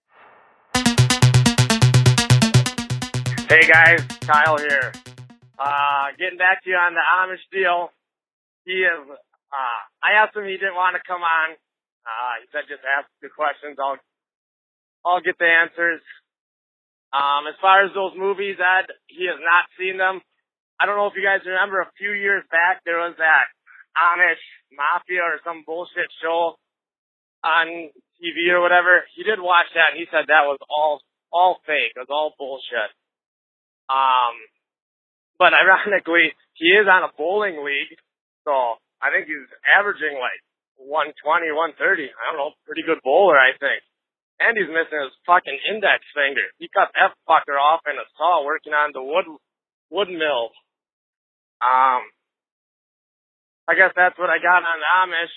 Hey 3.49 3.67
guys, 3.67 4.01
Kyle 4.21 4.57
here. 4.57 4.93
Uh, 5.57 6.13
getting 6.17 6.37
back 6.37 6.63
to 6.63 6.69
you 6.69 6.75
on 6.77 6.93
the 6.93 7.01
Amish 7.01 7.43
deal. 7.51 7.91
He 8.63 8.85
is, 8.85 9.09
uh, 9.09 9.79
I 10.01 10.21
asked 10.21 10.35
him 10.35 10.45
he 10.45 10.57
didn't 10.57 10.75
want 10.75 10.95
to 10.95 11.01
come 11.05 11.21
on. 11.21 11.57
Uh, 12.05 12.33
he 12.41 12.47
said 12.53 12.69
just 12.69 12.81
ask 12.85 13.09
the 13.21 13.29
questions. 13.29 13.77
I'll, 13.81 13.97
I'll 15.03 15.21
get 15.21 15.37
the 15.37 15.49
answers. 15.49 16.01
Um, 17.09 17.49
as 17.49 17.57
far 17.57 17.81
as 17.85 17.91
those 17.97 18.13
movies, 18.13 18.61
Ed, 18.61 18.93
he 19.09 19.25
has 19.25 19.41
not 19.41 19.65
seen 19.77 19.97
them. 19.97 20.21
I 20.77 20.85
don't 20.85 20.95
know 20.95 21.09
if 21.09 21.17
you 21.17 21.25
guys 21.25 21.41
remember 21.43 21.81
a 21.81 21.91
few 21.97 22.13
years 22.13 22.45
back, 22.53 22.85
there 22.85 23.01
was 23.01 23.17
that 23.17 23.49
Amish 23.97 24.45
Mafia 24.71 25.25
or 25.25 25.41
some 25.43 25.65
bullshit 25.65 26.07
show 26.21 26.55
on 27.43 27.89
TV 28.21 28.53
or 28.53 28.61
whatever. 28.61 29.03
He 29.17 29.23
did 29.25 29.41
watch 29.41 29.67
that 29.73 29.91
and 29.91 29.99
he 29.99 30.07
said 30.07 30.29
that 30.29 30.47
was 30.47 30.61
all, 30.69 31.01
all 31.33 31.59
fake. 31.65 31.97
It 31.97 32.05
was 32.05 32.13
all 32.13 32.37
bullshit. 32.37 32.93
Um, 33.89 34.37
but 35.41 35.51
ironically, 35.59 36.31
he 36.53 36.77
is 36.77 36.85
on 36.85 37.03
a 37.03 37.15
bowling 37.17 37.65
league, 37.65 37.97
so 38.45 38.77
I 39.01 39.09
think 39.09 39.25
he's 39.27 39.49
averaging 39.65 40.15
like 40.21 40.39
120, 40.77 41.51
130. 41.51 42.07
I 42.07 42.23
don't 42.29 42.39
know, 42.39 42.53
pretty 42.63 42.85
good 42.85 43.01
bowler, 43.03 43.35
I 43.35 43.57
think. 43.57 43.81
And 44.39 44.55
he's 44.55 44.71
missing 44.71 45.03
his 45.03 45.15
fucking 45.27 45.59
index 45.67 46.03
finger. 46.15 46.47
He 46.57 46.71
cut 46.71 46.95
that 46.95 47.11
fucker 47.27 47.59
off 47.59 47.83
in 47.87 47.99
a 47.99 48.07
saw 48.15 48.45
working 48.45 48.71
on 48.71 48.95
the 48.95 49.03
wood 49.03 49.27
wood 49.91 50.07
mill. 50.07 50.55
Um, 51.59 52.07
I 53.67 53.75
guess 53.75 53.91
that's 53.95 54.17
what 54.17 54.31
I 54.31 54.39
got 54.39 54.63
on 54.63 54.79
Amish. 55.03 55.35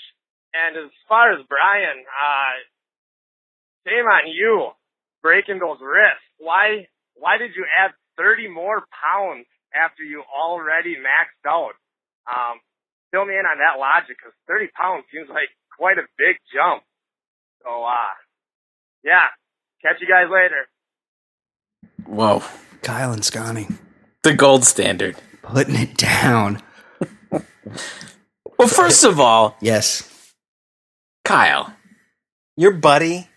And 0.55 0.77
as 0.87 0.93
far 1.09 1.33
as 1.33 1.43
Brian, 1.49 1.99
uh, 2.07 2.55
shame 3.89 4.07
on 4.07 4.31
you 4.31 4.71
breaking 5.23 5.59
those 5.59 5.83
wrists. 5.83 6.23
Why, 6.39 6.87
why 7.15 7.39
did 7.39 7.57
you 7.57 7.67
add 7.79 7.91
30 8.17 8.49
more 8.49 8.85
pounds 8.93 9.47
after 9.75 10.05
you 10.05 10.23
already 10.29 10.97
maxed 10.97 11.45
out. 11.49 11.77
Um, 12.29 12.61
fill 13.11 13.25
me 13.25 13.35
in 13.35 13.49
on 13.49 13.59
that 13.59 13.81
logic 13.81 14.17
because 14.21 14.37
30 14.49 14.69
pounds 14.77 15.05
seems 15.11 15.29
like 15.29 15.49
quite 15.77 15.99
a 15.99 16.07
big 16.17 16.37
jump. 16.53 16.85
So, 17.65 17.85
uh, 17.85 18.15
yeah, 19.05 19.27
catch 19.83 20.01
you 20.01 20.09
guys 20.09 20.29
later. 20.31 20.67
Whoa. 22.07 22.43
Kyle 22.83 23.13
and 23.13 23.25
Scotty. 23.25 23.69
The 24.23 24.35
gold 24.35 24.65
standard. 24.65 25.17
Putting 25.43 25.77
it 25.77 25.97
down. 25.97 26.61
well, 27.31 28.69
first 28.69 29.05
of 29.05 29.21
all, 29.21 29.57
yes. 29.61 30.09
Kyle, 31.25 31.73
your 32.57 32.73
buddy 32.73 33.29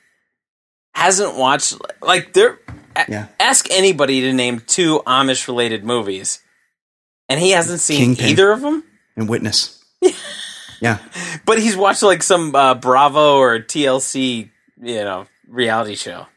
hasn't 0.94 1.36
watched, 1.36 1.76
like, 2.02 2.34
there, 2.34 2.60
yeah. 3.08 3.28
Ask 3.40 3.70
anybody 3.72 4.22
to 4.22 4.34
name 4.34 4.62
two 4.66 5.02
Amish 5.06 5.48
related 5.48 5.84
movies, 5.84 6.42
and 7.28 7.40
he 7.40 7.52
hasn't 7.52 7.82
seen 7.82 8.16
Kingpin 8.16 8.26
either 8.28 8.52
of 8.52 8.62
them. 8.62 8.84
And 9.16 9.30
Witness. 9.30 9.84
yeah. 10.82 11.00
But 11.46 11.60
he's 11.60 11.78
watched 11.78 12.04
like 12.04 12.24
some 12.24 12.56
uh, 12.56 12.76
Bravo 12.76 13.38
or 13.38 13.60
TLC, 13.60 14.50
you 14.82 14.96
know, 15.04 15.28
reality 15.48 15.96
show. 15.96 16.28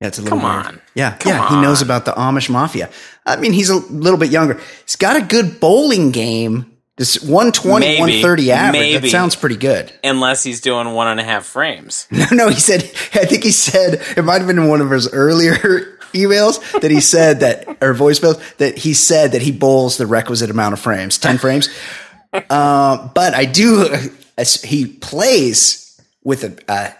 Yeah, 0.00 0.08
it's 0.08 0.18
a 0.18 0.22
little 0.22 0.38
Come 0.38 0.48
weird. 0.54 0.66
on. 0.66 0.80
Yeah, 0.94 1.16
Come 1.18 1.32
yeah. 1.32 1.42
on. 1.44 1.54
He 1.56 1.60
knows 1.60 1.82
about 1.82 2.06
the 2.06 2.12
Amish 2.12 2.48
mafia. 2.48 2.88
I 3.26 3.36
mean, 3.36 3.52
he's 3.52 3.68
a 3.68 3.76
little 3.76 4.18
bit 4.18 4.30
younger. 4.30 4.58
He's 4.84 4.96
got 4.96 5.16
a 5.16 5.20
good 5.24 5.60
bowling 5.60 6.10
game. 6.10 6.66
This 6.96 7.22
120, 7.22 7.86
Maybe. 7.86 8.00
130 8.00 8.52
average. 8.52 8.80
Maybe. 8.80 8.98
That 8.98 9.10
sounds 9.10 9.34
pretty 9.36 9.56
good. 9.56 9.90
Unless 10.04 10.42
he's 10.42 10.60
doing 10.60 10.92
one 10.92 11.08
and 11.08 11.18
a 11.18 11.22
half 11.24 11.46
frames. 11.46 12.06
No, 12.12 12.26
no, 12.32 12.48
he 12.48 12.60
said, 12.60 12.82
I 13.14 13.24
think 13.24 13.42
he 13.42 13.52
said, 13.52 14.02
it 14.18 14.22
might 14.24 14.38
have 14.38 14.46
been 14.46 14.58
in 14.58 14.68
one 14.68 14.80
of 14.82 14.90
his 14.90 15.10
earlier 15.10 15.54
emails 16.12 16.60
that 16.80 16.90
he 16.90 17.00
said 17.00 17.40
that, 17.40 17.66
or 17.82 17.94
voicemails, 17.94 18.56
that 18.58 18.76
he 18.76 18.92
said 18.92 19.32
that 19.32 19.40
he 19.40 19.50
bowls 19.52 19.96
the 19.96 20.06
requisite 20.06 20.50
amount 20.50 20.74
of 20.74 20.80
frames, 20.80 21.16
10 21.16 21.38
frames. 21.38 21.70
Uh, 22.32 23.08
but 23.14 23.34
I 23.34 23.44
do, 23.46 23.88
as 24.36 24.60
he 24.62 24.86
plays 24.86 25.98
with 26.22 26.44
a, 26.44 26.58
a 26.70 26.94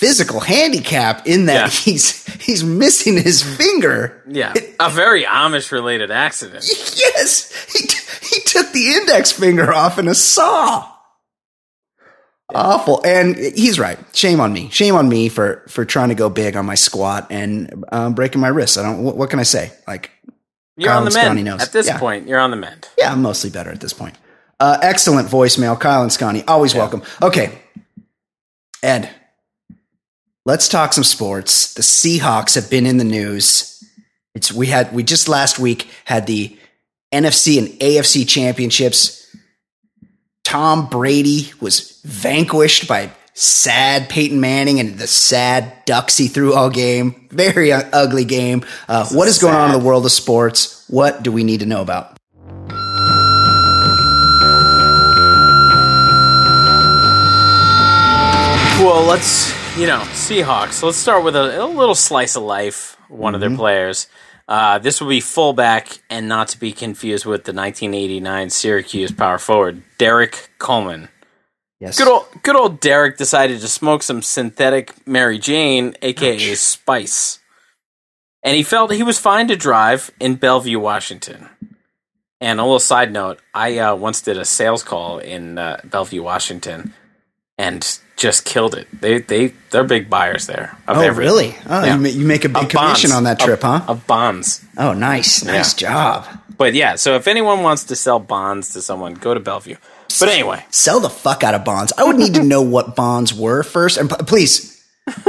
physical 0.00 0.40
handicap 0.40 1.26
in 1.26 1.46
that 1.46 1.54
Yeah. 1.54 1.68
he's 1.68 2.24
he's 2.42 2.64
missing 2.64 3.16
his 3.16 3.42
finger. 3.42 4.22
Yeah. 4.28 4.54
A 4.80 4.88
very 4.90 5.24
Amish 5.24 5.70
related 5.72 6.10
accident. 6.10 6.64
Yes, 6.96 7.52
he 7.72 7.86
t- 7.86 8.34
he 8.34 8.40
took 8.42 8.72
the 8.72 8.92
index 8.94 9.30
finger 9.32 9.72
off 9.72 9.98
in 9.98 10.08
a 10.08 10.14
saw. 10.14 10.90
Awful, 12.52 13.00
and 13.04 13.36
he's 13.36 13.78
right. 13.78 13.98
Shame 14.12 14.40
on 14.40 14.52
me. 14.52 14.70
Shame 14.70 14.94
on 14.96 15.08
me 15.08 15.28
for 15.28 15.62
for 15.68 15.84
trying 15.84 16.08
to 16.08 16.14
go 16.16 16.28
big 16.28 16.56
on 16.56 16.66
my 16.66 16.74
squat 16.74 17.26
and 17.30 17.84
um, 17.92 18.14
breaking 18.14 18.40
my 18.40 18.48
wrist. 18.48 18.76
I 18.78 18.82
don't. 18.82 19.04
What, 19.04 19.16
what 19.16 19.30
can 19.30 19.38
I 19.38 19.44
say? 19.44 19.70
Like, 19.86 20.10
You're 20.76 20.88
Kyle 20.88 20.98
on 20.98 21.04
the 21.04 21.10
mend. 21.12 21.44
knows. 21.44 21.62
At 21.62 21.72
this 21.72 21.86
Yeah. 21.86 21.98
point, 21.98 22.26
you're 22.26 22.40
on 22.40 22.50
the 22.50 22.56
mend. 22.56 22.88
yeah, 22.98 23.12
I'm 23.12 23.22
mostly 23.22 23.50
better 23.50 23.70
at 23.70 23.80
this 23.80 23.92
point. 23.92 24.16
Uh, 24.58 24.78
excellent 24.82 25.28
voicemail, 25.28 25.78
Kyle 25.78 26.02
and 26.02 26.12
Scotty. 26.12 26.42
Always 26.48 26.74
welcome. 26.74 27.02
Okay, 27.22 27.56
Ed, 28.82 29.08
let's 30.46 30.68
talk 30.68 30.92
some 30.92 31.04
sports. 31.04 31.74
The 31.74 31.82
Seahawks 31.82 32.54
have 32.54 32.70
been 32.70 32.86
in 32.86 32.96
the 32.96 33.04
news. 33.04 33.82
It's 34.34 34.52
we 34.52 34.66
had 34.66 34.92
we 34.92 35.02
just 35.02 35.28
last 35.28 35.58
week 35.58 35.88
had 36.04 36.26
the 36.26 36.56
NFC 37.12 37.58
and 37.58 37.68
AFC 37.80 38.28
championships. 38.28 39.16
Tom 40.44 40.88
Brady 40.88 41.52
was 41.60 42.00
vanquished 42.04 42.88
by 42.88 43.10
sad 43.34 44.08
Peyton 44.08 44.40
Manning 44.40 44.80
and 44.80 44.98
the 44.98 45.06
sad 45.06 45.84
ducks 45.84 46.16
he 46.16 46.28
threw 46.28 46.54
all 46.54 46.70
game. 46.70 47.28
Very 47.30 47.72
ugly 47.72 48.24
game. 48.24 48.64
Uh, 48.88 49.08
what 49.08 49.28
is 49.28 49.38
going 49.38 49.54
on 49.54 49.72
in 49.72 49.78
the 49.78 49.84
world 49.84 50.04
of 50.04 50.12
sports? 50.12 50.84
What 50.88 51.22
do 51.22 51.32
we 51.32 51.44
need 51.44 51.60
to 51.60 51.66
know 51.66 51.82
about? 51.82 52.16
Well, 58.82 59.04
let's, 59.04 59.52
you 59.76 59.86
know, 59.86 60.00
Seahawks. 60.12 60.82
Let's 60.82 60.98
start 60.98 61.24
with 61.24 61.36
a, 61.36 61.62
a 61.62 61.66
little 61.66 61.94
slice 61.94 62.36
of 62.36 62.42
life, 62.42 62.96
one 63.08 63.34
of 63.34 63.40
their 63.40 63.54
players. 63.54 64.08
Uh, 64.48 64.78
this 64.78 65.00
will 65.00 65.08
be 65.08 65.20
fullback 65.20 66.00
and 66.10 66.28
not 66.28 66.48
to 66.48 66.58
be 66.58 66.72
confused 66.72 67.24
with 67.24 67.44
the 67.44 67.52
1989 67.52 68.50
Syracuse 68.50 69.12
power 69.12 69.38
forward, 69.38 69.82
Derrick 69.96 70.50
Coleman. 70.58 71.08
Yes. 71.78 71.96
Good 71.96 72.08
old, 72.08 72.26
good 72.42 72.56
old 72.56 72.80
Derrick 72.80 73.16
decided 73.16 73.60
to 73.60 73.68
smoke 73.68 74.02
some 74.02 74.22
synthetic 74.22 75.06
Mary 75.06 75.38
Jane, 75.38 75.94
aka 76.02 76.54
Spice. 76.54 77.38
And 78.42 78.56
he 78.56 78.62
felt 78.62 78.92
he 78.92 79.02
was 79.02 79.18
fine 79.18 79.48
to 79.48 79.56
drive 79.56 80.10
in 80.18 80.34
Bellevue, 80.34 80.78
Washington. 80.78 81.48
And 82.40 82.58
a 82.58 82.64
little 82.64 82.80
side 82.80 83.12
note 83.12 83.40
I 83.54 83.78
uh, 83.78 83.94
once 83.94 84.20
did 84.20 84.36
a 84.36 84.44
sales 84.44 84.82
call 84.82 85.18
in 85.18 85.58
uh, 85.58 85.80
Bellevue, 85.84 86.22
Washington. 86.22 86.92
and 87.56 88.00
just 88.20 88.44
killed 88.44 88.74
it. 88.74 88.86
They 88.92 89.20
they 89.20 89.48
they're 89.70 89.82
big 89.82 90.10
buyers 90.10 90.46
there. 90.46 90.76
oh, 90.86 91.08
really? 91.08 91.56
Oh, 91.66 91.84
yeah. 91.84 91.98
you, 91.98 92.06
you, 92.06 92.26
make 92.26 92.44
a 92.44 92.50
big 92.50 92.64
of 92.64 92.68
commission 92.68 93.10
bonds. 93.10 93.12
on 93.12 93.24
that 93.24 93.40
trip, 93.40 93.64
of, 93.64 93.82
huh? 93.82 93.92
Of 93.92 94.06
bonds. 94.06 94.62
Oh, 94.76 94.92
nice, 94.92 95.42
nice 95.42 95.80
yeah. 95.80 95.88
job. 95.88 96.26
But 96.58 96.74
yeah, 96.74 96.96
so 96.96 97.16
if 97.16 97.26
anyone 97.26 97.62
wants 97.62 97.84
to 97.84 97.96
sell 97.96 98.20
bonds 98.20 98.74
to 98.74 98.82
someone, 98.82 99.14
go 99.14 99.32
to 99.32 99.40
Bellevue. 99.40 99.76
But 100.20 100.28
anyway, 100.28 100.64
sell 100.68 101.00
the 101.00 101.08
fuck 101.08 101.42
out 101.42 101.54
of 101.54 101.64
bonds. 101.64 101.94
I 101.96 102.04
would 102.04 102.16
need 102.16 102.34
to 102.34 102.42
know 102.42 102.60
what 102.60 102.94
bonds 102.94 103.32
were 103.32 103.62
first, 103.62 103.96
and 103.96 104.10
please 104.10 104.84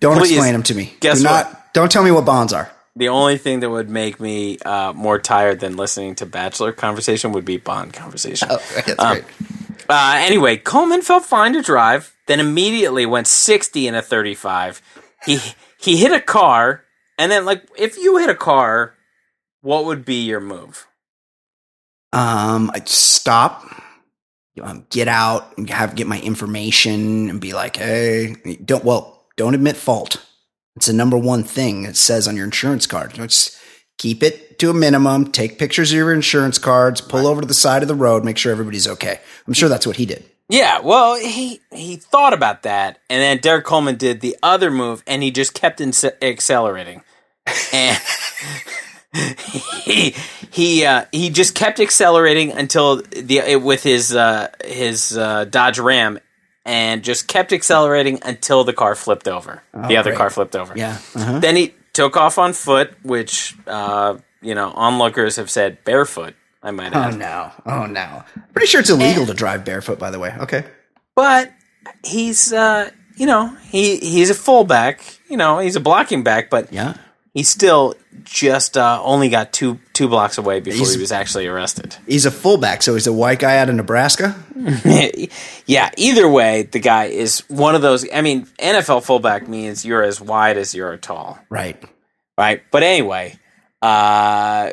don't 0.00 0.18
please, 0.18 0.30
explain 0.30 0.52
them 0.52 0.62
to 0.64 0.74
me. 0.74 0.94
Guess 1.00 1.18
Do 1.18 1.24
not, 1.24 1.46
what? 1.46 1.74
Don't 1.74 1.90
tell 1.90 2.04
me 2.04 2.12
what 2.12 2.24
bonds 2.24 2.52
are. 2.52 2.70
The 2.94 3.08
only 3.08 3.38
thing 3.38 3.60
that 3.60 3.70
would 3.70 3.90
make 3.90 4.20
me 4.20 4.58
uh, 4.58 4.92
more 4.92 5.18
tired 5.18 5.58
than 5.58 5.76
listening 5.76 6.14
to 6.16 6.26
Bachelor 6.26 6.72
conversation 6.72 7.32
would 7.32 7.44
be 7.44 7.56
Bond 7.56 7.92
conversation. 7.92 8.48
Oh, 8.50 8.62
that's 8.86 9.02
um, 9.02 9.14
great. 9.14 9.24
Uh, 9.88 10.16
anyway, 10.18 10.56
Coleman 10.56 11.02
felt 11.02 11.24
fine 11.24 11.54
to 11.54 11.62
drive, 11.62 12.14
then 12.28 12.38
immediately 12.38 13.06
went 13.06 13.26
60 13.26 13.88
in 13.88 13.94
a 13.94 14.02
35. 14.02 14.80
He 15.26 15.40
he 15.80 15.96
hit 15.96 16.12
a 16.12 16.20
car, 16.20 16.84
and 17.18 17.32
then 17.32 17.44
like 17.44 17.68
if 17.76 17.96
you 17.96 18.18
hit 18.18 18.30
a 18.30 18.34
car, 18.34 18.94
what 19.62 19.84
would 19.86 20.04
be 20.04 20.22
your 20.22 20.40
move? 20.40 20.86
Um, 22.12 22.70
I'd 22.72 22.88
stop, 22.88 23.64
um, 24.62 24.86
get 24.90 25.08
out, 25.08 25.58
and 25.58 25.68
have 25.70 25.96
get 25.96 26.06
my 26.06 26.20
information, 26.20 27.28
and 27.28 27.40
be 27.40 27.52
like, 27.52 27.76
hey, 27.76 28.36
don't 28.64 28.84
well, 28.84 29.26
don't 29.36 29.54
admit 29.54 29.76
fault. 29.76 30.24
It's 30.76 30.86
the 30.86 30.92
number 30.92 31.18
one 31.18 31.42
thing 31.42 31.84
it 31.84 31.96
says 31.96 32.28
on 32.28 32.36
your 32.36 32.44
insurance 32.44 32.86
card. 32.86 33.14
Just 33.14 33.58
keep 33.98 34.22
it 34.22 34.60
to 34.60 34.70
a 34.70 34.74
minimum. 34.74 35.32
Take 35.32 35.58
pictures 35.58 35.90
of 35.90 35.96
your 35.96 36.12
insurance 36.12 36.58
cards. 36.58 37.00
Pull 37.00 37.26
over 37.26 37.40
to 37.40 37.46
the 37.48 37.54
side 37.54 37.82
of 37.82 37.88
the 37.88 37.96
road. 37.96 38.24
Make 38.24 38.38
sure 38.38 38.52
everybody's 38.52 38.86
okay. 38.86 39.18
I'm 39.46 39.54
sure 39.54 39.68
that's 39.68 39.86
what 39.86 39.96
he 39.96 40.06
did. 40.06 40.24
Yeah, 40.48 40.80
well, 40.80 41.16
he 41.16 41.60
he 41.70 41.96
thought 41.96 42.32
about 42.32 42.62
that, 42.62 43.00
and 43.10 43.20
then 43.20 43.38
Derrick 43.38 43.66
Coleman 43.66 43.96
did 43.96 44.20
the 44.20 44.36
other 44.42 44.70
move, 44.70 45.02
and 45.06 45.22
he 45.22 45.30
just 45.30 45.52
kept 45.52 45.80
in- 45.80 45.92
accelerating, 46.22 47.02
and 47.72 47.98
he 49.84 50.14
he 50.50 50.86
uh, 50.86 51.04
he 51.12 51.28
just 51.28 51.54
kept 51.54 51.80
accelerating 51.80 52.52
until 52.52 53.02
the 53.02 53.56
with 53.56 53.82
his 53.82 54.14
uh, 54.14 54.48
his 54.64 55.16
uh, 55.18 55.44
Dodge 55.44 55.78
Ram, 55.78 56.18
and 56.64 57.04
just 57.04 57.28
kept 57.28 57.52
accelerating 57.52 58.18
until 58.22 58.64
the 58.64 58.72
car 58.72 58.94
flipped 58.94 59.28
over. 59.28 59.62
Oh, 59.74 59.86
the 59.88 59.98
other 59.98 60.10
great. 60.10 60.18
car 60.18 60.30
flipped 60.30 60.56
over. 60.56 60.72
Yeah. 60.76 60.98
Uh-huh. 61.14 61.40
Then 61.40 61.56
he 61.56 61.74
took 61.92 62.16
off 62.16 62.38
on 62.38 62.54
foot, 62.54 62.92
which 63.02 63.54
uh, 63.66 64.16
you 64.40 64.54
know 64.54 64.70
onlookers 64.74 65.36
have 65.36 65.50
said 65.50 65.84
barefoot. 65.84 66.34
I 66.68 66.70
might 66.70 66.94
add. 66.94 67.14
Oh 67.14 67.16
no! 67.16 67.52
Oh 67.66 67.86
no! 67.86 68.24
Pretty 68.52 68.68
sure 68.68 68.80
it's 68.80 68.90
illegal 68.90 69.22
and, 69.22 69.28
to 69.28 69.34
drive 69.34 69.64
barefoot. 69.64 69.98
By 69.98 70.10
the 70.10 70.18
way. 70.18 70.34
Okay. 70.38 70.64
But 71.16 71.52
he's 72.04 72.52
uh, 72.52 72.90
you 73.16 73.26
know 73.26 73.56
he 73.70 73.96
he's 73.96 74.30
a 74.30 74.34
fullback. 74.34 75.02
You 75.28 75.36
know 75.36 75.58
he's 75.58 75.76
a 75.76 75.80
blocking 75.80 76.22
back, 76.22 76.50
but 76.50 76.72
yeah 76.72 76.94
he 77.38 77.44
still 77.44 77.94
just 78.24 78.76
uh, 78.76 79.00
only 79.04 79.28
got 79.28 79.52
two 79.52 79.78
two 79.92 80.08
blocks 80.08 80.38
away 80.38 80.58
before 80.58 80.80
he's, 80.80 80.94
he 80.94 81.00
was 81.00 81.12
actually 81.12 81.46
arrested. 81.46 81.94
He's 82.04 82.26
a 82.26 82.32
fullback, 82.32 82.82
so 82.82 82.94
he's 82.94 83.06
a 83.06 83.12
white 83.12 83.38
guy 83.38 83.58
out 83.58 83.68
of 83.68 83.76
Nebraska. 83.76 84.34
yeah. 85.66 85.90
Either 85.96 86.28
way, 86.28 86.62
the 86.62 86.80
guy 86.80 87.04
is 87.04 87.48
one 87.48 87.76
of 87.76 87.82
those. 87.82 88.04
I 88.12 88.22
mean, 88.22 88.46
NFL 88.58 89.04
fullback 89.04 89.46
means 89.46 89.84
you're 89.84 90.02
as 90.02 90.20
wide 90.20 90.56
as 90.58 90.74
you're 90.74 90.96
tall. 90.96 91.38
Right. 91.48 91.80
Right. 92.36 92.62
But 92.72 92.82
anyway, 92.82 93.38
uh, 93.82 94.70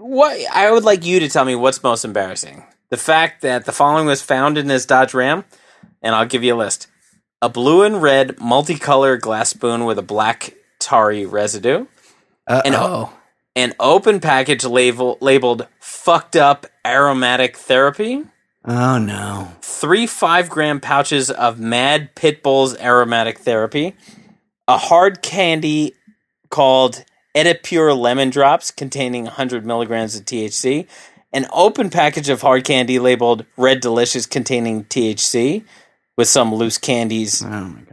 what 0.00 0.38
I 0.52 0.70
would 0.70 0.84
like 0.84 1.04
you 1.04 1.20
to 1.20 1.28
tell 1.28 1.44
me 1.44 1.54
what's 1.54 1.82
most 1.82 2.04
embarrassing: 2.04 2.64
the 2.88 2.96
fact 2.96 3.42
that 3.42 3.66
the 3.66 3.72
following 3.72 4.06
was 4.06 4.22
found 4.22 4.58
in 4.58 4.66
this 4.66 4.86
Dodge 4.86 5.14
Ram, 5.14 5.44
and 6.02 6.14
I'll 6.14 6.26
give 6.26 6.42
you 6.42 6.54
a 6.54 6.56
list: 6.56 6.86
a 7.42 7.48
blue 7.48 7.82
and 7.82 8.02
red 8.02 8.36
multicolor 8.36 9.20
glass 9.20 9.50
spoon 9.50 9.84
with 9.84 9.98
a 9.98 10.02
black 10.02 10.54
tarry 10.78 11.26
residue. 11.26 11.86
An, 12.48 12.74
an 13.54 13.74
open 13.78 14.20
package 14.20 14.64
label, 14.64 15.18
labeled 15.20 15.68
fucked 15.78 16.34
up 16.34 16.66
aromatic 16.84 17.56
therapy. 17.56 18.24
Oh 18.64 18.98
no. 18.98 19.52
Three 19.62 20.06
five 20.06 20.48
gram 20.48 20.80
pouches 20.80 21.30
of 21.30 21.60
Mad 21.60 22.14
Pitbull's 22.14 22.76
aromatic 22.78 23.38
therapy. 23.38 23.94
A 24.66 24.78
hard 24.78 25.22
candy 25.22 25.94
called 26.50 27.04
Edipure 27.34 27.96
Lemon 27.96 28.30
Drops 28.30 28.70
containing 28.70 29.24
100 29.24 29.64
milligrams 29.64 30.16
of 30.16 30.24
THC. 30.24 30.86
An 31.32 31.46
open 31.52 31.90
package 31.90 32.28
of 32.28 32.42
hard 32.42 32.64
candy 32.64 32.98
labeled 32.98 33.46
Red 33.56 33.80
Delicious 33.80 34.26
containing 34.26 34.84
THC 34.84 35.64
with 36.16 36.28
some 36.28 36.54
loose 36.54 36.78
candies. 36.78 37.42
Oh 37.42 37.48
my 37.48 37.80
god 37.82 37.90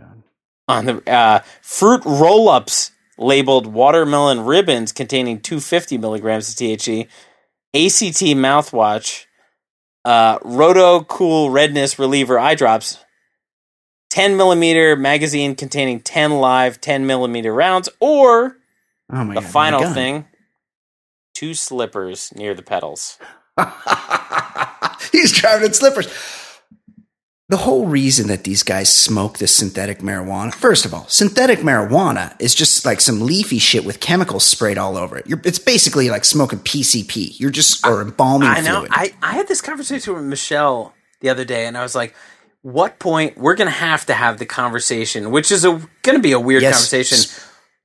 on 0.68 0.86
the 0.86 1.12
uh, 1.12 1.40
fruit 1.62 2.04
roll 2.06 2.50
ups 2.50 2.92
labeled 3.18 3.66
watermelon 3.68 4.42
ribbons 4.42 4.92
containing 4.92 5.40
250 5.40 5.98
milligrams 5.98 6.50
of 6.50 6.56
THC, 6.56 7.06
ACT 7.74 8.22
mouthwash, 8.38 9.26
uh, 10.06 10.40
Rohto 10.40 11.08
Cool 11.08 11.50
Redness 11.50 11.98
Reliever 11.98 12.38
eye 12.38 12.56
drops, 12.56 13.04
10 14.10 14.38
millimeter 14.38 14.96
magazine 14.96 15.56
containing 15.56 16.00
10 16.00 16.32
live 16.34 16.80
10 16.80 17.08
millimeter 17.08 17.54
rounds, 17.54 17.90
or 18.00 18.58
oh 19.12 19.28
the 19.28 19.34
God, 19.36 19.44
final 19.46 19.94
thing, 19.94 20.26
two 21.34 21.54
slippers 21.54 22.34
near 22.36 22.54
the 22.54 22.64
pedals. 22.64 23.18
He's 25.12 25.32
driving 25.32 25.68
in 25.68 25.74
slippers 25.74 26.08
the 27.50 27.58
whole 27.58 27.86
reason 27.86 28.28
that 28.28 28.44
these 28.44 28.62
guys 28.62 28.94
smoke 28.94 29.38
this 29.38 29.56
synthetic 29.56 30.00
marijuana, 30.00 30.54
first 30.54 30.86
of 30.86 30.94
all, 30.94 31.08
synthetic 31.08 31.60
marijuana 31.60 32.36
is 32.42 32.54
just 32.54 32.86
like 32.86 33.00
some 33.00 33.22
leafy 33.22 33.58
shit 33.58 33.86
with 33.86 34.02
chemicals 34.02 34.44
sprayed 34.44 34.78
all 34.78 34.98
over 34.98 35.18
it. 35.18 35.28
You're, 35.28 35.42
it's 35.46 35.60
basically 35.60 36.10
like 36.10 36.26
smoking 36.26 36.60
PCP. 36.60 37.40
You're 37.40 37.50
just 37.50 37.86
or 37.88 38.02
embalming 38.02 38.50
I, 38.50 38.56
I 38.56 38.62
know. 38.62 38.80
Fluid. 38.80 38.92
I, 38.94 39.14
I 39.22 39.32
had 39.34 39.48
this 39.48 39.62
conversation 39.62 40.14
with 40.14 40.26
Michelle 40.26 40.94
the 41.22 41.30
other 41.30 41.46
day, 41.46 41.66
and 41.68 41.78
I 41.78 41.84
was 41.84 41.96
like, 41.96 42.14
"What 42.64 43.00
point 43.00 43.38
we're 43.38 43.56
gonna 43.56 43.72
have 43.72 44.06
to 44.08 44.14
have 44.14 44.40
the 44.40 44.46
conversation?" 44.46 45.32
Which 45.32 45.50
is 45.50 45.66
gonna 46.04 46.20
be 46.20 46.34
a 46.34 46.40
weird 46.40 46.64
yes. 46.64 46.76
conversation, 46.76 47.34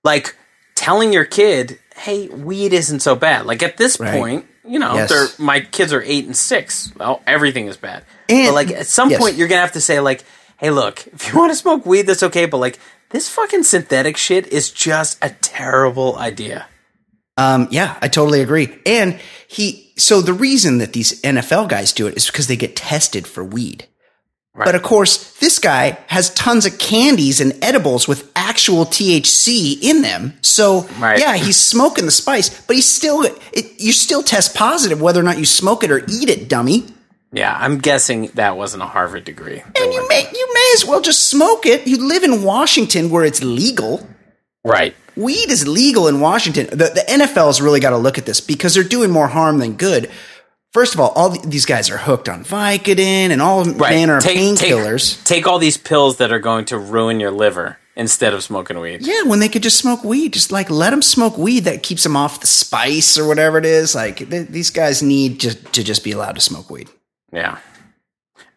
like 0.03 0.37
telling 0.83 1.13
your 1.13 1.25
kid, 1.25 1.79
"Hey, 1.95 2.29
weed 2.29 2.73
isn't 2.73 3.01
so 3.01 3.15
bad." 3.15 3.47
Like 3.47 3.63
at 3.63 3.77
this 3.77 4.01
right. 4.01 4.19
point, 4.19 4.47
you 4.67 4.79
know, 4.79 4.95
yes. 4.95 5.39
my 5.39 5.61
kids 5.61 5.93
are 5.93 6.03
eight 6.03 6.27
and 6.27 6.37
six. 6.37 6.93
Well, 6.97 7.23
everything 7.27 7.67
is 7.67 7.77
bad. 7.77 8.05
And, 8.29 8.49
but 8.49 8.55
like 8.55 8.71
at 8.71 8.87
some 8.87 9.11
yes. 9.11 9.21
point, 9.21 9.37
you're 9.37 9.49
gonna 9.49 9.61
have 9.61 9.73
to 9.73 9.81
say 9.81 10.01
like, 10.01 10.25
"Hey, 10.59 10.71
look, 10.71 11.07
if 11.07 11.33
you 11.33 11.39
want 11.39 11.53
to 11.53 11.57
smoke 11.57 11.87
weed, 11.87 12.03
that's 12.03 12.25
okay." 12.25 12.47
But 12.47 12.59
like 12.59 12.79
this 13.11 13.29
fucking 13.29 13.63
synthetic 13.63 14.17
shit 14.17 14.49
is 14.49 14.71
just 14.71 15.19
a 15.23 15.31
terrible 15.31 16.17
idea. 16.17 16.67
Um, 17.37 17.69
yeah, 17.71 17.99
I 18.03 18.09
totally 18.09 18.43
agree. 18.43 18.77
And 18.85 19.19
he, 19.49 19.93
so 19.97 20.21
the 20.21 20.35
reason 20.35 20.79
that 20.79 20.93
these 20.93 21.21
NFL 21.23 21.69
guys 21.69 21.93
do 21.93 22.07
it 22.07 22.17
is 22.17 22.27
because 22.27 22.47
they 22.47 22.57
get 22.57 22.77
tested 22.77 23.27
for 23.27 23.43
weed. 23.43 23.87
Right. 24.55 24.67
But 24.67 24.75
of 24.75 24.83
course, 24.83 25.39
this 25.39 25.59
guy 25.59 25.99
has 26.09 26.33
tons 26.35 26.67
of 26.67 26.79
candies 26.79 27.41
and 27.41 27.55
edibles 27.65 28.07
with 28.07 28.31
actual 28.37 28.85
THC 28.85 29.83
in 29.83 30.03
them. 30.03 30.35
So 30.43 30.83
right. 30.99 31.19
yeah, 31.19 31.37
he's 31.37 31.57
smoking 31.57 32.05
the 32.05 32.11
spice, 32.11 32.51
but 32.67 32.77
he's 32.77 32.89
still 32.89 33.23
it, 33.23 33.81
you 33.81 33.93
still 33.93 34.23
test 34.23 34.55
positive 34.55 35.01
whether 35.01 35.19
or 35.19 35.23
not 35.23 35.39
you 35.39 35.47
smoke 35.47 35.85
it 35.85 35.91
or 35.91 36.01
eat 36.01 36.29
it, 36.29 36.51
dummy. 36.51 36.85
Yeah, 37.33 37.57
I'm 37.59 37.79
guessing 37.79 38.27
that 38.35 38.59
wasn't 38.59 38.83
a 38.83 38.87
Harvard 38.87 39.25
degree. 39.25 39.63
And 39.63 39.93
you 39.93 40.07
may 40.09 40.29
you 40.31 40.51
may 40.53 40.73
as 40.75 40.85
well 40.85 41.01
just 41.01 41.31
smoke 41.31 41.65
it. 41.65 41.87
You 41.87 42.07
live 42.07 42.23
in 42.23 42.43
Washington 42.43 43.09
where 43.09 43.25
it's 43.25 43.43
legal. 43.43 44.07
Right. 44.65 44.95
Weed 45.17 45.51
is 45.51 45.67
legal 45.67 46.09
in 46.09 46.21
Washington. 46.21 46.67
The, 46.67 46.77
the 46.77 47.05
NFL's 47.09 47.61
really 47.61 47.81
got 47.81 47.91
to 47.91 47.99
look 47.99 48.19
at 48.19 48.27
this 48.27 48.41
because 48.41 48.75
they're 48.75 48.85
doing 48.85 49.11
more 49.11 49.29
harm 49.29 49.59
than 49.59 49.75
good. 49.75 50.11
First 50.73 50.95
of 50.95 51.01
all, 51.01 51.11
all 51.11 51.29
these 51.29 51.67
guys 51.67 51.91
are 51.91 51.99
hooked 51.99 52.31
on 52.31 52.45
Vicodin 52.45 53.31
and 53.31 53.43
all 53.43 53.65
right. 53.65 53.91
manner 53.91 54.17
of 54.17 54.25
painkillers. 54.25 55.19
Take, 55.19 55.25
take 55.25 55.47
all 55.47 55.59
these 55.59 55.77
pills 55.77 56.17
that 56.17 56.33
are 56.33 56.39
going 56.39 56.65
to 56.67 56.79
ruin 56.79 57.21
your 57.21 57.31
liver 57.31 57.79
instead 57.95 58.33
of 58.33 58.43
smoking 58.43 58.81
weed. 58.81 59.07
Yeah, 59.07 59.25
when 59.25 59.39
they 59.39 59.51
could 59.51 59.63
just 59.63 59.77
smoke 59.77 60.03
weed, 60.03 60.33
just 60.33 60.51
like 60.51 60.71
let 60.71 60.91
them 60.91 61.03
smoke 61.03 61.37
weed 61.37 61.65
that 61.65 61.83
keeps 61.83 62.03
them 62.03 62.17
off 62.17 62.41
the 62.41 62.47
spice 62.47 63.19
or 63.19 63.29
whatever 63.29 63.59
it 63.59 63.67
is. 63.67 63.95
Like 63.95 64.21
they, 64.21 64.45
these 64.45 64.71
guys 64.71 65.03
need 65.03 65.41
to, 65.41 65.55
to 65.55 65.85
just 65.85 66.03
be 66.05 66.13
allowed 66.13 66.37
to 66.37 66.41
smoke 66.41 66.71
weed. 66.71 66.89
Yeah. 67.31 67.59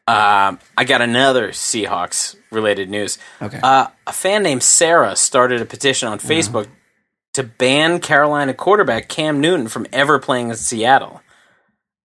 Um, 0.08 0.60
I 0.78 0.86
got 0.86 1.02
another 1.02 1.50
Seahawks 1.50 2.38
related 2.50 2.90
news. 2.90 3.18
Okay. 3.42 3.60
Uh, 3.62 3.88
a 4.08 4.14
fan 4.14 4.44
named 4.44 4.64
Sarah 4.64 5.18
started 5.18 5.62
a 5.62 5.66
petition 5.66 6.08
on 6.08 6.20
uh-huh. 6.20 6.30
Facebook 6.30 6.68
to 7.34 7.44
ban 7.44 8.00
Carolina 8.00 8.54
quarterback 8.54 9.10
Cam 9.10 9.42
Newton 9.42 9.68
from 9.68 9.86
ever 9.92 10.18
playing 10.20 10.50
in 10.50 10.56
Seattle. 10.56 11.22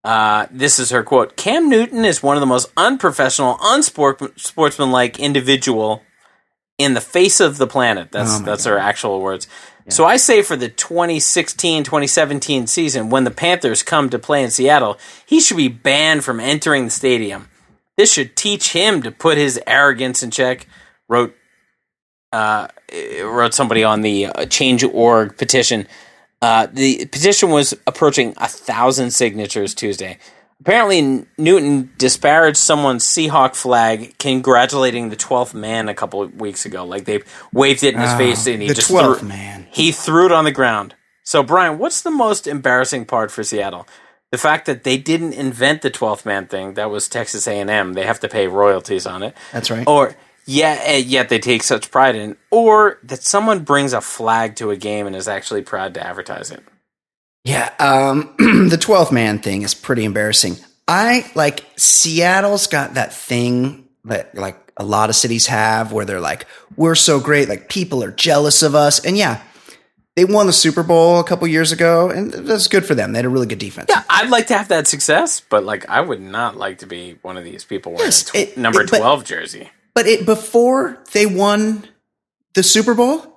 Uh, 0.02 0.46
this 0.50 0.78
is 0.78 0.90
her 0.90 1.02
quote 1.02 1.36
Cam 1.36 1.68
Newton 1.68 2.04
is 2.04 2.22
one 2.22 2.36
of 2.36 2.40
the 2.40 2.46
most 2.46 2.70
unprofessional, 2.76 3.58
unsportsmanlike 3.60 5.18
individual 5.18 6.02
in 6.78 6.94
the 6.94 7.00
face 7.00 7.40
of 7.40 7.58
the 7.58 7.66
planet. 7.66 8.10
That's 8.10 8.40
oh 8.40 8.42
that's 8.42 8.64
God. 8.64 8.70
her 8.70 8.78
actual 8.78 9.20
words. 9.20 9.46
Yeah. 9.84 9.92
So 9.92 10.06
I 10.06 10.16
say 10.16 10.42
for 10.42 10.56
the 10.56 10.70
2016-2017 10.70 12.68
season, 12.68 13.10
when 13.10 13.24
the 13.24 13.30
Panthers 13.30 13.82
come 13.82 14.08
to 14.10 14.18
play 14.18 14.42
in 14.42 14.50
Seattle, 14.50 14.98
he 15.26 15.40
should 15.40 15.58
be 15.58 15.68
banned 15.68 16.24
from 16.24 16.40
entering 16.40 16.86
the 16.86 16.90
stadium. 16.90 17.48
This 17.98 18.12
should 18.12 18.36
teach 18.36 18.72
him 18.72 19.02
to 19.02 19.10
put 19.10 19.36
his 19.36 19.60
arrogance 19.66 20.22
in 20.22 20.30
check. 20.30 20.66
Wrote 21.08 21.34
uh, 22.32 22.68
wrote 23.22 23.52
somebody 23.52 23.84
on 23.84 24.00
the 24.00 24.26
uh, 24.26 24.46
Change.org 24.46 25.36
petition. 25.36 25.86
Uh, 26.42 26.66
the 26.72 27.06
petition 27.06 27.50
was 27.50 27.74
approaching 27.86 28.34
a 28.38 28.48
thousand 28.48 29.10
signatures 29.10 29.74
Tuesday. 29.74 30.18
Apparently, 30.60 31.26
Newton 31.38 31.90
disparaged 31.96 32.58
someone's 32.58 33.06
Seahawk 33.06 33.54
flag, 33.54 34.18
congratulating 34.18 35.08
the 35.08 35.16
twelfth 35.16 35.54
man 35.54 35.88
a 35.88 35.94
couple 35.94 36.22
of 36.22 36.38
weeks 36.38 36.66
ago. 36.66 36.84
Like 36.84 37.06
they 37.06 37.22
waved 37.52 37.82
it 37.82 37.94
in 37.94 38.00
his 38.00 38.12
oh, 38.12 38.18
face, 38.18 38.46
and 38.46 38.60
he 38.60 38.68
the 38.68 38.74
just 38.74 38.90
12th 38.90 39.18
threw, 39.18 39.28
man. 39.28 39.66
He 39.70 39.90
threw 39.90 40.26
it 40.26 40.32
on 40.32 40.44
the 40.44 40.52
ground. 40.52 40.94
So, 41.24 41.42
Brian, 41.42 41.78
what's 41.78 42.02
the 42.02 42.10
most 42.10 42.46
embarrassing 42.46 43.06
part 43.06 43.30
for 43.30 43.42
Seattle? 43.42 43.86
The 44.32 44.38
fact 44.38 44.66
that 44.66 44.84
they 44.84 44.96
didn't 44.96 45.32
invent 45.32 45.82
the 45.82 45.90
twelfth 45.90 46.26
man 46.26 46.46
thing. 46.46 46.74
That 46.74 46.90
was 46.90 47.08
Texas 47.08 47.46
A 47.46 47.58
and 47.58 47.70
M. 47.70 47.94
They 47.94 48.04
have 48.04 48.20
to 48.20 48.28
pay 48.28 48.46
royalties 48.46 49.06
on 49.06 49.22
it. 49.22 49.34
That's 49.52 49.70
right. 49.70 49.86
Or 49.86 50.14
yeah, 50.46 50.96
yet 50.96 51.28
they 51.28 51.38
take 51.38 51.62
such 51.62 51.90
pride 51.90 52.16
in, 52.16 52.36
or 52.50 52.98
that 53.04 53.22
someone 53.22 53.60
brings 53.60 53.92
a 53.92 54.00
flag 54.00 54.56
to 54.56 54.70
a 54.70 54.76
game 54.76 55.06
and 55.06 55.14
is 55.14 55.28
actually 55.28 55.62
proud 55.62 55.94
to 55.94 56.06
advertise 56.06 56.50
it. 56.50 56.62
Yeah, 57.44 57.72
um, 57.78 58.34
the 58.38 58.78
12th 58.78 59.12
man 59.12 59.38
thing 59.38 59.62
is 59.62 59.74
pretty 59.74 60.04
embarrassing. 60.04 60.56
I 60.86 61.30
like 61.34 61.64
Seattle's 61.76 62.66
got 62.66 62.94
that 62.94 63.14
thing 63.14 63.88
that 64.04 64.34
like 64.34 64.56
a 64.76 64.84
lot 64.84 65.10
of 65.10 65.16
cities 65.16 65.46
have 65.46 65.92
where 65.92 66.04
they're 66.04 66.20
like, 66.20 66.46
we're 66.76 66.94
so 66.94 67.20
great, 67.20 67.48
like 67.48 67.68
people 67.68 68.02
are 68.02 68.10
jealous 68.10 68.62
of 68.62 68.74
us. 68.74 69.04
And 69.04 69.16
yeah, 69.16 69.42
they 70.16 70.24
won 70.24 70.46
the 70.46 70.52
Super 70.52 70.82
Bowl 70.82 71.20
a 71.20 71.24
couple 71.24 71.46
years 71.46 71.72
ago, 71.72 72.10
and 72.10 72.32
that's 72.32 72.66
good 72.66 72.84
for 72.84 72.94
them. 72.94 73.12
They 73.12 73.18
had 73.18 73.24
a 73.24 73.30
really 73.30 73.46
good 73.46 73.58
defense. 73.58 73.86
Yeah, 73.88 74.02
I'd 74.10 74.30
like 74.30 74.48
to 74.48 74.58
have 74.58 74.68
that 74.68 74.86
success, 74.86 75.40
but 75.40 75.64
like 75.64 75.88
I 75.88 76.00
would 76.00 76.20
not 76.20 76.56
like 76.56 76.78
to 76.78 76.86
be 76.86 77.18
one 77.22 77.36
of 77.36 77.44
these 77.44 77.64
people 77.64 77.92
wearing 77.92 78.06
yes, 78.06 78.24
tw- 78.24 78.34
it, 78.34 78.58
number 78.58 78.82
it, 78.82 78.88
twelve 78.88 79.24
jersey. 79.24 79.70
But 79.94 80.06
it 80.06 80.26
before 80.26 81.02
they 81.12 81.26
won 81.26 81.86
the 82.54 82.62
Super 82.62 82.94
Bowl, 82.94 83.30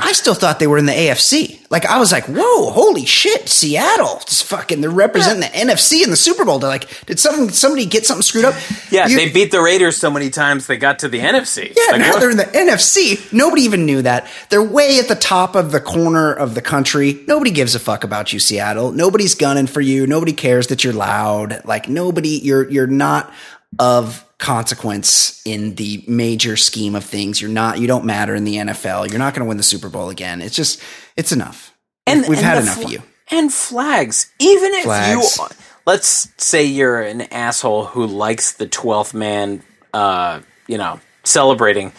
I 0.00 0.12
still 0.12 0.34
thought 0.34 0.58
they 0.58 0.66
were 0.66 0.78
in 0.78 0.86
the 0.86 0.92
AFC. 0.92 1.60
Like 1.70 1.86
I 1.86 1.98
was 1.98 2.10
like, 2.10 2.24
"Whoa, 2.24 2.70
holy 2.70 3.04
shit, 3.04 3.48
Seattle! 3.48 4.20
Just 4.26 4.44
fucking 4.44 4.80
they're 4.80 4.90
representing 4.90 5.42
yeah. 5.42 5.64
the 5.64 5.72
NFC 5.72 6.02
in 6.02 6.10
the 6.10 6.16
Super 6.16 6.44
Bowl." 6.44 6.58
They're 6.58 6.70
like, 6.70 7.06
"Did 7.06 7.20
some 7.20 7.50
somebody 7.50 7.86
get 7.86 8.04
something 8.04 8.22
screwed 8.22 8.44
up?" 8.44 8.54
Yeah, 8.90 9.06
you, 9.06 9.16
they 9.16 9.30
beat 9.30 9.52
the 9.52 9.60
Raiders 9.60 9.96
so 9.96 10.10
many 10.10 10.30
times 10.30 10.66
they 10.66 10.76
got 10.76 10.98
to 11.00 11.08
the 11.08 11.20
NFC. 11.20 11.72
Yeah, 11.76 11.92
like, 11.92 12.00
now 12.00 12.10
what? 12.10 12.20
they're 12.20 12.30
in 12.30 12.36
the 12.36 12.44
NFC. 12.44 13.32
Nobody 13.32 13.62
even 13.62 13.86
knew 13.86 14.02
that. 14.02 14.28
They're 14.50 14.62
way 14.62 14.98
at 14.98 15.08
the 15.08 15.14
top 15.14 15.54
of 15.54 15.70
the 15.70 15.80
corner 15.80 16.32
of 16.32 16.54
the 16.54 16.62
country. 16.62 17.22
Nobody 17.28 17.52
gives 17.52 17.74
a 17.74 17.80
fuck 17.80 18.02
about 18.02 18.32
you, 18.32 18.40
Seattle. 18.40 18.90
Nobody's 18.90 19.34
gunning 19.34 19.68
for 19.68 19.80
you. 19.80 20.06
Nobody 20.06 20.32
cares 20.32 20.68
that 20.68 20.82
you're 20.82 20.92
loud. 20.92 21.64
Like 21.64 21.88
nobody, 21.88 22.40
you're 22.42 22.68
you're 22.68 22.86
not 22.88 23.32
of 23.78 24.24
consequence 24.44 25.40
in 25.46 25.74
the 25.76 26.04
major 26.06 26.54
scheme 26.54 26.94
of 26.94 27.02
things. 27.02 27.40
You're 27.40 27.50
not, 27.50 27.80
you 27.80 27.86
don't 27.86 28.04
matter 28.04 28.34
in 28.34 28.44
the 28.44 28.56
NFL. 28.56 29.08
You're 29.08 29.18
not 29.18 29.32
going 29.32 29.42
to 29.42 29.48
win 29.48 29.56
the 29.56 29.62
Super 29.62 29.88
Bowl 29.88 30.10
again. 30.10 30.42
It's 30.42 30.54
just, 30.54 30.82
it's 31.16 31.32
enough. 31.32 31.74
And 32.06 32.26
we've 32.28 32.36
and 32.36 32.46
had 32.46 32.62
enough 32.62 32.76
fl- 32.76 32.84
of 32.84 32.92
you. 32.92 33.02
And 33.30 33.50
flags. 33.50 34.30
Even 34.38 34.74
if 34.74 34.84
flags. 34.84 35.38
you, 35.38 35.46
let's 35.86 36.28
say 36.36 36.62
you're 36.62 37.00
an 37.00 37.22
asshole 37.22 37.86
who 37.86 38.06
likes 38.06 38.52
the 38.52 38.66
12th 38.66 39.14
man, 39.14 39.62
uh, 39.94 40.40
you 40.68 40.76
know, 40.76 41.00
celebrating. 41.22 41.92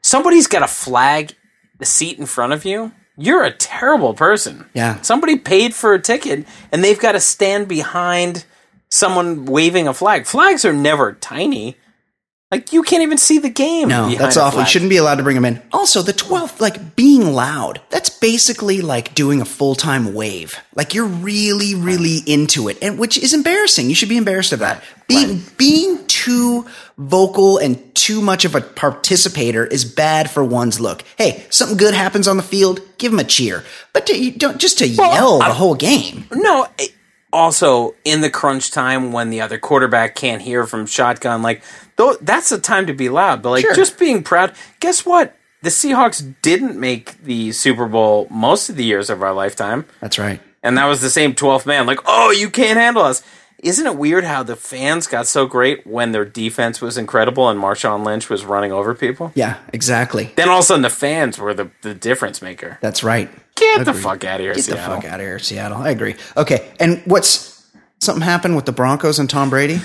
Somebody's 0.00 0.48
got 0.48 0.64
a 0.64 0.68
flag, 0.68 1.32
the 1.78 1.86
seat 1.86 2.18
in 2.18 2.26
front 2.26 2.52
of 2.52 2.64
you. 2.64 2.90
You're 3.16 3.44
a 3.44 3.52
terrible 3.52 4.14
person. 4.14 4.68
Yeah. 4.74 5.00
Somebody 5.02 5.38
paid 5.38 5.72
for 5.72 5.94
a 5.94 6.02
ticket 6.02 6.48
and 6.72 6.82
they've 6.82 6.98
got 6.98 7.12
to 7.12 7.20
stand 7.20 7.68
behind 7.68 8.44
someone 8.88 9.44
waving 9.44 9.86
a 9.86 9.94
flag. 9.94 10.26
Flags 10.26 10.64
are 10.64 10.72
never 10.72 11.12
tiny. 11.12 11.76
Like 12.52 12.70
you 12.70 12.82
can't 12.82 13.02
even 13.02 13.16
see 13.16 13.38
the 13.38 13.48
game. 13.48 13.88
No, 13.88 14.14
that's 14.14 14.36
awful. 14.36 14.60
You 14.60 14.66
shouldn't 14.66 14.90
be 14.90 14.98
allowed 14.98 15.14
to 15.14 15.22
bring 15.22 15.36
them 15.36 15.46
in. 15.46 15.62
Also, 15.72 16.02
the 16.02 16.12
twelfth, 16.12 16.60
like 16.60 16.94
being 16.94 17.32
loud, 17.32 17.80
that's 17.88 18.10
basically 18.10 18.82
like 18.82 19.14
doing 19.14 19.40
a 19.40 19.46
full 19.46 19.74
time 19.74 20.12
wave. 20.12 20.60
Like 20.74 20.92
you're 20.92 21.06
really, 21.06 21.74
really 21.74 22.18
into 22.26 22.68
it, 22.68 22.76
and 22.82 22.98
which 22.98 23.16
is 23.16 23.32
embarrassing. 23.32 23.88
You 23.88 23.94
should 23.94 24.10
be 24.10 24.18
embarrassed 24.18 24.52
of 24.52 24.58
that. 24.58 24.84
Being 25.08 25.38
right. 25.38 25.56
being 25.56 26.06
too 26.08 26.66
vocal 26.98 27.56
and 27.56 27.94
too 27.94 28.20
much 28.20 28.44
of 28.44 28.54
a 28.54 28.60
participator 28.60 29.64
is 29.64 29.86
bad 29.86 30.28
for 30.28 30.44
one's 30.44 30.78
look. 30.78 31.04
Hey, 31.16 31.46
something 31.48 31.78
good 31.78 31.94
happens 31.94 32.28
on 32.28 32.36
the 32.36 32.42
field, 32.42 32.80
give 32.98 33.12
them 33.12 33.20
a 33.20 33.24
cheer, 33.24 33.64
but 33.94 34.04
to, 34.08 34.30
don't 34.32 34.58
just 34.58 34.76
to 34.80 34.94
well, 34.98 35.14
yell 35.14 35.42
I, 35.42 35.48
the 35.48 35.54
whole 35.54 35.74
game. 35.74 36.26
No. 36.30 36.66
It, 36.78 36.92
also 37.32 37.94
in 38.04 38.20
the 38.20 38.30
crunch 38.30 38.70
time 38.70 39.12
when 39.12 39.30
the 39.30 39.40
other 39.40 39.58
quarterback 39.58 40.14
can't 40.14 40.42
hear 40.42 40.66
from 40.66 40.86
shotgun 40.86 41.42
like 41.42 41.62
that's 41.96 42.50
the 42.50 42.58
time 42.58 42.86
to 42.86 42.92
be 42.92 43.08
loud. 43.08 43.42
But 43.42 43.50
like 43.50 43.62
sure. 43.62 43.74
just 43.74 43.98
being 43.98 44.22
proud. 44.22 44.54
Guess 44.80 45.06
what? 45.06 45.36
The 45.62 45.70
Seahawks 45.70 46.34
didn't 46.42 46.78
make 46.78 47.22
the 47.22 47.52
Super 47.52 47.86
Bowl 47.86 48.26
most 48.30 48.68
of 48.68 48.76
the 48.76 48.84
years 48.84 49.10
of 49.10 49.22
our 49.22 49.32
lifetime. 49.32 49.86
That's 50.00 50.18
right. 50.18 50.40
And 50.62 50.76
that 50.78 50.86
was 50.86 51.00
the 51.00 51.10
same 51.10 51.34
12th 51.34 51.66
man. 51.66 51.86
Like, 51.86 52.00
oh, 52.04 52.30
you 52.30 52.50
can't 52.50 52.78
handle 52.78 53.02
us. 53.02 53.22
Isn't 53.62 53.86
it 53.86 53.96
weird 53.96 54.24
how 54.24 54.42
the 54.42 54.56
fans 54.56 55.06
got 55.06 55.28
so 55.28 55.46
great 55.46 55.86
when 55.86 56.10
their 56.10 56.24
defense 56.24 56.80
was 56.80 56.98
incredible 56.98 57.48
and 57.48 57.60
Marshawn 57.60 58.04
Lynch 58.04 58.28
was 58.28 58.44
running 58.44 58.72
over 58.72 58.92
people? 58.92 59.30
Yeah, 59.36 59.58
exactly. 59.72 60.32
Then 60.34 60.48
all 60.48 60.58
of 60.58 60.64
a 60.64 60.66
sudden 60.66 60.82
the 60.82 60.90
fans 60.90 61.38
were 61.38 61.54
the, 61.54 61.70
the 61.82 61.94
difference 61.94 62.42
maker. 62.42 62.78
That's 62.80 63.04
right. 63.04 63.30
Get 63.54 63.84
the 63.84 63.94
fuck 63.94 64.24
out 64.24 64.40
of 64.40 64.44
here, 64.44 64.54
Get 64.54 64.64
Seattle. 64.64 64.96
the 64.96 65.02
fuck 65.02 65.12
out 65.12 65.20
of 65.20 65.26
here, 65.26 65.38
Seattle. 65.38 65.78
I 65.78 65.90
agree. 65.90 66.16
Okay, 66.36 66.72
and 66.80 67.02
what's 67.04 67.64
something 68.00 68.22
happened 68.22 68.56
with 68.56 68.66
the 68.66 68.72
Broncos 68.72 69.20
and 69.20 69.30
Tom 69.30 69.48
Brady? 69.48 69.80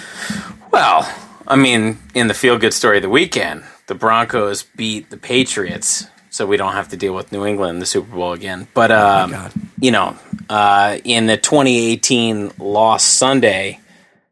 Well, 0.71 1.07
I 1.47 1.55
mean, 1.55 1.97
in 2.13 2.27
the 2.27 2.33
feel 2.33 2.57
good 2.57 2.73
story 2.73 2.97
of 2.97 3.03
the 3.03 3.09
weekend, 3.09 3.63
the 3.87 3.95
Broncos 3.95 4.63
beat 4.63 5.09
the 5.09 5.17
Patriots, 5.17 6.05
so 6.29 6.45
we 6.45 6.57
don't 6.57 6.73
have 6.73 6.89
to 6.89 6.97
deal 6.97 7.15
with 7.15 7.31
New 7.31 7.45
England 7.45 7.75
in 7.75 7.79
the 7.79 7.85
Super 7.85 8.13
Bowl 8.13 8.33
again. 8.33 8.67
But, 8.73 8.91
um, 8.91 9.33
oh 9.33 9.49
you 9.79 9.91
know, 9.91 10.17
uh, 10.49 10.97
in 11.05 11.27
the 11.27 11.37
2018 11.37 12.51
loss 12.59 13.05
Sunday, 13.05 13.79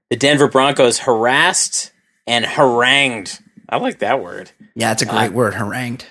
the 0.10 0.18
Denver 0.18 0.50
Broncos 0.50 1.00
harassed 1.00 1.92
and 2.28 2.46
harangued. 2.46 3.40
I 3.70 3.78
like 3.78 4.00
that 4.00 4.22
word. 4.22 4.52
Yeah, 4.76 4.92
it's 4.92 5.02
a 5.02 5.06
great 5.06 5.30
uh, 5.30 5.32
word, 5.32 5.54
harangued. 5.54 6.06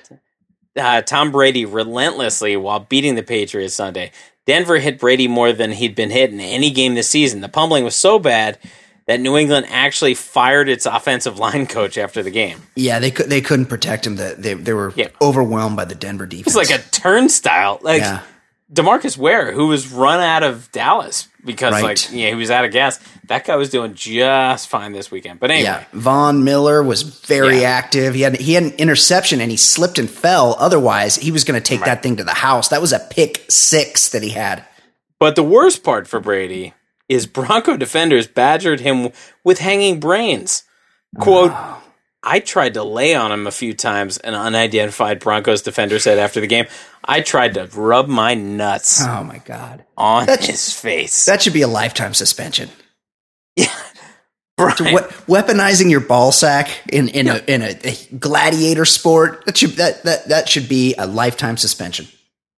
Uh, 0.75 1.03
Tom 1.03 1.31
Brady 1.31 1.67
relentlessly 1.67 2.57
while 2.57 2.81
beating 2.81 3.15
the 3.15 3.23
Patriots 3.23 3.75
Sunday. 3.75 4.11
Denver 4.47 4.79
hit 4.79 4.99
Brady 4.99 5.29
more 5.29 5.53
than 5.53 5.73
he'd 5.73 5.95
been 5.95 6.11
hit 6.11 6.31
in 6.31 6.41
any 6.41 6.71
game 6.71 6.95
this 6.95 7.11
season. 7.11 7.43
The 7.43 7.49
pummeling 7.49 7.85
was 7.85 7.95
so 7.95 8.19
bad 8.19 8.59
that 9.07 9.21
New 9.21 9.37
England 9.37 9.67
actually 9.69 10.15
fired 10.15 10.69
its 10.69 10.87
offensive 10.87 11.39
line 11.39 11.67
coach 11.67 11.99
after 11.99 12.23
the 12.23 12.31
game. 12.31 12.63
Yeah, 12.75 12.99
they 12.99 13.11
could 13.11 13.29
they 13.29 13.41
couldn't 13.41 13.67
protect 13.67 14.07
him. 14.07 14.17
That 14.17 14.43
they 14.43 14.55
they 14.55 14.73
were 14.73 14.93
yeah. 14.97 15.09
overwhelmed 15.21 15.77
by 15.77 15.85
the 15.85 15.95
Denver 15.95 16.27
defense. 16.27 16.57
It's 16.57 16.71
like 16.71 16.79
a 16.79 16.83
turnstile. 16.91 17.79
Like 17.83 18.03
yeah. 18.03 18.23
DeMarcus 18.73 19.17
Ware, 19.17 19.53
who 19.53 19.69
was 19.69 19.93
run 19.93 20.21
out 20.21 20.43
of 20.43 20.73
Dallas 20.73 21.29
because 21.45 21.73
right. 21.73 21.83
like 21.83 22.13
yeah, 22.13 22.31
he 22.31 22.35
was 22.35 22.51
out 22.51 22.65
of 22.65 22.73
gas. 22.73 22.99
That 23.29 23.45
guy 23.45 23.57
was 23.57 23.71
doing 23.71 23.95
just 23.95 24.69
fine 24.69 24.93
this 24.93 25.11
weekend. 25.11 25.39
But 25.39 25.51
anyway, 25.51 25.65
yeah, 25.65 25.85
Von 25.93 26.45
Miller 26.45 26.83
was 26.83 27.03
very 27.03 27.61
yeah. 27.61 27.71
active. 27.71 28.15
He 28.15 28.23
had 28.23 28.41
he 28.41 28.55
had 28.55 28.65
an 28.65 28.73
interception 28.73 29.41
and 29.41 29.51
he 29.51 29.57
slipped 29.57 29.99
and 29.99 30.09
fell. 30.09 30.57
Otherwise, 30.59 31.17
he 31.17 31.31
was 31.31 31.45
going 31.45 31.61
to 31.61 31.67
take 31.67 31.81
right. 31.81 31.87
that 31.87 32.03
thing 32.03 32.17
to 32.17 32.25
the 32.25 32.35
house. 32.35 32.69
That 32.69 32.81
was 32.81 32.93
a 32.93 32.99
pick 32.99 33.45
six 33.51 34.09
that 34.11 34.23
he 34.23 34.31
had. 34.31 34.65
But 35.21 35.37
the 35.37 35.45
worst 35.45 35.85
part 35.85 36.09
for 36.09 36.21
Brady 36.21 36.75
is 37.09 37.27
Bronco 37.27 37.77
defenders 37.77 38.27
badgered 38.27 38.81
him 38.81 39.11
with 39.45 39.59
hanging 39.59 40.01
brains. 40.01 40.65
Quote, 41.19 41.53
I 42.23 42.41
tried 42.41 42.75
to 42.75 42.83
lay 42.83 43.15
on 43.15 43.31
him 43.31 43.47
a 43.47 43.53
few 43.53 43.75
times, 43.75 44.17
an 44.19 44.35
unidentified 44.35 45.21
Broncos 45.21 45.63
defender 45.63 45.99
said 45.99 46.19
after 46.19 46.41
the 46.41 46.47
game. 46.47 46.67
I 47.05 47.21
tried 47.21 47.55
to 47.55 47.67
rub 47.75 48.09
my 48.09 48.35
nuts. 48.35 49.05
Oh 49.05 49.23
my 49.23 49.39
god. 49.39 49.85
On 49.97 50.27
that 50.27 50.45
his 50.45 50.73
should, 50.73 50.81
face. 50.81 51.27
That 51.27 51.43
should 51.43 51.53
be 51.53 51.63
a 51.63 51.69
lifetime 51.69 52.15
suspension. 52.15 52.71
Yeah. 53.57 53.73
We- 54.57 54.67
weaponizing 55.27 55.91
your 55.91 55.99
ball 55.99 56.31
sack 56.31 56.71
in, 56.93 57.09
in 57.09 57.27
yeah. 57.27 57.41
a 57.45 57.53
in 57.53 57.63
a, 57.63 57.77
a 57.83 58.17
gladiator 58.17 58.85
sport 58.85 59.45
that 59.47 59.57
should 59.57 59.71
that, 59.71 60.05
that 60.05 60.29
that 60.29 60.49
should 60.49 60.69
be 60.69 60.95
a 60.97 61.09
lifetime 61.09 61.57
suspension. 61.57 62.07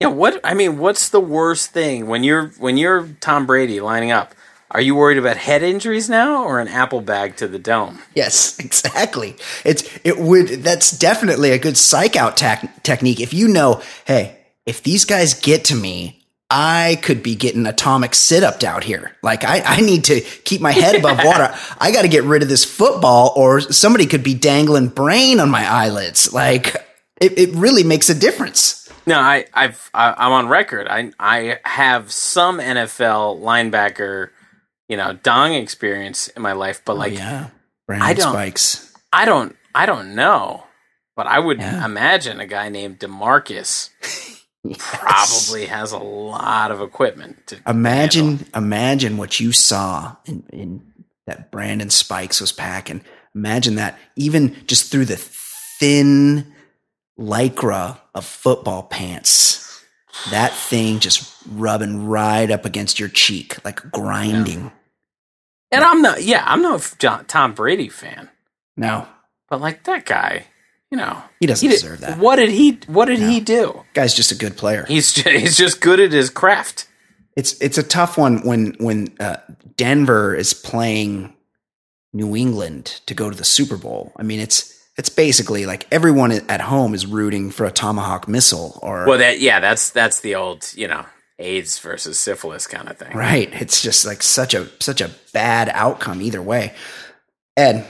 Yeah, 0.01 0.09
what 0.09 0.41
I 0.45 0.55
mean, 0.55 0.79
what's 0.79 1.09
the 1.09 1.21
worst 1.21 1.71
thing 1.71 2.07
when 2.07 2.23
you're 2.23 2.49
when 2.59 2.77
you're 2.77 3.09
Tom 3.21 3.47
Brady 3.47 3.81
lining 3.81 4.11
up? 4.11 4.35
Are 4.71 4.81
you 4.81 4.95
worried 4.95 5.17
about 5.17 5.37
head 5.37 5.63
injuries 5.63 6.11
now 6.11 6.45
or 6.45 6.61
an 6.61 6.69
apple 6.69 7.01
bag 7.01 7.37
to 7.37 7.49
the 7.49 7.59
dome? 7.59 8.01
Yes, 8.15 8.59
exactly. 8.65 9.37
It's 9.65 9.89
it 10.05 10.19
would 10.19 10.49
that's 10.49 10.91
definitely 10.91 11.53
a 11.53 11.59
good 11.59 11.79
psych 11.79 12.15
out 12.15 12.37
technique 12.37 13.21
if 13.21 13.33
you 13.33 13.49
know, 13.49 13.83
hey, 14.05 14.39
if 14.67 14.83
these 14.83 15.07
guys 15.07 15.33
get 15.33 15.65
to 15.67 15.75
me, 15.75 16.27
I 16.51 16.99
could 17.03 17.23
be 17.23 17.35
getting 17.35 17.67
atomic 17.67 18.15
sit 18.15 18.45
up 18.45 18.63
out 18.63 18.85
here. 18.85 19.17
Like 19.23 19.45
I, 19.45 19.63
I 19.63 19.81
need 19.81 20.05
to 20.05 20.21
keep 20.21 20.61
my 20.61 20.73
head 20.73 20.97
above 20.97 21.19
water. 21.25 21.55
I 21.79 21.91
got 21.91 22.03
to 22.03 22.09
get 22.09 22.25
rid 22.25 22.43
of 22.43 22.49
this 22.49 22.65
football, 22.65 23.33
or 23.35 23.61
somebody 23.61 24.05
could 24.05 24.23
be 24.23 24.35
dangling 24.35 24.89
brain 24.89 25.41
on 25.41 25.49
my 25.49 25.67
eyelids. 25.67 26.33
Like 26.35 26.77
it, 27.21 27.39
it 27.39 27.55
really 27.55 27.83
makes 27.83 28.11
a 28.11 28.15
difference. 28.15 28.86
No, 29.07 29.21
I, 29.21 29.47
I've 29.55 29.91
I, 29.95 30.27
am 30.27 30.33
on 30.33 30.49
record. 30.49 30.89
I 30.89 31.13
I 31.19 31.61
have 31.65 32.11
some 32.11 32.59
NFL 32.59 33.41
linebacker, 33.41 34.31
you 34.89 34.97
know, 34.97 35.13
dong 35.13 35.55
experience 35.55 36.29
in 36.29 36.43
my 36.43 36.53
life, 36.53 36.83
but 36.85 36.95
oh, 36.95 36.97
like, 36.97 37.15
yeah. 37.15 37.49
Brandon 37.87 38.09
I 38.09 38.15
don't, 38.15 38.33
Spikes. 38.33 38.93
I 39.13 39.25
don't. 39.25 39.57
I 39.75 39.87
don't 39.87 40.15
know, 40.15 40.65
but 41.15 41.27
I 41.27 41.39
would 41.39 41.59
yeah. 41.59 41.85
imagine 41.85 42.41
a 42.41 42.47
guy 42.47 42.69
named 42.69 42.99
DeMarcus 42.99 43.91
yes. 44.65 44.79
probably 44.81 45.67
has 45.67 45.93
a 45.93 45.99
lot 45.99 46.73
of 46.73 46.81
equipment. 46.81 47.47
To 47.49 47.61
imagine, 47.67 48.39
handle. 48.39 48.47
imagine 48.57 49.17
what 49.19 49.39
you 49.39 49.53
saw 49.53 50.17
in, 50.25 50.45
in 50.53 50.93
that 51.27 51.53
Brandon 51.53 51.91
Spikes 51.91 52.41
was 52.41 52.51
packing. 52.51 53.03
Imagine 53.37 53.77
that, 53.77 53.99
even 54.17 54.57
just 54.67 54.91
through 54.91 55.05
the 55.05 55.17
thin 55.17 56.55
lycra 57.19 57.99
of 58.15 58.25
football 58.25 58.83
pants. 58.83 59.85
That 60.31 60.53
thing 60.53 60.99
just 60.99 61.35
rubbing 61.51 62.07
right 62.07 62.51
up 62.51 62.65
against 62.65 62.99
your 62.99 63.11
cheek, 63.11 63.63
like 63.65 63.91
grinding. 63.91 64.65
Yeah. 64.65 64.71
And 65.73 65.85
I'm 65.85 66.01
not, 66.01 66.23
yeah, 66.23 66.43
I'm 66.47 66.63
no 66.63 66.79
Tom 66.79 67.53
Brady 67.55 67.89
fan. 67.89 68.31
No, 68.77 69.07
but 69.49 69.61
like 69.61 69.85
that 69.85 70.07
guy, 70.07 70.47
you 70.91 70.97
know, 70.97 71.23
he 71.41 71.47
doesn't 71.47 71.67
he 71.67 71.75
deserve 71.75 72.01
did, 72.01 72.09
that. 72.09 72.19
What 72.19 72.37
did 72.37 72.51
he? 72.51 72.79
What 72.87 73.07
did 73.07 73.21
no. 73.21 73.29
he 73.29 73.41
do? 73.41 73.83
Guy's 73.93 74.15
just 74.15 74.33
a 74.33 74.37
good 74.37 74.57
player. 74.57 74.85
He's 74.87 75.13
just, 75.13 75.29
he's 75.29 75.57
just 75.57 75.81
good 75.81 76.01
at 76.01 76.13
his 76.13 76.31
craft. 76.31 76.89
It's 77.37 77.61
it's 77.61 77.79
a 77.79 77.83
tough 77.83 78.17
one 78.17 78.39
when 78.47 78.75
when 78.79 79.15
uh, 79.21 79.39
Denver 79.77 80.35
is 80.35 80.55
playing 80.55 81.35
New 82.13 82.37
England 82.37 83.01
to 83.07 83.15
go 83.15 83.29
to 83.29 83.37
the 83.37 83.45
Super 83.45 83.77
Bowl. 83.77 84.13
I 84.17 84.23
mean, 84.23 84.41
it's 84.41 84.76
it's 84.97 85.09
basically 85.11 85.67
like 85.67 85.87
everyone 85.93 86.33
at 86.33 86.61
home 86.61 86.95
is 86.95 87.07
rooting 87.07 87.51
for 87.51 87.67
a 87.67 87.71
tomahawk 87.71 88.29
missile 88.29 88.79
or 88.83 89.07
well 89.07 89.19
that 89.19 89.41
yeah 89.41 89.61
that's 89.61 89.91
that's 89.91 90.21
the 90.21 90.35
old 90.35 90.73
you 90.75 90.89
know 90.89 91.05
AIDS 91.39 91.79
versus 91.79 92.19
syphilis 92.19 92.67
kind 92.67 92.89
of 92.89 92.97
thing. 92.99 93.15
Right. 93.15 93.51
It's 93.53 93.83
just 93.83 94.07
like 94.07 94.23
such 94.23 94.55
a 94.55 94.69
such 94.81 95.03
a 95.03 95.11
bad 95.33 95.69
outcome 95.73 96.23
either 96.23 96.41
way. 96.43 96.75
Ed. 97.57 97.87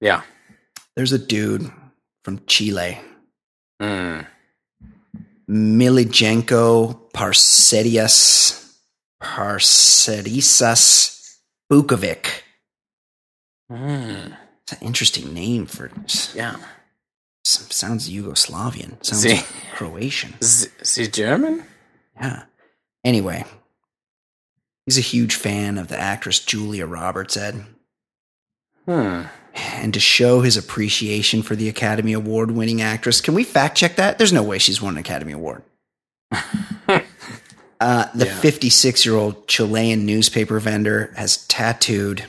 Yeah. 0.00 0.22
There's 0.96 1.12
a 1.12 1.18
dude 1.18 1.70
from 2.24 2.40
Chile. 2.46 2.98
Mm. 3.80 4.26
Milijenko 5.48 7.10
Parsedias 7.12 8.78
Parsedisas 9.22 10.70
Bukovic. 11.70 12.42
Mm. 13.70 14.36
It's 14.72 14.80
an 14.80 14.86
interesting 14.86 15.34
name 15.34 15.66
for 15.66 15.90
yeah. 16.34 16.56
Some, 17.44 17.70
sounds 17.70 18.08
Yugoslavian. 18.08 19.04
Sounds 19.04 19.42
Croatian. 19.74 20.34
Is, 20.40 20.70
he 20.94 21.08
German? 21.08 21.64
Yeah. 22.16 22.44
Anyway, 23.04 23.44
he's 24.86 24.98
a 24.98 25.02
huge 25.02 25.34
fan 25.34 25.76
of 25.76 25.88
the 25.88 25.98
actress 25.98 26.38
Julia 26.38 26.86
Roberts, 26.86 27.36
Ed. 27.36 27.64
Hmm. 28.86 29.22
And 29.54 29.92
to 29.92 30.00
show 30.00 30.40
his 30.40 30.56
appreciation 30.56 31.42
for 31.42 31.56
the 31.56 31.68
Academy 31.68 32.14
Award 32.14 32.52
winning 32.52 32.80
actress, 32.80 33.20
can 33.20 33.34
we 33.34 33.44
fact 33.44 33.76
check 33.76 33.96
that? 33.96 34.16
There's 34.16 34.32
no 34.32 34.42
way 34.42 34.58
she's 34.58 34.80
won 34.80 34.94
an 34.94 35.00
Academy 35.00 35.32
Award. 35.32 35.62
uh, 37.80 38.06
the 38.14 38.26
56 38.26 39.04
yeah. 39.04 39.12
year 39.12 39.20
old 39.20 39.46
Chilean 39.48 40.06
newspaper 40.06 40.58
vendor 40.60 41.12
has 41.16 41.46
tattooed 41.48 42.24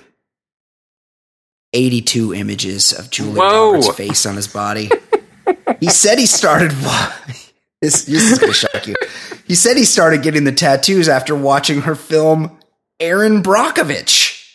82 1.73 2.33
images 2.33 2.93
of 2.93 3.09
Julia 3.09 3.41
Whoa. 3.41 3.71
Roberts' 3.73 3.95
face 3.95 4.25
on 4.25 4.35
his 4.35 4.47
body. 4.47 4.89
he 5.79 5.89
said 5.89 6.19
he 6.19 6.25
started. 6.25 6.71
this, 7.81 8.05
this 8.05 8.31
is 8.31 8.39
going 8.39 8.53
to 8.53 8.57
shock 8.57 8.87
you. 8.87 8.95
He 9.47 9.55
said 9.55 9.77
he 9.77 9.85
started 9.85 10.21
getting 10.21 10.43
the 10.43 10.51
tattoos 10.51 11.09
after 11.09 11.35
watching 11.35 11.81
her 11.81 11.95
film 11.95 12.57
Erin 12.99 13.41
Brockovich. 13.41 14.47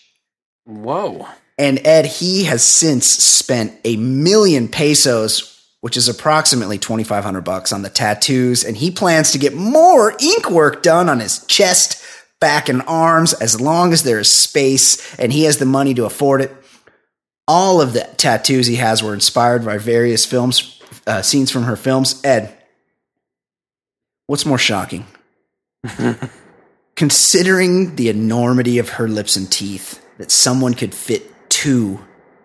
Whoa. 0.64 1.26
And 1.58 1.84
Ed, 1.84 2.06
he 2.06 2.44
has 2.44 2.62
since 2.62 3.06
spent 3.06 3.74
a 3.84 3.96
million 3.96 4.68
pesos, 4.68 5.66
which 5.80 5.96
is 5.96 6.08
approximately 6.08 6.78
2500 6.78 7.40
bucks 7.42 7.72
on 7.72 7.82
the 7.82 7.90
tattoos, 7.90 8.64
and 8.64 8.76
he 8.76 8.90
plans 8.90 9.32
to 9.32 9.38
get 9.38 9.54
more 9.54 10.14
ink 10.20 10.50
work 10.50 10.82
done 10.82 11.08
on 11.08 11.18
his 11.20 11.44
chest, 11.46 12.02
back 12.40 12.68
and 12.68 12.82
arms 12.86 13.32
as 13.34 13.60
long 13.60 13.92
as 13.92 14.04
there 14.04 14.20
is 14.20 14.30
space 14.30 15.14
and 15.16 15.32
he 15.32 15.44
has 15.44 15.58
the 15.58 15.66
money 15.66 15.94
to 15.94 16.04
afford 16.04 16.40
it. 16.40 16.54
All 17.48 17.80
of 17.80 17.94
the 17.94 18.08
tattoos 18.16 18.68
he 18.68 18.76
has 18.76 19.02
were 19.02 19.14
inspired 19.14 19.64
by 19.64 19.78
various 19.78 20.24
films, 20.24 20.80
uh, 21.06 21.22
scenes 21.22 21.50
from 21.50 21.64
her 21.64 21.74
films. 21.74 22.20
Ed, 22.22 22.54
What's 24.28 24.44
more 24.44 24.58
shocking? 24.58 25.06
Considering 26.96 27.96
the 27.96 28.10
enormity 28.10 28.78
of 28.78 28.90
her 28.90 29.08
lips 29.08 29.36
and 29.36 29.50
teeth, 29.50 30.04
that 30.18 30.30
someone 30.30 30.74
could 30.74 30.94
fit 30.94 31.32
two, 31.48 31.98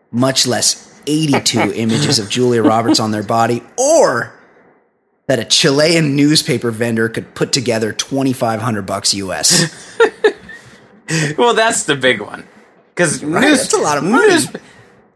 much 0.10 0.48
less 0.48 1.02
82 1.06 1.74
images 1.76 2.20
of 2.20 2.30
Julia 2.30 2.64
Roberts 2.64 3.02
on 3.02 3.12
their 3.12 3.22
body, 3.22 3.62
or 3.78 4.34
that 5.28 5.40
a 5.40 5.44
Chilean 5.44 6.16
newspaper 6.16 6.72
vendor 6.72 7.10
could 7.10 7.36
put 7.36 7.52
together 7.52 7.92
2500 7.92 8.86
bucks 8.86 9.14
US. 9.16 9.98
well, 11.38 11.54
that's 11.54 11.84
the 11.84 11.98
big 11.98 12.22
one. 12.22 12.48
Cuz 12.96 13.22
right, 13.26 13.42
news, 13.42 13.60
that's 13.60 13.74
a 13.74 13.78
lot 13.78 13.98
of 13.98 14.06
money. 14.06 14.30
News, 14.30 14.48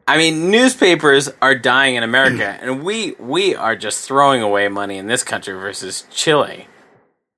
I 0.08 0.18
mean, 0.18 0.50
newspapers 0.50 1.30
are 1.42 1.54
dying 1.54 1.96
in 1.96 2.04
America, 2.04 2.58
and 2.62 2.84
we 2.84 3.12
we 3.20 3.56
are 3.56 3.76
just 3.76 4.08
throwing 4.08 4.42
away 4.42 4.70
money 4.70 4.98
in 4.98 5.08
this 5.08 5.24
country 5.24 5.54
versus 5.54 6.06
Chile. 6.10 6.68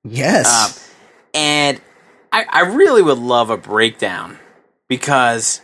Yes, 0.04 0.48
um, 0.48 0.94
and 1.34 1.80
I, 2.32 2.46
I 2.48 2.60
really 2.60 3.02
would 3.02 3.18
love 3.18 3.50
a 3.50 3.56
breakdown 3.56 4.38
because 4.88 5.60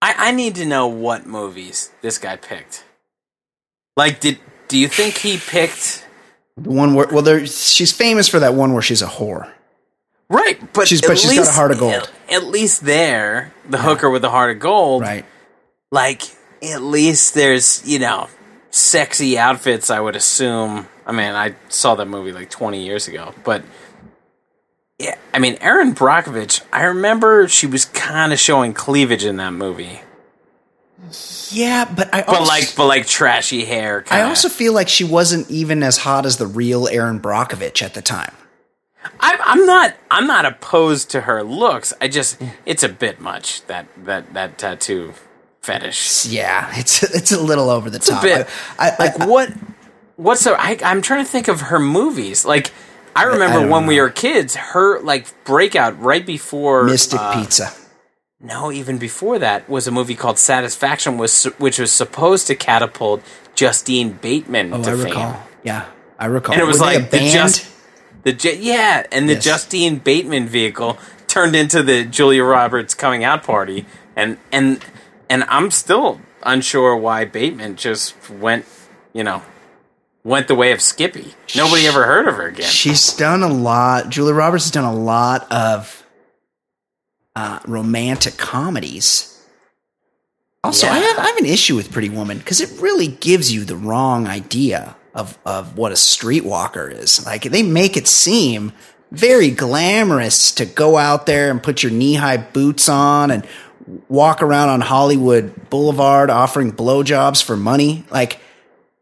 I, 0.00 0.14
I 0.16 0.30
need 0.30 0.54
to 0.54 0.64
know 0.64 0.86
what 0.86 1.26
movies 1.26 1.90
this 2.00 2.16
guy 2.16 2.36
picked. 2.36 2.84
Like, 3.96 4.20
did 4.20 4.38
do 4.68 4.78
you 4.78 4.88
think 4.88 5.18
he 5.18 5.36
picked 5.36 6.06
the 6.56 6.70
one 6.70 6.94
where? 6.94 7.08
Well, 7.08 7.22
there 7.22 7.44
she's 7.44 7.92
famous 7.92 8.28
for 8.28 8.38
that 8.38 8.54
one 8.54 8.72
where 8.72 8.82
she's 8.82 9.02
a 9.02 9.06
whore. 9.06 9.50
Right, 10.28 10.72
but 10.72 10.88
she's 10.88 11.00
but 11.02 11.18
she's 11.18 11.30
least, 11.30 11.44
got 11.44 11.50
a 11.50 11.54
heart 11.54 11.70
of 11.72 11.78
gold. 11.78 11.94
At, 11.94 12.10
at 12.30 12.44
least 12.44 12.82
there, 12.82 13.52
the 13.68 13.76
yeah. 13.76 13.82
hooker 13.82 14.10
with 14.10 14.22
the 14.22 14.30
heart 14.30 14.54
of 14.54 14.60
gold. 14.60 15.02
Right 15.02 15.24
like 15.96 16.22
at 16.62 16.82
least 16.82 17.34
there's 17.34 17.86
you 17.86 17.98
know 17.98 18.28
sexy 18.70 19.38
outfits. 19.38 19.90
I 19.90 19.98
would 19.98 20.16
assume. 20.16 20.86
I 21.06 21.12
mean, 21.12 21.34
I 21.34 21.54
saw 21.68 21.94
that 21.96 22.06
movie 22.06 22.32
like 22.32 22.50
20 22.50 22.84
years 22.84 23.06
ago, 23.08 23.32
but 23.44 23.62
yeah, 24.98 25.16
I 25.32 25.38
mean, 25.38 25.56
Erin 25.60 25.94
Brockovich. 25.94 26.62
I 26.72 26.84
remember 26.84 27.48
she 27.48 27.66
was 27.66 27.84
kind 27.84 28.32
of 28.32 28.38
showing 28.38 28.72
cleavage 28.72 29.24
in 29.24 29.36
that 29.36 29.52
movie. 29.52 30.00
Yeah, 31.50 31.84
but 31.84 32.12
I 32.12 32.22
also, 32.22 32.40
but 32.40 32.48
like 32.48 32.76
but 32.76 32.86
like 32.86 33.06
trashy 33.06 33.64
hair. 33.64 34.02
Kinda. 34.02 34.24
I 34.24 34.28
also 34.28 34.48
feel 34.48 34.72
like 34.72 34.88
she 34.88 35.04
wasn't 35.04 35.50
even 35.50 35.82
as 35.82 35.98
hot 35.98 36.26
as 36.26 36.38
the 36.38 36.46
real 36.46 36.88
Erin 36.88 37.20
Brockovich 37.20 37.82
at 37.82 37.94
the 37.94 38.02
time. 38.02 38.34
I'm, 39.20 39.38
I'm 39.42 39.66
not 39.66 39.94
I'm 40.10 40.26
not 40.26 40.44
opposed 40.46 41.10
to 41.10 41.22
her 41.22 41.42
looks. 41.42 41.92
I 42.00 42.08
just 42.08 42.40
it's 42.64 42.82
a 42.82 42.88
bit 42.88 43.20
much 43.20 43.64
that 43.66 43.86
that 44.04 44.34
that 44.34 44.58
tattoo 44.58 45.14
fetish. 45.66 46.26
Yeah, 46.26 46.70
it's 46.74 47.02
it's 47.02 47.32
a 47.32 47.40
little 47.40 47.68
over 47.68 47.90
the 47.90 47.96
it's 47.96 48.08
top. 48.08 48.24
I, 48.24 48.46
I, 48.78 48.96
like 48.98 49.20
I, 49.20 49.26
what? 49.26 49.52
What's 50.16 50.44
the? 50.44 50.52
I, 50.58 50.78
I'm 50.82 51.02
trying 51.02 51.24
to 51.24 51.30
think 51.30 51.48
of 51.48 51.60
her 51.60 51.78
movies. 51.78 52.44
Like 52.44 52.72
I 53.14 53.24
remember 53.24 53.60
when 53.60 53.82
know. 53.82 53.88
we 53.88 54.00
were 54.00 54.10
kids, 54.10 54.54
her 54.56 55.00
like 55.00 55.44
breakout 55.44 56.00
right 56.00 56.24
before 56.24 56.84
Mystic 56.84 57.20
uh, 57.20 57.34
Pizza. 57.34 57.72
No, 58.40 58.70
even 58.70 58.98
before 58.98 59.38
that 59.38 59.68
was 59.68 59.86
a 59.86 59.90
movie 59.90 60.14
called 60.14 60.38
Satisfaction, 60.38 61.18
was 61.18 61.44
which 61.58 61.78
was 61.78 61.90
supposed 61.90 62.46
to 62.48 62.54
catapult 62.54 63.22
Justine 63.54 64.12
Bateman 64.12 64.72
oh, 64.72 64.82
to 64.82 64.90
I 64.90 64.94
fame. 64.94 65.04
recall. 65.04 65.42
Yeah, 65.62 65.86
I 66.18 66.26
recall. 66.26 66.52
And 66.52 66.62
it 66.62 66.66
was, 66.66 66.74
was 66.74 66.82
like 66.82 67.10
the 67.10 67.18
just 67.18 67.68
the 68.22 68.32
yeah, 68.60 69.06
and 69.10 69.28
the 69.28 69.34
yes. 69.34 69.44
Justine 69.44 69.98
Bateman 69.98 70.46
vehicle 70.46 70.98
turned 71.26 71.56
into 71.56 71.82
the 71.82 72.04
Julia 72.04 72.44
Roberts 72.44 72.94
coming 72.94 73.24
out 73.24 73.42
party, 73.42 73.86
and 74.14 74.36
and 74.52 74.84
and 75.28 75.44
I'm 75.44 75.70
still 75.70 76.20
unsure 76.42 76.96
why 76.96 77.24
Bateman 77.24 77.76
just 77.76 78.30
went, 78.30 78.64
you 79.12 79.24
know, 79.24 79.42
went 80.24 80.48
the 80.48 80.54
way 80.54 80.72
of 80.72 80.80
Skippy. 80.80 81.34
Nobody 81.56 81.86
ever 81.86 82.04
heard 82.04 82.28
of 82.28 82.34
her 82.34 82.46
again. 82.48 82.68
She's 82.68 83.12
done 83.14 83.42
a 83.42 83.48
lot. 83.48 84.08
Julia 84.08 84.34
Roberts 84.34 84.64
has 84.64 84.70
done 84.72 84.84
a 84.84 84.94
lot 84.94 85.50
of 85.52 86.04
uh, 87.34 87.60
romantic 87.66 88.36
comedies. 88.36 89.32
Also, 90.64 90.86
yeah. 90.86 90.94
I, 90.94 90.98
have, 90.98 91.18
I 91.18 91.26
have 91.26 91.36
an 91.36 91.46
issue 91.46 91.76
with 91.76 91.92
Pretty 91.92 92.08
Woman 92.08 92.38
because 92.38 92.60
it 92.60 92.80
really 92.80 93.06
gives 93.06 93.52
you 93.52 93.64
the 93.64 93.76
wrong 93.76 94.26
idea 94.26 94.96
of, 95.14 95.38
of 95.46 95.78
what 95.78 95.92
a 95.92 95.94
streetwalker 95.94 96.92
is. 96.92 97.24
Like, 97.24 97.42
they 97.42 97.62
make 97.62 97.96
it 97.96 98.08
seem 98.08 98.72
very 99.12 99.50
glamorous 99.50 100.52
to 100.56 100.66
go 100.66 100.96
out 100.96 101.26
there 101.26 101.50
and 101.50 101.62
put 101.62 101.82
your 101.82 101.92
knee 101.92 102.14
high 102.14 102.36
boots 102.36 102.88
on 102.88 103.30
and 103.30 103.46
walk 104.08 104.42
around 104.42 104.68
on 104.68 104.80
Hollywood 104.80 105.70
Boulevard 105.70 106.30
offering 106.30 106.72
blowjobs 106.72 107.42
for 107.42 107.56
money. 107.56 108.04
Like, 108.10 108.40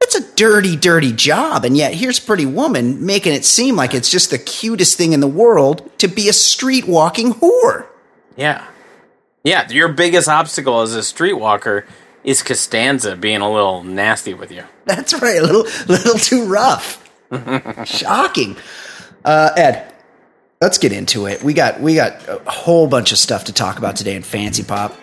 it's 0.01 0.15
a 0.15 0.35
dirty, 0.37 0.77
dirty 0.77 1.13
job. 1.13 1.65
And 1.65 1.77
yet 1.77 1.95
here's 1.95 2.21
Pretty 2.21 2.47
Woman 2.47 3.05
making 3.05 3.33
it 3.33 3.45
seem 3.45 3.77
like 3.77 3.95
it's 3.95 4.11
just 4.11 4.31
the 4.31 4.39
cutest 4.39 4.97
thing 4.97 5.13
in 5.13 5.21
the 5.21 5.29
world 5.29 5.91
to 5.99 6.09
be 6.09 6.29
a 6.29 6.33
street 6.33 6.87
walking 6.87 7.33
whore. 7.35 7.87
Yeah. 8.37 8.67
Yeah, 9.43 9.71
your 9.71 9.89
biggest 9.89 10.29
obstacle 10.29 10.81
as 10.81 10.95
a 10.95 11.01
streetwalker 11.01 11.87
is 12.25 12.43
Costanza 12.43 13.15
being 13.15 13.43
a 13.43 13.51
little 13.53 13.83
nasty 13.85 14.33
with 14.33 14.51
you. 14.51 14.65
That's 14.87 15.21
right, 15.21 15.39
a 15.39 15.43
little 15.43 15.65
little 15.87 16.19
too 16.19 16.47
rough. 16.47 17.01
Shocking. 17.85 18.57
Uh, 19.25 19.51
Ed, 19.57 19.94
let's 20.65 20.79
get 20.79 20.93
into 20.93 21.27
it. 21.27 21.43
We 21.43 21.53
got 21.53 21.79
we 21.79 21.95
got 21.95 22.27
a 22.27 22.51
whole 22.51 22.87
bunch 22.87 23.13
of 23.13 23.19
stuff 23.19 23.45
to 23.45 23.53
talk 23.53 23.77
about 23.77 23.97
today 23.97 24.17
in 24.17 24.23
Fancy 24.23 24.63
Pop. 24.63 24.97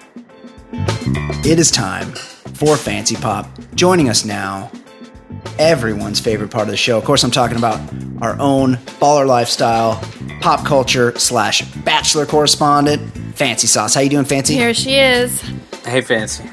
It 1.46 1.60
is 1.60 1.70
time 1.70 2.14
for 2.14 2.76
Fancy 2.76 3.16
Pop. 3.16 3.48
Joining 3.76 4.10
us 4.10 4.26
now, 4.26 4.72
everyone's 5.58 6.20
favorite 6.20 6.50
part 6.52 6.68
of 6.68 6.72
the 6.72 6.78
show. 6.78 6.98
Of 6.98 7.06
course, 7.06 7.24
I'm 7.24 7.32
talking 7.32 7.58
about 7.58 7.80
our 8.22 8.40
own 8.40 8.76
baller 9.00 9.28
lifestyle, 9.28 10.02
pop 10.42 10.66
culture 10.66 11.18
slash 11.18 11.62
bachelor 11.84 12.26
correspondent, 12.26 13.02
Fancy 13.36 13.68
Sauce. 13.68 13.96
How 13.96 14.02
you 14.02 14.10
doing, 14.10 14.26
Fancy? 14.26 14.54
Here 14.54 14.74
she 14.74 14.96
is. 14.96 15.42
Hey, 15.86 16.02
Fancy. 16.02 16.44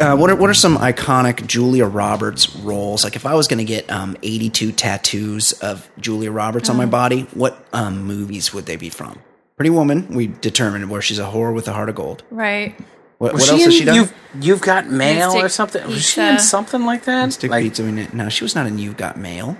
Uh, 0.00 0.16
what 0.16 0.30
are 0.30 0.36
what 0.36 0.48
are 0.48 0.54
some 0.54 0.76
iconic 0.76 1.46
Julia 1.46 1.84
Roberts 1.84 2.54
roles? 2.56 3.02
Like, 3.02 3.16
if 3.16 3.26
I 3.26 3.34
was 3.34 3.48
going 3.48 3.58
to 3.58 3.64
get 3.64 3.90
um, 3.90 4.16
82 4.22 4.72
tattoos 4.72 5.52
of 5.54 5.90
Julia 5.98 6.30
Roberts 6.30 6.70
on 6.70 6.76
my 6.76 6.86
body, 6.86 7.22
what 7.34 7.66
um, 7.72 8.04
movies 8.04 8.54
would 8.54 8.66
they 8.66 8.76
be 8.76 8.88
from? 8.88 9.18
Pretty 9.56 9.70
Woman. 9.70 10.06
We 10.14 10.28
determined 10.28 10.88
where 10.88 11.02
she's 11.02 11.18
a 11.18 11.24
whore 11.24 11.52
with 11.52 11.66
a 11.66 11.72
heart 11.72 11.88
of 11.88 11.96
gold. 11.96 12.22
Right. 12.30 12.76
What, 13.18 13.32
what 13.34 13.48
else 13.48 13.50
in 13.50 13.58
has 13.60 13.74
she 13.74 13.84
done? 13.84 13.96
You've, 13.96 14.14
you've 14.40 14.60
got 14.60 14.88
mail 14.88 15.30
or 15.32 15.42
Mystic 15.42 15.50
something? 15.50 15.86
Was 15.86 16.08
she 16.08 16.20
in 16.20 16.38
something 16.38 16.84
like 16.84 17.04
that? 17.04 17.32
Stick 17.32 17.50
like, 17.50 17.64
pizza. 17.64 17.84
in 17.84 17.98
it. 17.98 18.14
No, 18.14 18.28
she 18.28 18.44
was 18.44 18.54
not 18.54 18.66
in 18.66 18.78
You've 18.78 18.96
Got 18.96 19.16
Mail. 19.16 19.56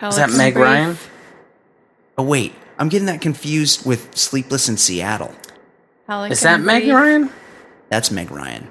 is 0.00 0.16
that 0.16 0.30
Meg 0.30 0.56
Ryan? 0.56 0.96
Oh 2.16 2.22
wait, 2.22 2.54
I'm 2.78 2.88
getting 2.88 3.06
that 3.06 3.20
confused 3.20 3.84
with 3.84 4.16
Sleepless 4.16 4.68
in 4.68 4.76
Seattle. 4.76 5.34
Pelican 6.06 6.32
Is 6.32 6.40
that 6.42 6.60
Meg 6.60 6.84
Brief. 6.84 6.94
Ryan? 6.94 7.30
That's 7.88 8.10
Meg 8.10 8.30
Ryan. 8.30 8.70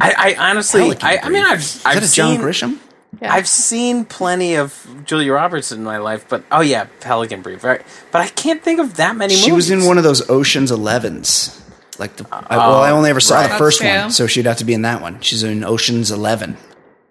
I, 0.00 0.34
I 0.38 0.50
honestly, 0.50 0.94
I, 1.00 1.18
I 1.22 1.28
mean, 1.28 1.44
I've, 1.44 1.60
Is 1.60 1.82
I've 1.84 2.00
that 2.00 2.10
a 2.10 2.12
John 2.12 2.36
seen, 2.36 2.40
Grisham? 2.44 2.78
Yeah. 3.20 3.32
I've 3.32 3.48
seen 3.48 4.04
plenty 4.04 4.56
of 4.56 5.02
Julia 5.04 5.32
Roberts 5.32 5.72
in 5.72 5.84
my 5.84 5.98
life, 5.98 6.26
but 6.28 6.44
oh 6.50 6.60
yeah, 6.60 6.86
Pelican 7.00 7.42
Brief, 7.42 7.64
right? 7.64 7.82
But 8.10 8.22
I 8.22 8.28
can't 8.28 8.62
think 8.62 8.80
of 8.80 8.96
that 8.96 9.16
many. 9.16 9.34
Movies. 9.34 9.44
She 9.44 9.52
was 9.52 9.70
in 9.70 9.84
one 9.86 9.96
of 9.98 10.04
those 10.04 10.28
Ocean's 10.28 10.70
Elevens. 10.70 11.62
Like 11.98 12.16
the 12.16 12.26
I, 12.30 12.56
well, 12.56 12.80
I 12.82 12.90
only 12.90 13.10
ever 13.10 13.20
saw 13.20 13.36
right. 13.40 13.50
the 13.50 13.56
first 13.58 13.80
That's 13.80 13.96
one, 14.00 14.04
true. 14.08 14.12
so 14.12 14.26
she'd 14.26 14.46
have 14.46 14.58
to 14.58 14.64
be 14.64 14.74
in 14.74 14.82
that 14.82 15.00
one. 15.02 15.20
She's 15.20 15.42
in 15.42 15.64
Ocean's 15.64 16.10
Eleven. 16.10 16.56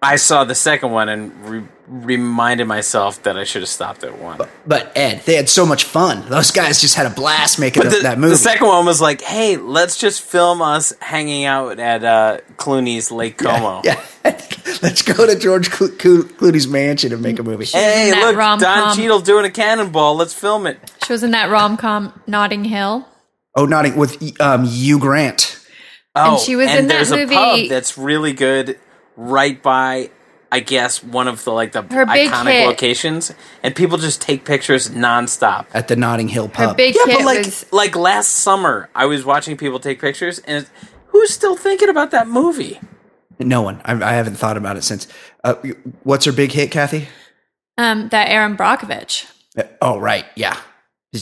I 0.02 0.18
saw 0.18 0.44
the 0.44 0.54
second 0.54 0.92
one 0.92 1.10
and 1.10 1.50
re- 1.50 1.68
reminded 1.88 2.66
myself 2.68 3.24
that 3.24 3.38
I 3.38 3.44
should 3.44 3.64
have 3.64 3.70
stopped 3.70 4.04
at 4.04 4.20
one. 4.20 4.38
But 4.68 4.92
Ed, 4.96 5.24
they 5.26 5.34
had 5.36 5.50
so 5.50 5.66
much 5.66 5.86
fun. 5.86 6.30
Those 6.30 6.52
guys 6.52 6.80
just 6.80 6.94
had 6.96 7.08
a 7.08 7.10
blast 7.10 7.58
making 7.60 7.82
But 7.82 7.90
th- 7.90 8.04
the, 8.04 8.10
that 8.10 8.20
movie. 8.20 8.32
the 8.32 8.38
second 8.38 8.68
one 8.68 8.86
was 8.86 9.02
like, 9.02 9.22
"Hey, 9.22 9.58
let's 9.58 9.98
just 9.98 10.22
film 10.22 10.62
us 10.62 10.94
hanging 11.00 11.46
out 11.46 11.80
at 11.80 12.04
uh, 12.04 12.38
Clooney's 12.58 13.12
Lake 13.12 13.38
Como." 13.38 13.82
yeah, 13.84 14.00
let's 14.84 15.02
go 15.02 15.26
to 15.26 15.40
George 15.40 15.72
Clo- 15.72 15.88
Clo- 15.88 16.24
Clooney's 16.24 16.68
mansion 16.68 17.12
and 17.12 17.24
make 17.24 17.40
a 17.40 17.44
movie. 17.44 17.66
Hey, 17.66 18.12
look, 18.12 18.36
rom-com. 18.36 18.60
Don 18.60 18.96
Cheadle 18.96 19.22
doing 19.22 19.46
a 19.46 19.50
cannonball. 19.52 20.16
Let's 20.16 20.34
film 20.34 20.68
it. 20.68 20.78
She 21.08 21.14
was 21.14 21.24
in 21.24 21.32
that 21.32 21.50
rom 21.50 21.78
com 21.78 22.14
Notting 22.28 22.66
Hill. 22.66 23.08
Oh, 23.56 23.66
not 23.66 23.96
with 23.96 24.40
um, 24.42 24.66
Hugh 24.66 25.00
Grant. 25.00 25.60
Oh, 26.16 26.38
she 26.38 26.56
was 26.56 26.70
and 26.70 26.80
in 26.80 26.88
that 26.88 26.94
there's 26.94 27.12
movie- 27.12 27.36
a 27.36 27.38
pub 27.38 27.70
that's 27.70 27.98
really 27.98 28.34
good 28.34 28.80
right 29.18 29.62
by, 29.62 30.10
I 30.52 30.60
guess, 30.62 31.04
one 31.04 31.28
of 31.28 31.44
the 31.44 31.52
like 31.52 31.72
the 31.74 31.82
Her 31.84 32.06
big 32.06 32.30
iconic 32.32 32.52
hit. 32.52 32.68
locations, 32.68 33.34
and 33.64 33.76
people 33.76 33.98
just 33.98 34.22
take 34.22 34.46
pictures 34.46 34.90
nonstop. 34.90 35.66
at 35.74 35.88
the 35.90 35.96
Notting 35.96 36.28
Hill 36.30 36.48
Her 36.48 36.68
pub. 36.68 36.78
big 36.78 36.96
Yeah, 36.96 37.06
hit 37.06 37.18
but 37.20 37.26
like 37.26 37.38
was 37.40 37.66
like 37.74 37.96
last 37.96 38.30
summer, 38.30 38.90
I 38.96 39.06
was 39.06 39.26
watching 39.26 39.58
people 39.58 39.80
take 39.80 40.00
pictures, 40.00 40.40
and 40.40 40.64
it's, 40.64 40.72
who's 41.08 41.32
still 41.34 41.56
thinking 41.58 41.90
about 41.90 42.12
that 42.12 42.28
movie? 42.28 42.80
no 43.40 43.62
one. 43.62 43.82
I, 43.84 43.94
I 44.02 44.14
haven't 44.14 44.36
thought 44.36 44.56
about 44.56 44.78
it 44.78 44.84
since. 44.84 45.08
Uh, 45.44 45.56
what's 46.04 46.24
her 46.26 46.32
big 46.32 46.52
hit, 46.54 46.72
Kathy? 46.72 47.08
um, 47.78 48.08
that 48.10 48.30
Erin 48.30 48.56
Brockovich. 48.56 49.30
Uh, 49.58 49.64
Oh, 49.82 49.98
right. 50.00 50.26
Yeah, 50.36 50.58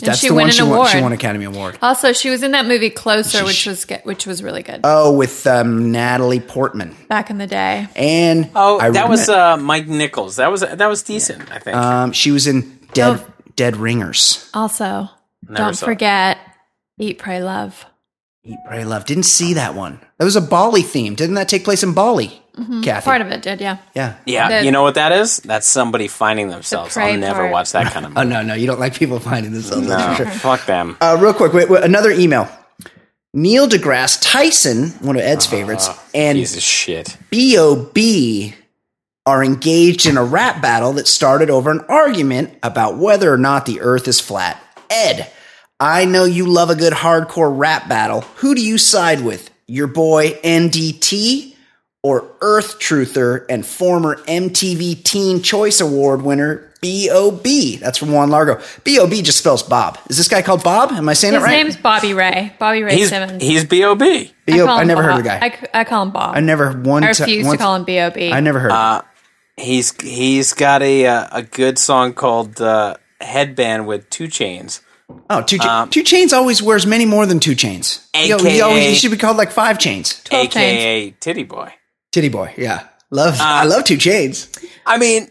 that's 0.02 0.20
she 0.20 0.28
the 0.30 0.34
won 0.34 0.42
one 0.44 0.50
an 0.50 0.56
she 0.56 0.64
won. 0.64 0.88
She 0.90 1.02
won 1.02 1.12
Academy 1.12 1.46
Award. 1.46 1.78
Also, 1.82 2.14
she 2.14 2.30
was 2.30 2.44
in 2.44 2.52
that 2.52 2.66
movie 2.66 2.90
Closer, 2.90 3.40
She- 3.40 3.44
which 3.44 3.66
was 3.66 3.86
ge- 3.86 4.04
which 4.04 4.26
was 4.26 4.42
really 4.44 4.64
good 4.64 4.82
Oh, 4.84 5.12
with 5.16 5.46
um, 5.48 5.92
Natalie 5.92 6.40
Portman 6.40 6.96
back 7.10 7.30
in 7.30 7.38
the 7.38 7.48
day. 7.48 7.88
and 7.96 8.50
Oh, 8.56 8.80
I 8.80 8.90
that 8.92 9.10
was 9.10 9.28
remem- 9.28 9.54
uh, 9.54 9.58
Mike 9.58 9.88
Nichols. 9.88 10.36
That 10.38 10.52
was 10.52 10.62
that 10.62 10.88
was 10.88 11.04
decent. 11.04 11.52
I 11.52 11.60
think. 11.60 11.78
um, 11.78 12.12
she 12.12 12.32
was 12.32 12.48
in 12.48 12.80
Dead 12.94 13.20
Oh. 13.22 13.28
Dead 13.56 13.76
Ringers. 13.78 14.50
Also, 14.54 15.10
Never 15.48 15.56
don't 15.56 15.74
saw 15.76 15.86
it. 15.86 15.90
forget 15.90 16.38
Eat, 17.00 17.18
Pray, 17.20 17.42
Love. 17.42 17.86
Eat, 18.44 18.58
Pray, 18.68 18.84
Love. 18.86 19.06
Didn't 19.06 19.24
see 19.24 19.54
that 19.56 19.74
one. 19.76 20.00
That 20.20 20.26
was 20.26 20.36
a 20.36 20.42
Bali 20.42 20.82
theme. 20.84 21.16
Didn't 21.16 21.36
that 21.36 21.50
take 21.50 21.64
place 21.64 21.82
in 21.84 21.94
Bali? 21.94 22.43
Kathy. 22.84 23.04
Part 23.06 23.22
of 23.22 23.28
it 23.30 23.42
did, 23.42 23.60
yeah. 23.62 23.78
yeah. 23.96 24.16
yeah, 24.26 24.60
the- 24.60 24.66
you 24.66 24.72
know 24.72 24.84
what 24.84 24.96
that 24.96 25.12
is? 25.12 25.38
That's 25.38 25.68
somebody 25.68 26.08
finding 26.08 26.50
themselves. 26.50 26.94
prey 26.94 27.14
I'll 27.14 27.18
never 27.20 27.40
part. 27.42 27.52
watch 27.52 27.72
that 27.72 27.92
kind 27.92 28.06
of 28.06 28.14
Oh 28.18 28.24
no, 28.24 28.44
no, 28.44 28.54
you 28.54 28.68
don't 28.68 28.80
like 28.80 28.96
people 28.96 29.20
finding 29.20 29.54
themselves. 29.54 29.88
no, 29.88 30.14
sure. 30.16 30.26
fuck 30.28 30.66
them. 30.68 30.96
Uh, 31.02 31.18
real 31.20 31.34
quick, 31.34 31.52
wait, 31.54 31.68
wait, 31.70 31.84
another 31.84 32.12
email. 32.12 32.48
Neil 33.34 33.68
deGrasse 33.68 34.20
Tyson, 34.22 34.90
one 35.02 35.16
of 35.16 35.24
Ed's 35.24 35.48
favorites, 35.48 35.90
and 36.14 36.38
Piece 36.38 36.56
of 36.56 36.62
shit. 36.62 37.18
B.O.B. 37.32 38.54
are 39.26 39.44
engaged 39.44 40.06
in 40.06 40.18
a 40.18 40.24
rap 40.24 40.62
battle 40.62 40.94
that 40.94 41.08
started 41.08 41.50
over 41.50 41.72
an 41.72 41.80
argument 41.90 42.54
about 42.62 42.98
whether 42.98 43.34
or 43.34 43.38
not 43.40 43.66
the 43.66 43.82
earth 43.82 44.08
is 44.08 44.20
flat. 44.20 44.62
Ed, 44.92 45.32
I 45.80 46.06
know 46.06 46.26
you 46.26 46.46
love 46.46 46.70
a 46.70 46.76
good 46.76 46.94
hardcore 46.94 47.52
rap 47.58 47.90
battle. 47.90 48.22
Who 48.36 48.54
do 48.54 48.64
you 48.64 48.78
side 48.78 49.22
with? 49.22 49.50
Your 49.66 49.88
boy 49.88 50.34
NDT 50.44 51.53
or 52.04 52.30
Earth 52.42 52.80
Truther 52.80 53.46
and 53.50 53.66
former 53.66 54.18
MTV 54.28 55.04
Teen 55.04 55.42
Choice 55.42 55.80
Award 55.82 56.22
winner 56.22 56.70
B.O.B.? 56.82 57.78
That's 57.78 57.98
from 57.98 58.12
Juan 58.12 58.30
Largo. 58.30 58.62
B.O.B. 58.84 59.22
just 59.22 59.38
spells 59.38 59.64
Bob. 59.64 59.98
Is 60.10 60.18
this 60.18 60.28
guy 60.28 60.42
called 60.42 60.64
Bob? 60.66 60.92
Am 60.92 61.08
I 61.08 61.14
saying 61.14 61.34
His 61.34 61.42
it 61.42 61.46
right? 61.46 61.56
His 61.58 61.64
name's 61.76 61.82
Bobby 61.82 62.14
Ray. 62.14 62.54
Bobby 62.60 62.84
Ray 62.84 62.98
He's 62.98 63.08
Simmons. 63.10 63.42
he's 63.42 63.64
B.O.B. 63.64 64.34
B.O. 64.46 64.66
call 64.66 64.78
I 64.78 64.82
him 64.82 64.88
never 64.90 65.02
heard 65.02 65.12
of 65.12 65.18
the 65.18 65.24
guy. 65.24 65.40
I, 65.42 65.50
c- 65.50 65.68
I 65.74 65.84
call 65.86 66.04
him 66.04 66.12
Bob. 66.12 66.36
I 66.36 66.42
never 66.42 66.72
one. 66.74 67.06
I 67.06 67.14
ti- 67.14 67.24
refuse 67.24 67.46
one- 67.46 67.58
to 67.58 67.64
call 67.64 67.76
him 67.78 67.86
B.O.B. 67.86 68.32
I 68.34 68.40
never 68.42 68.60
heard. 68.60 68.72
of 68.74 69.02
him. 69.02 69.08
He's 69.56 70.00
he's 70.02 70.52
got 70.54 70.82
a 70.82 71.06
uh, 71.08 71.28
a 71.32 71.44
good 71.44 71.78
song 71.80 72.14
called 72.14 72.60
uh, 72.60 72.96
"Headband" 73.22 73.86
with 73.88 74.10
2 74.10 74.26
Chainz. 74.26 74.82
Oh, 75.30 75.42
two, 75.44 75.60
cha- 75.60 75.84
Um, 75.84 75.90
2 75.90 76.04
Chainz 76.04 76.34
always 76.34 76.62
wears 76.62 76.86
many 76.88 77.06
more 77.06 77.26
than 77.28 77.40
two 77.40 77.54
chains. 77.54 78.08
Yo, 78.16 78.40
he, 78.40 78.62
always, 78.62 78.84
he 78.88 78.96
should 78.96 79.12
be 79.12 79.18
called 79.18 79.38
like 79.38 79.52
five 79.52 79.78
chains. 79.78 80.22
12 80.24 80.46
aka 80.48 81.12
Titty 81.20 81.44
Boy. 81.44 81.72
Titty 82.14 82.30
boy, 82.30 82.54
yeah, 82.58 82.88
love. 83.12 83.34
Uh, 83.42 83.44
I 83.44 83.64
love 83.66 83.84
2 83.84 83.98
Chainz. 83.98 84.48
I 84.86 84.98
mean, 84.98 85.30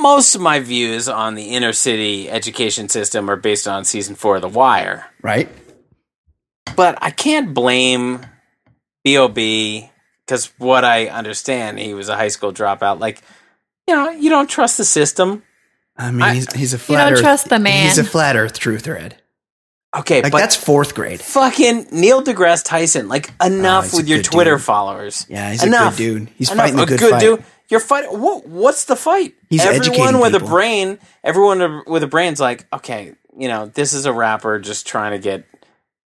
most 0.00 0.34
of 0.34 0.40
my 0.40 0.58
views 0.58 1.08
on 1.08 1.34
the 1.36 1.50
inner 1.54 1.72
city 1.72 2.28
education 2.30 2.88
system 2.88 3.30
are 3.30 3.36
based 3.36 3.68
on 3.68 3.84
season 3.84 4.14
four 4.16 4.36
of 4.36 4.42
The 4.42 4.48
Wire, 4.48 5.06
Right? 5.22 5.48
but 6.76 6.98
I 7.02 7.10
can't 7.10 7.52
blame 7.54 8.24
B.O.B. 9.04 9.90
because 10.26 10.46
what 10.58 10.84
I 10.84 11.06
understand, 11.08 11.78
he 11.78 11.92
was 11.94 12.08
a 12.08 12.16
high 12.16 12.28
school 12.28 12.52
dropout. 12.52 12.98
Like, 13.00 13.20
you 13.86 13.94
know, 13.94 14.10
you 14.10 14.30
don't 14.30 14.48
trust 14.48 14.78
the 14.78 14.84
system. 14.84 15.42
I 15.96 16.10
mean, 16.10 16.22
I- 16.22 16.34
he's, 16.34 16.52
he's 16.54 16.74
a 16.74 16.78
flat 16.78 17.04
don't 17.04 17.12
earth. 17.14 17.20
trust 17.20 17.48
the 17.48 17.58
man. 17.58 17.84
He's 17.84 17.98
a 17.98 18.04
flat 18.04 18.34
earth 18.36 18.58
truther, 18.58 18.98
Ed. 18.98 19.20
Okay, 19.94 20.22
Like 20.22 20.32
but 20.32 20.38
that's 20.38 20.56
fourth 20.56 20.94
grade. 20.94 21.20
fucking 21.20 21.88
Neil 21.92 22.22
deGrasse 22.22 22.64
Tyson. 22.64 23.08
Like, 23.08 23.30
oh, 23.40 23.46
enough 23.46 23.90
Oh, 23.92 23.98
with 23.98 24.08
your 24.08 24.22
Twitter 24.22 24.54
dude. 24.56 24.62
followers. 24.62 25.26
Yeah, 25.28 25.50
he's 25.50 25.62
a 25.62 25.66
enough. 25.66 25.96
good 25.98 26.02
dude. 26.20 26.28
He's 26.36 26.50
Enough. 26.50 26.64
fighting 26.64 26.78
a 26.80 26.82
a 26.84 26.86
good, 26.86 27.20
dude. 27.20 27.44
You're 27.68 27.80
fighting. 27.80 28.18
What, 28.18 28.46
what's 28.46 28.84
the 28.86 28.96
fight? 28.96 29.34
He's 29.50 29.62
everyone 29.64 30.18
with 30.20 30.34
a 30.34 30.40
brain. 30.40 30.98
Everyone 31.22 31.82
with 31.86 32.02
a 32.02 32.06
brain's 32.06 32.40
like, 32.40 32.66
okay, 32.72 33.12
you 33.36 33.48
know, 33.48 33.66
this 33.66 33.92
is 33.92 34.06
a 34.06 34.12
rapper 34.12 34.58
just 34.58 34.86
trying 34.86 35.12
to 35.12 35.18
get, 35.18 35.44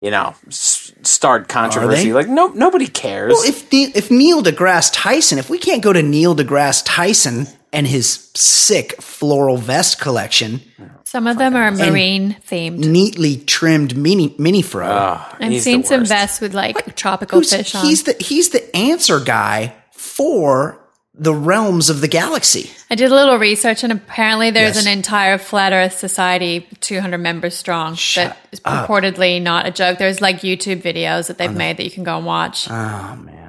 you 0.01 0.11
know, 0.11 0.35
s- 0.47 0.93
start 1.03 1.47
controversy. 1.47 2.11
Like, 2.13 2.27
no, 2.27 2.47
nobody 2.47 2.87
cares. 2.87 3.33
Well, 3.33 3.43
if 3.43 3.67
if 3.73 4.11
Neil 4.11 4.43
deGrasse 4.43 4.91
Tyson, 4.93 5.37
if 5.39 5.49
we 5.49 5.57
can't 5.59 5.81
go 5.81 5.91
to 5.93 6.03
Neil 6.03 6.35
deGrasse 6.35 6.83
Tyson 6.85 7.47
and 7.77 7.87
his 7.87 8.29
sick 8.35 9.01
floral 9.01 9.57
vest 9.57 9.99
collection, 10.01 10.61
Some 11.05 11.27
of 11.27 11.37
them 11.37 11.55
are 11.55 11.71
marine 11.71 12.35
themed. 12.49 12.79
neatly 12.79 13.37
trimmed 13.37 13.95
mini 13.95 14.35
mini 14.37 14.61
fro, 14.61 14.87
Ah, 14.89 15.37
I've 15.39 15.51
he's 15.51 15.63
seen 15.63 15.81
the 15.83 15.87
some 15.87 16.05
vests 16.05 16.41
with 16.41 16.53
like 16.53 16.95
tropical 16.95 17.39
who's- 17.39 17.53
fish 17.55 17.75
on. 17.75 17.85
he's 17.85 18.03
the 18.03 18.15
he's 18.19 18.49
the 18.49 18.63
answer 18.75 19.19
guy 19.19 19.73
for 19.93 20.79
the 21.19 21.33
realms 21.33 21.89
of 21.89 22.01
the 22.01 22.07
galaxy. 22.07 22.69
I 22.91 22.95
did 22.95 23.11
a 23.11 23.15
little 23.15 23.39
research, 23.39 23.83
and 23.83 23.91
apparently 23.91 24.51
there's 24.51 24.75
Yes. 24.75 24.85
an 24.85 24.91
entire 24.91 25.39
flat 25.39 25.73
Earth 25.73 25.97
society, 25.97 26.67
200 26.79 27.17
members 27.17 27.57
strong, 27.57 27.95
Shut 27.95 28.29
that 28.29 28.37
is 28.51 28.59
purportedly 28.59 29.41
not 29.41 29.65
a 29.65 29.71
joke. 29.71 29.97
There's 29.97 30.21
like 30.21 30.41
YouTube 30.41 30.83
videos 30.83 31.25
that 31.27 31.39
they've 31.39 31.51
made 31.65 31.77
that 31.77 31.85
you 31.85 31.89
can 31.89 32.03
go 32.03 32.17
and 32.17 32.25
watch. 32.27 32.69
Oh 32.69 33.15
man, 33.31 33.46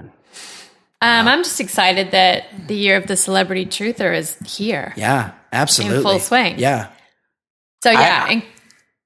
Um, 1.01 1.29
I'm 1.29 1.45
just 1.45 1.61
excited 1.61 2.11
that 2.11 2.45
the 2.67 2.75
year 2.75 2.97
of 2.97 3.07
the 3.07 3.17
celebrity 3.17 3.65
truther 3.67 4.17
is 4.17 4.37
here. 4.45 4.93
yeah, 4.97 5.33
absolutely, 5.53 5.99
In 5.99 6.03
full 6.03 6.19
swing. 6.19 6.59
Yeah, 6.59 6.89
So 7.85 7.91
yeah, 7.93 8.25
I- 8.29 8.33
and 8.33 8.43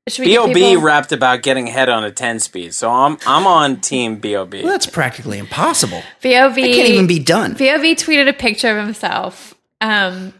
Should 0.08 0.24
we 0.26 0.32
give 0.32 0.42
Bob 0.42 0.54
people- 0.54 0.82
rapped 0.82 1.12
about 1.12 1.42
getting 1.42 1.66
head 1.66 1.88
on 1.90 2.02
a 2.02 2.10
ten 2.10 2.40
speed, 2.40 2.74
so 2.74 2.90
I'm 2.90 3.18
I'm 3.26 3.46
on 3.46 3.80
team 3.80 4.16
Bob. 4.16 4.54
Well, 4.54 4.64
that's 4.64 4.86
practically 4.86 5.38
impossible. 5.38 6.02
B.O.B. 6.22 6.62
It 6.62 6.74
can't 6.74 6.88
even 6.88 7.06
be 7.06 7.18
done. 7.20 7.52
B.O.B. 7.54 7.94
tweeted 7.96 8.26
a 8.28 8.32
picture 8.32 8.76
of 8.76 8.84
himself. 8.84 9.54
Um, 9.80 10.32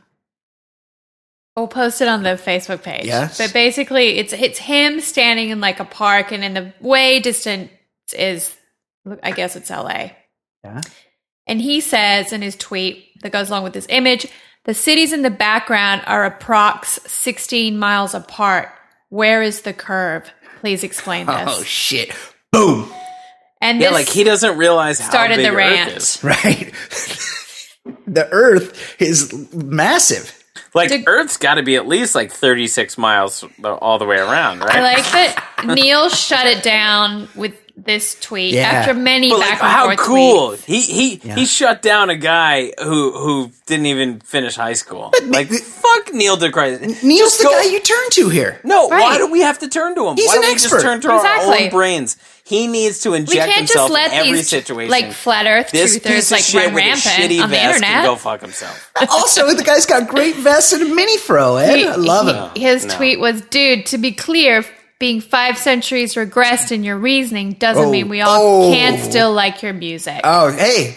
we'll 1.55 1.69
post 1.69 2.01
it 2.01 2.09
on 2.09 2.23
the 2.23 2.31
Facebook 2.31 2.83
page. 2.83 3.05
Yes. 3.05 3.37
But 3.39 3.53
basically, 3.53 4.19
it's 4.19 4.33
it's 4.33 4.59
him 4.59 5.01
standing 5.01 5.51
in 5.51 5.61
like 5.61 5.79
a 5.81 5.85
park, 5.85 6.33
and 6.33 6.43
in 6.43 6.55
the 6.55 6.73
way 6.81 7.21
distant 7.21 7.71
is, 8.17 8.57
I 9.23 9.31
guess 9.33 9.55
it's 9.55 9.71
LA. 9.71 10.13
Yeah. 10.65 10.81
And 11.47 11.61
he 11.61 11.80
says 11.80 12.32
in 12.32 12.43
his 12.43 12.57
tweet 12.57 13.20
that 13.22 13.32
goes 13.32 13.49
along 13.51 13.64
with 13.64 13.72
this 13.72 13.86
image, 13.88 14.26
the 14.64 14.74
cities 14.74 15.12
in 15.12 15.22
the 15.22 15.30
background 15.30 16.03
are 16.07 16.30
approx 16.30 17.01
16 17.09 17.78
miles 17.78 18.14
apart. 18.14 18.68
Where 19.09 19.43
is 19.43 19.62
the 19.62 19.72
curve? 19.72 20.30
Please 20.61 20.84
explain 20.84 21.26
oh, 21.28 21.32
this. 21.45 21.59
Oh 21.59 21.62
shit! 21.64 22.12
Boom! 22.53 22.93
and 23.61 23.80
Yeah, 23.80 23.88
this 23.88 23.95
like 23.95 24.09
he 24.09 24.24
doesn't 24.24 24.57
realize 24.59 25.01
how 25.01 25.11
started 25.11 25.36
big 25.36 25.47
the 25.47 25.53
Earth 25.53 25.57
rant. 25.57 25.93
is. 25.97 26.20
Right. 26.24 26.72
the 28.07 28.28
Earth 28.30 29.01
is 29.01 29.53
massive. 29.53 30.38
Like 30.74 30.88
The- 30.90 31.05
Earth's 31.07 31.36
got 31.36 31.55
to 31.55 31.62
be 31.62 31.76
at 31.76 31.86
least 31.86 32.14
like 32.14 32.32
36 32.32 32.97
miles 32.97 33.45
all 33.64 33.99
the 33.99 34.07
way 34.07 34.16
around, 34.16 34.61
right? 34.61 34.76
I 34.76 34.82
like 34.82 35.05
that 35.12 35.64
Neil 35.66 36.09
shut 36.09 36.47
it 36.47 36.62
down 36.62 37.28
with 37.34 37.55
this 37.85 38.16
tweet 38.20 38.55
Yeah. 38.55 38.70
after 38.70 38.95
many 38.95 39.30
But 39.30 39.41
back 39.41 39.51
like, 39.51 39.62
and 39.62 39.70
how 39.72 39.85
forth 39.87 39.99
cool! 39.99 40.51
tweets. 40.53 40.64
He 40.64 40.80
he 40.80 41.20
Yeah. 41.24 41.35
he 41.37 41.47
shut 41.47 41.83
down 41.83 42.11
a 42.11 42.16
guy 42.16 42.72
who 42.83 43.12
who 43.12 43.51
didn't 43.66 43.87
even 43.87 44.20
finish 44.20 44.55
high 44.57 44.72
school. 44.74 45.12
like 45.26 45.49
fuck 45.51 46.12
Neil 46.14 46.37
deGrasse. 46.37 47.03
Neil's 47.03 47.20
Just 47.33 47.39
the 47.39 47.45
go- 47.45 47.51
guy 47.53 47.64
you 47.64 47.80
turn 47.80 48.11
to 48.11 48.28
here. 48.28 48.61
No, 48.64 48.87
why 48.87 49.18
do 49.18 49.26
we 49.30 49.41
have 49.41 49.59
to 49.61 49.68
turn 49.68 49.95
to 49.97 50.09
him? 50.09 50.16
He's 50.16 50.28
why 50.28 50.35
an 50.37 50.41
don't 50.43 50.49
we 50.51 50.55
expert. 50.55 50.70
just 50.76 50.85
turn 50.85 51.01
to 51.03 51.11
our 51.11 51.16
Exactly. 51.18 51.64
own 51.64 51.70
brains? 51.70 52.16
He 52.45 52.66
needs 52.66 52.99
to 53.01 53.12
We 53.12 53.18
inject 53.18 53.47
can't 53.47 53.57
himself 53.59 53.89
just 53.89 53.93
let 53.93 54.12
in 54.12 54.18
every 54.18 54.33
these 54.33 54.49
situation. 54.49 54.91
like 54.91 55.12
flat 55.12 55.47
Earth 55.47 55.70
this 55.70 55.97
truthers 55.99 56.03
piece 56.07 56.26
of 56.26 56.30
like 56.33 56.43
shit 56.45 56.55
run 56.64 56.74
with 56.74 56.83
a 56.83 56.87
rampant 56.87 57.01
shitty 57.14 57.43
on 57.43 57.51
the 57.51 57.57
vest 57.57 57.62
can 57.80 57.85
internet. 57.85 58.05
go 58.05 58.16
fuck 58.16 58.41
himself. 58.41 58.91
Also, 59.11 59.55
the 59.55 59.62
guy's 59.62 59.87
got 59.87 60.09
great 60.09 60.35
vests 60.37 60.72
and 60.72 60.83
a 60.83 60.95
mini 60.95 61.16
fro. 61.18 61.57
Ed, 61.57 61.76
He- 61.76 61.87
I 61.87 61.95
love 61.95 62.53
he- 62.55 62.61
it. 62.61 62.66
His 62.68 62.85
No. 62.85 62.95
tweet 62.97 63.20
was, 63.20 63.41
"Dude, 63.43 63.87
to 63.87 63.99
be 63.99 64.11
clear, 64.12 64.64
being 65.03 65.21
five 65.21 65.59
centuries 65.59 66.15
regressed 66.15 66.71
in 66.71 66.85
your 66.85 66.97
reasoning 66.97 67.55
doesn't 67.55 67.87
Oh, 67.87 67.91
mean 67.91 68.09
we 68.09 68.21
all 68.21 68.69
oh. 68.69 68.73
can't 68.73 69.01
still 69.03 69.33
like 69.33 69.63
your 69.63 69.73
music." 69.73 70.21
Oh, 70.23 70.53
hey, 70.53 70.97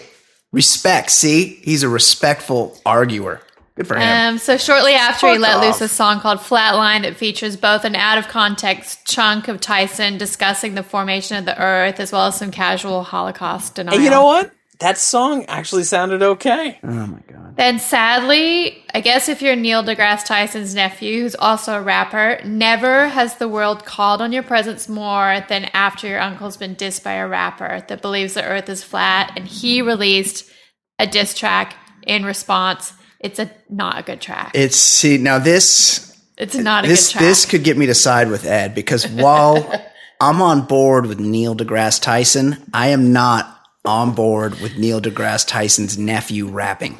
respect. 0.52 1.10
See, 1.10 1.60
he's 1.62 1.82
a 1.82 1.88
respectful 1.88 2.78
arguer. 2.86 3.40
Good 3.74 3.86
for 3.86 3.96
him. 3.96 4.34
Um, 4.34 4.38
so 4.38 4.56
shortly 4.56 4.94
after 4.94 5.30
he 5.30 5.36
let 5.36 5.56
off. 5.56 5.64
loose 5.64 5.80
a 5.82 5.88
song 5.88 6.20
called 6.20 6.38
Flatline 6.38 7.02
that 7.02 7.16
features 7.16 7.56
both 7.58 7.84
an 7.84 7.94
out 7.94 8.16
of 8.16 8.26
context 8.28 9.06
chunk 9.06 9.48
of 9.48 9.60
Tyson 9.60 10.16
discussing 10.16 10.74
the 10.74 10.82
formation 10.82 11.36
of 11.36 11.44
the 11.44 11.60
earth 11.60 12.00
as 12.00 12.10
well 12.10 12.28
as 12.28 12.38
some 12.38 12.50
casual 12.50 13.02
Holocaust 13.02 13.74
denial. 13.74 13.96
And 13.96 14.04
you 14.04 14.08
know 14.08 14.24
what? 14.24 14.50
That 14.78 14.98
song 14.98 15.44
actually 15.46 15.84
sounded 15.84 16.22
okay. 16.22 16.78
oh 16.82 16.86
my 16.86 17.20
god. 17.26 17.56
Then 17.56 17.78
sadly, 17.78 18.84
I 18.92 19.00
guess 19.00 19.30
if 19.30 19.40
you're 19.40 19.56
Neil 19.56 19.82
deGrasse 19.82 20.26
Tyson's 20.26 20.74
nephew, 20.74 21.22
who's 21.22 21.34
also 21.34 21.78
a 21.78 21.80
rapper, 21.80 22.38
never 22.44 23.08
has 23.08 23.36
the 23.36 23.48
world 23.48 23.86
called 23.86 24.20
on 24.20 24.32
your 24.32 24.42
presence 24.42 24.88
more 24.88 25.42
than 25.48 25.64
after 25.72 26.06
your 26.06 26.20
uncle's 26.20 26.58
been 26.58 26.76
dissed 26.76 27.02
by 27.02 27.14
a 27.14 27.26
rapper 27.26 27.82
that 27.88 28.02
believes 28.02 28.34
the 28.34 28.44
earth 28.44 28.68
is 28.68 28.84
flat 28.84 29.32
and 29.36 29.48
he 29.48 29.80
released 29.80 30.50
a 30.98 31.06
diss 31.06 31.32
track 31.32 31.74
in 32.06 32.24
response. 32.26 32.92
It's 33.18 33.38
a 33.38 33.50
not 33.70 33.98
a 33.98 34.02
good 34.02 34.20
track. 34.20 34.52
It's 34.54 34.76
see 34.76 35.16
now 35.16 35.38
this 35.38 36.20
It's 36.36 36.54
not 36.54 36.84
a 36.84 36.88
this 36.88 37.08
good 37.08 37.12
track. 37.12 37.22
this 37.22 37.46
could 37.46 37.64
get 37.64 37.78
me 37.78 37.86
to 37.86 37.94
side 37.94 38.28
with 38.28 38.44
Ed 38.44 38.74
because 38.74 39.08
while 39.08 39.72
I'm 40.20 40.42
on 40.42 40.66
board 40.66 41.06
with 41.06 41.18
Neil 41.18 41.56
deGrasse 41.56 42.02
Tyson, 42.02 42.58
I 42.74 42.88
am 42.88 43.14
not 43.14 43.55
on 43.86 44.14
board 44.14 44.60
with 44.60 44.76
Neil 44.76 45.00
deGrasse 45.00 45.46
Tyson's 45.46 45.96
nephew 45.96 46.48
rapping. 46.48 46.98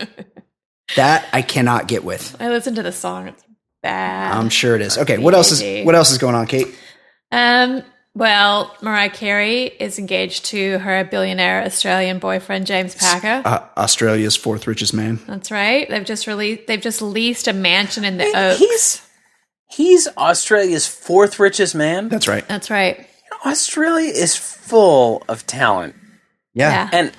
That 0.94 1.28
I 1.32 1.42
cannot 1.42 1.88
get 1.88 2.04
with. 2.04 2.36
I 2.40 2.48
listened 2.48 2.76
to 2.76 2.82
the 2.82 2.92
song. 2.92 3.28
It's 3.28 3.44
bad. 3.82 4.36
I'm 4.36 4.48
sure 4.48 4.76
it 4.76 4.82
is. 4.82 4.96
Okay, 4.98 5.18
what 5.18 5.34
else 5.34 5.50
is 5.52 5.84
what 5.84 5.94
else 5.94 6.10
is 6.12 6.18
going 6.18 6.34
on, 6.34 6.46
Kate? 6.46 6.68
Um, 7.32 7.82
well, 8.14 8.74
Mariah 8.80 9.10
Carey 9.10 9.64
is 9.64 9.98
engaged 9.98 10.46
to 10.46 10.78
her 10.78 11.04
billionaire 11.04 11.64
Australian 11.64 12.18
boyfriend 12.18 12.66
James 12.66 12.94
Packer. 12.94 13.46
Uh, 13.46 13.66
Australia's 13.76 14.36
fourth 14.36 14.66
richest 14.66 14.94
man. 14.94 15.20
That's 15.26 15.50
right. 15.50 15.86
They've 15.88 16.04
just 16.04 16.26
released. 16.26 16.66
They've 16.66 16.80
just 16.80 17.02
leased 17.02 17.46
a 17.46 17.52
mansion 17.52 18.04
in 18.04 18.16
the 18.16 18.24
And 18.24 18.36
Oaks. 18.36 18.58
He's 18.58 19.02
he's 19.68 20.08
Australia's 20.16 20.86
fourth 20.86 21.38
richest 21.38 21.74
man. 21.74 22.08
That's 22.08 22.28
right. 22.28 22.46
That's 22.48 22.70
right. 22.70 23.06
Australia 23.44 24.10
is 24.10 24.34
full 24.36 25.22
of 25.28 25.46
talent, 25.46 25.94
Yeah. 26.56 26.70
Yeah. 26.70 26.90
and 26.92 27.12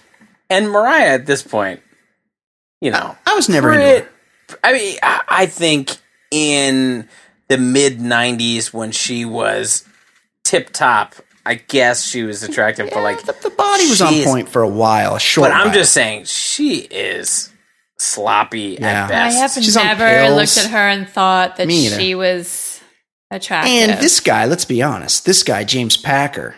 and 0.50 0.70
Mariah 0.72 1.14
at 1.14 1.26
this 1.26 1.42
point, 1.44 1.82
you 2.82 2.92
know, 2.92 3.16
I 3.26 3.36
was 3.36 3.48
never 3.50 3.72
into 3.72 3.86
Brit- 3.86 4.04
her. 4.52 4.58
I 4.64 4.74
mean, 4.74 4.98
I, 5.04 5.22
I 5.30 5.46
think 5.46 5.96
in 6.32 7.08
the 7.48 7.58
mid 7.58 8.00
'90s 8.00 8.74
when 8.74 8.92
she 8.92 9.24
was 9.26 9.86
tip 10.44 10.72
top, 10.74 11.16
I 11.46 11.56
guess 11.56 12.04
she 12.06 12.24
was 12.24 12.44
attractive, 12.44 12.90
but 12.94 13.04
like 13.04 13.22
the, 13.24 13.34
the 13.44 13.50
body 13.52 13.88
was 13.90 14.02
on 14.02 14.12
she's- 14.14 14.26
point 14.28 14.50
for 14.50 14.62
a 14.64 14.68
while. 14.68 15.16
A 15.16 15.20
short 15.20 15.50
But 15.50 15.56
I'm 15.56 15.68
while. 15.68 15.74
just 15.76 15.94
saying, 15.94 16.26
she 16.26 16.80
is 16.80 17.52
sloppy 17.98 18.78
Yeah. 18.80 18.88
at 18.88 19.06
I 19.06 19.10
best. 19.10 19.38
have 19.56 19.64
She's 19.64 19.76
never 19.76 20.36
looked 20.36 20.58
at 20.58 20.70
her 20.72 20.78
and 20.78 21.08
thought 21.10 21.58
that 21.58 21.70
she 21.72 22.16
was 22.16 22.80
attractive. 23.32 23.74
And 23.74 24.02
this 24.02 24.20
guy, 24.20 24.46
let's 24.46 24.66
be 24.66 24.82
honest, 24.82 25.26
this 25.26 25.44
guy, 25.44 25.64
James 25.64 25.98
Packer, 25.98 26.56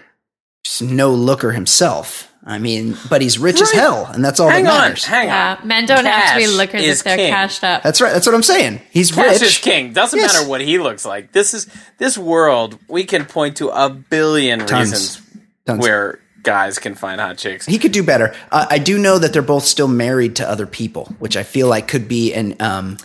just 0.64 0.82
no 0.84 1.12
looker 1.12 1.52
himself. 1.54 2.29
I 2.46 2.58
mean, 2.58 2.96
but 3.10 3.22
he's 3.22 3.38
rich 3.38 3.62
as 3.62 3.70
hell, 3.72 4.06
and 4.06 4.24
that's 4.24 4.40
all 4.40 4.50
hang 4.50 4.64
that 4.64 4.72
on, 4.74 4.80
matters. 4.90 5.04
hang 5.06 5.28
yeah, 5.28 5.58
on. 5.62 5.68
men 5.68 5.86
don't 5.86 6.06
have 6.06 6.32
to 6.34 6.38
be 6.38 6.46
Cash 6.46 6.54
lookers 6.56 6.82
is 6.84 6.98
if 7.00 7.04
they're 7.04 7.18
king. 7.18 7.30
cashed 7.32 7.64
up. 7.64 7.84
That's 7.84 8.00
right. 8.02 8.14
That's 8.14 8.26
what 8.26 8.34
I'm 8.34 8.44
saying. 8.44 8.82
He's 8.92 9.12
Cash 9.12 9.34
rich. 9.34 9.42
is 9.42 9.58
king. 9.58 9.92
Doesn't 9.94 10.18
Yes. 10.18 10.34
matter 10.34 10.50
what 10.50 10.62
he 10.62 10.80
looks 10.80 11.06
like. 11.06 11.34
This 11.34 11.54
is 11.54 11.68
this 11.98 12.18
world. 12.18 12.80
We 12.88 13.04
can 13.04 13.26
point 13.26 13.58
to 13.58 13.70
a 13.70 13.90
billion 13.90 14.60
Tons. 14.60 14.72
reasons 14.92 15.22
Tons. 15.68 15.82
where 15.82 16.20
guys 16.42 16.80
can 16.80 16.96
find 16.96 17.20
hot 17.20 17.38
chicks. 17.38 17.66
He 17.66 17.78
could 17.78 17.92
do 17.92 18.04
better. 18.04 18.34
Uh, 18.52 18.66
I 18.70 18.80
do 18.80 18.98
know 18.98 19.20
that 19.20 19.34
they're 19.34 19.42
both 19.42 19.66
still 19.66 19.90
married 19.90 20.38
to 20.38 20.50
other 20.50 20.66
people, 20.66 21.06
which 21.20 21.36
I 21.36 21.44
feel 21.44 21.68
like 21.68 21.88
could 21.90 22.08
be 22.08 22.34
an 22.34 22.56
um, 22.62 22.98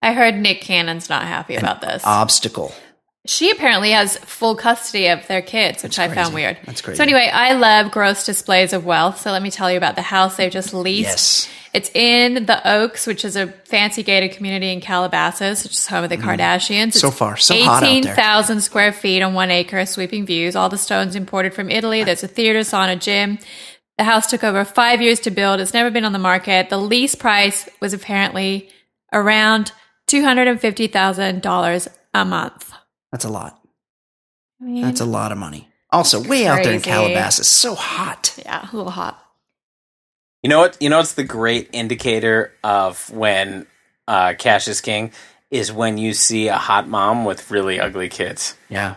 I 0.00 0.12
heard 0.12 0.36
Nick 0.36 0.60
Cannon's 0.60 1.08
not 1.10 1.24
happy 1.24 1.56
about 1.56 1.80
this. 1.80 2.02
obstacle. 2.04 2.72
She 3.26 3.50
apparently 3.50 3.90
has 3.90 4.16
full 4.18 4.54
custody 4.54 5.08
of 5.08 5.26
their 5.26 5.42
kids, 5.42 5.82
which 5.82 5.98
I 5.98 6.08
found 6.12 6.34
weird. 6.34 6.58
That's 6.64 6.80
crazy. 6.80 6.96
So 6.96 7.02
anyway, 7.02 7.30
I 7.32 7.52
love 7.54 7.90
gross 7.90 8.24
displays 8.24 8.72
of 8.72 8.84
wealth. 8.84 9.20
So 9.20 9.32
let 9.32 9.42
me 9.42 9.50
tell 9.50 9.70
you 9.70 9.76
about 9.76 9.96
the 9.96 10.02
house 10.02 10.36
they've 10.36 10.50
just 10.50 10.72
leased. 10.72 11.08
Yes. 11.08 11.48
It's 11.74 11.90
in 11.94 12.46
the 12.46 12.66
Oaks, 12.66 13.06
which 13.06 13.22
is 13.22 13.36
a 13.36 13.48
fancy 13.48 14.02
gated 14.02 14.32
community 14.32 14.72
in 14.72 14.80
Calabasas, 14.80 15.62
which 15.62 15.72
is 15.72 15.86
home 15.86 16.04
of 16.04 16.10
the 16.10 16.16
Kardashians. 16.16 16.88
Mm. 16.88 16.94
So 16.94 17.08
It's 17.08 17.18
far, 17.18 17.36
so 17.36 17.54
hot 17.64 17.82
out 17.82 17.86
there. 17.86 17.98
18,000 17.98 18.60
square 18.62 18.92
feet 18.92 19.20
on 19.20 19.34
one 19.34 19.50
acre, 19.50 19.84
sweeping 19.84 20.24
views. 20.24 20.56
All 20.56 20.70
the 20.70 20.78
stones 20.78 21.14
imported 21.14 21.52
from 21.52 21.68
Italy. 21.68 22.02
There's 22.02 22.24
a 22.24 22.28
theater, 22.28 22.60
sauna, 22.60 22.98
gym. 22.98 23.38
The 23.98 24.04
house 24.04 24.26
took 24.26 24.42
over 24.42 24.64
five 24.64 25.02
years 25.02 25.20
to 25.20 25.30
build. 25.30 25.60
It's 25.60 25.74
never 25.74 25.90
been 25.90 26.06
on 26.06 26.12
the 26.14 26.18
market. 26.18 26.70
The 26.70 26.78
lease 26.78 27.14
price 27.14 27.68
was 27.80 27.92
apparently 27.92 28.70
around 29.12 29.72
$250,000 30.06 31.88
a 32.14 32.24
month. 32.24 32.72
That's 33.16 33.24
a 33.24 33.30
lot. 33.30 33.58
I 34.60 34.64
mean, 34.66 34.82
That's 34.82 35.00
a 35.00 35.06
lot 35.06 35.32
of 35.32 35.38
money. 35.38 35.68
Also, 35.90 36.20
way 36.22 36.46
out 36.46 36.56
there 36.62 36.74
in 36.74 36.82
Crazy. 36.82 36.90
Calabasas, 36.90 37.48
so 37.48 37.74
hot. 37.74 38.36
yeah, 38.44 38.68
a 38.70 38.76
little 38.76 38.90
hot. 38.92 39.18
You 40.42 40.50
know 40.50 40.58
what? 40.58 40.76
You 40.82 40.90
know 40.90 40.98
what's 40.98 41.14
the 41.14 41.24
great 41.24 41.70
indicator 41.72 42.52
of 42.62 43.08
when 43.10 43.66
uh, 44.06 44.34
cash 44.38 44.68
is 44.68 44.82
king 44.82 45.12
is 45.50 45.72
when 45.72 45.96
you 45.96 46.12
see 46.12 46.48
a 46.48 46.58
hot 46.58 46.86
mom 46.88 47.24
with 47.24 47.50
really 47.50 47.80
ugly 47.80 48.10
kids, 48.10 48.54
Yeah. 48.68 48.96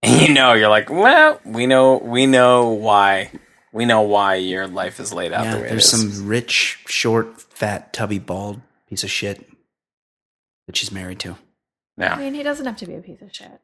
and 0.00 0.22
you 0.22 0.32
know 0.32 0.52
you're 0.52 0.68
like, 0.68 0.88
well, 0.90 1.40
we 1.44 1.66
know, 1.66 1.96
we 1.96 2.26
know 2.26 2.68
why, 2.68 3.32
we 3.72 3.84
know 3.84 4.02
why 4.02 4.36
your 4.36 4.68
life 4.68 5.00
is 5.00 5.12
laid 5.12 5.32
out 5.32 5.44
Yeah. 5.44 5.54
the 5.56 5.62
way 5.62 5.68
There's 5.70 5.92
it 5.92 5.96
is. 5.96 6.16
some 6.18 6.28
rich, 6.28 6.78
short, 6.86 7.40
fat, 7.40 7.92
tubby, 7.92 8.20
bald 8.20 8.60
piece 8.88 9.02
of 9.02 9.10
shit 9.10 9.44
that 10.68 10.76
she's 10.76 10.92
married 10.92 11.18
to. 11.20 11.36
I 11.98 12.16
mean, 12.18 12.34
he 12.34 12.42
doesn't 12.42 12.66
have 12.66 12.76
to 12.76 12.86
be 12.86 12.94
a 12.94 13.00
piece 13.00 13.22
of 13.22 13.34
shit. 13.34 13.60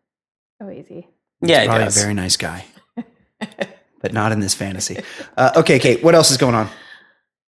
So 0.61 0.71
easy. 0.71 1.09
yeah, 1.41 1.63
it 1.63 1.67
Probably 1.67 1.85
does. 1.85 1.97
a 1.97 2.01
very 2.01 2.15
nice 2.15 2.37
guy, 2.37 2.65
but 4.01 4.13
not 4.13 4.33
in 4.33 4.41
this 4.41 4.55
fantasy. 4.55 4.99
Uh, 5.37 5.53
okay, 5.57 5.79
Kate, 5.79 6.03
what 6.03 6.15
else 6.15 6.31
is 6.31 6.37
going 6.37 6.55
on? 6.55 6.69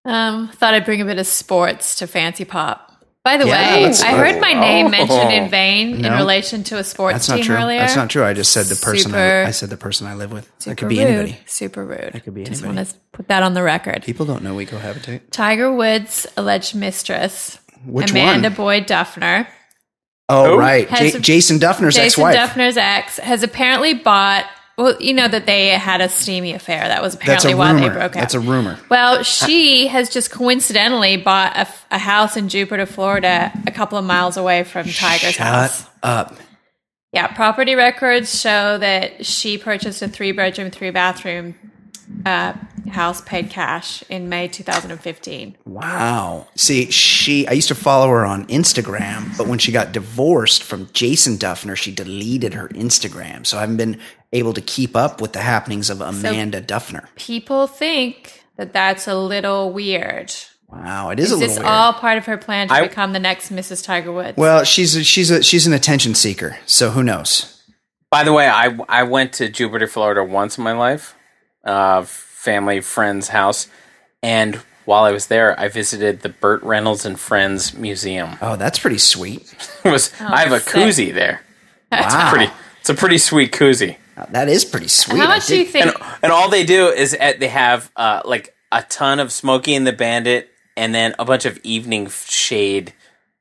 Um, 0.04 0.48
thought 0.48 0.74
I'd 0.74 0.84
bring 0.84 1.00
a 1.00 1.04
bit 1.04 1.18
of 1.18 1.26
sports 1.26 1.96
to 1.96 2.06
fancy 2.06 2.44
pop. 2.44 2.90
By 3.24 3.38
the 3.38 3.46
Yeah, 3.46 3.76
way, 3.76 3.84
I 3.86 4.16
heard 4.18 4.38
my 4.38 4.52
name 4.52 4.86
Oh. 4.86 4.90
mentioned 4.90 5.32
in 5.32 5.48
vain 5.48 6.04
in 6.04 6.12
relation 6.12 6.62
to 6.64 6.76
a 6.78 6.84
sports 6.84 7.14
That's 7.14 7.28
not 7.30 7.36
team 7.36 7.44
true. 7.46 7.56
earlier. 7.56 7.78
That's 7.78 7.96
not 7.96 8.10
true. 8.10 8.22
I 8.22 8.34
just 8.34 8.52
said 8.52 8.66
the 8.66 8.76
person. 8.76 9.12
Super- 9.12 9.16
I, 9.18 9.46
I 9.46 9.50
said 9.50 9.70
the 9.70 9.78
person 9.78 10.06
I 10.06 10.14
live 10.14 10.30
with. 10.30 10.50
That 10.66 10.76
could 10.76 10.90
be 10.90 10.98
rude. 10.98 11.06
anybody. 11.06 11.38
Super 11.46 11.86
rude. 11.86 12.10
That 12.12 12.22
could 12.22 12.34
be 12.34 12.44
Just 12.44 12.62
anybody. 12.62 12.76
want 12.80 12.88
to 12.90 12.94
put 13.12 13.28
that 13.28 13.42
on 13.42 13.54
the 13.54 13.62
record. 13.62 14.02
People 14.02 14.26
don't 14.26 14.42
know 14.42 14.54
we 14.54 14.66
cohabitate. 14.66 15.30
Tiger 15.30 15.72
Woods' 15.72 16.26
alleged 16.36 16.74
mistress, 16.74 17.58
Which 17.86 18.10
Amanda 18.10 18.48
one? 18.50 18.56
Boyd 18.56 18.86
Dufner, 18.88 19.46
Oh, 20.28 20.56
right. 20.56 20.88
J- 20.88 21.18
Jason 21.20 21.58
Dufner's 21.58 21.94
Jason 21.96 22.24
ex-wife. 22.24 22.36
Dufner's 22.36 22.76
ex 22.76 23.18
has 23.18 23.42
apparently 23.42 23.94
bought. 23.94 24.46
Well, 24.76 25.00
you 25.00 25.14
know 25.14 25.28
that 25.28 25.46
they 25.46 25.68
had 25.68 26.00
a 26.00 26.08
steamy 26.08 26.52
affair. 26.52 26.88
That 26.88 27.00
was 27.00 27.14
apparently 27.14 27.54
why 27.54 27.70
rumor. 27.70 27.88
they 27.88 27.94
broke 27.94 28.02
up. 28.04 28.12
That's 28.14 28.34
a 28.34 28.40
rumor. 28.40 28.78
Well, 28.90 29.22
she 29.22 29.86
has 29.86 30.08
just 30.10 30.30
coincidentally 30.32 31.16
bought 31.16 31.56
a, 31.56 31.68
a 31.92 31.98
house 31.98 32.36
in 32.36 32.48
Jupiter, 32.48 32.84
Florida, 32.86 33.52
a 33.66 33.70
couple 33.70 33.98
of 33.98 34.04
miles 34.04 34.36
away 34.36 34.64
from 34.64 34.84
Tiger's 34.88 35.34
Shut 35.34 35.46
house. 35.46 35.86
up. 36.02 36.34
Yeah, 37.12 37.28
property 37.28 37.76
records 37.76 38.40
show 38.40 38.76
that 38.78 39.24
she 39.24 39.58
purchased 39.58 40.02
a 40.02 40.08
three 40.08 40.32
bedroom, 40.32 40.72
three 40.72 40.90
bathroom 40.90 41.54
uh, 42.26 42.54
house 42.90 43.20
paid 43.22 43.50
cash 43.50 44.02
in 44.08 44.28
May 44.28 44.48
2015. 44.48 45.56
Wow. 45.64 46.46
See, 46.54 46.90
she 46.90 47.46
I 47.48 47.52
used 47.52 47.68
to 47.68 47.74
follow 47.74 48.08
her 48.08 48.24
on 48.24 48.46
Instagram, 48.46 49.36
but 49.38 49.46
when 49.46 49.58
she 49.58 49.72
got 49.72 49.92
divorced 49.92 50.62
from 50.62 50.88
Jason 50.92 51.36
Dufner, 51.36 51.76
she 51.76 51.92
deleted 51.92 52.54
her 52.54 52.68
Instagram. 52.68 53.46
So 53.46 53.56
I 53.58 53.60
haven't 53.62 53.76
been 53.78 54.00
able 54.32 54.52
to 54.54 54.60
keep 54.60 54.96
up 54.96 55.20
with 55.20 55.32
the 55.32 55.40
happenings 55.40 55.90
of 55.90 56.00
Amanda 56.00 56.60
Dufner. 56.60 57.06
People 57.16 57.66
think 57.66 58.44
that 58.56 58.72
that's 58.72 59.06
a 59.08 59.14
little 59.16 59.72
weird. 59.72 60.32
Wow, 60.68 61.10
it 61.10 61.20
is, 61.20 61.26
Is 61.30 61.32
a 61.32 61.36
this 61.36 61.48
little 61.50 61.62
weird. 61.64 61.72
all 61.72 61.92
part 61.92 62.18
of 62.18 62.26
her 62.26 62.36
plan 62.36 62.66
to 62.68 62.74
I- 62.74 62.82
become 62.88 63.12
the 63.12 63.20
next 63.20 63.52
Mrs. 63.52 63.84
Tiger 63.84 64.10
Woods? 64.12 64.36
well, 64.36 64.64
she's 64.64 64.96
a, 64.96 65.04
she's 65.04 65.30
a 65.30 65.42
she's 65.42 65.66
an 65.66 65.72
attention 65.72 66.14
seeker, 66.14 66.58
so 66.66 66.90
who 66.90 67.02
knows? 67.02 67.62
By 68.10 68.24
the 68.24 68.32
way, 68.32 68.48
I 68.48 68.76
I 68.88 69.02
went 69.04 69.32
to 69.34 69.48
Jupiter, 69.48 69.86
Florida 69.86 70.24
once 70.24 70.58
in 70.58 70.64
my 70.64 70.72
life, 70.72 71.14
uh, 71.64 72.02
family 72.02 72.80
friend's 72.80 73.28
house, 73.28 73.68
and 74.22 74.60
while 74.84 75.04
I 75.04 75.12
was 75.12 75.28
there, 75.28 75.58
I 75.58 75.68
visited 75.68 76.20
the 76.20 76.28
Burt 76.28 76.62
Reynolds 76.62 77.06
and 77.06 77.18
Friends 77.18 77.72
Museum. 77.74 78.36
Oh, 78.42 78.56
that's 78.56 78.78
pretty 78.78 78.98
sweet. 78.98 79.54
It 79.84 79.88
was 79.90 80.12
I 80.20 80.42
have 80.42 80.52
a 80.52 80.60
sick. 80.60 80.74
koozie 80.74 81.14
there. 81.14 81.40
Wow, 81.90 82.30
Pretty, 82.32 82.52
it's 82.80 82.90
a 82.90 82.94
pretty 82.94 83.18
sweet 83.18 83.52
koozie. 83.52 83.96
that 84.30 84.48
is 84.48 84.64
pretty 84.64 84.88
sweet. 84.88 85.18
How 85.18 85.28
much 85.28 85.46
do 85.46 85.56
you 85.58 85.64
think? 85.64 85.86
And 85.86 85.94
and 86.22 86.32
all 86.32 86.48
they 86.50 86.64
do 86.64 86.88
is 86.88 87.16
uh, 87.18 87.32
they 87.38 87.48
have 87.48 87.90
uh, 87.96 88.20
like 88.24 88.54
a 88.72 88.82
ton 88.82 89.20
of 89.20 89.30
Smokey 89.32 89.74
and 89.74 89.86
the 89.86 89.92
Bandit, 89.92 90.50
and 90.76 90.94
then 90.94 91.14
a 91.18 91.24
bunch 91.24 91.44
of 91.46 91.58
evening 91.62 92.08
shade 92.10 92.92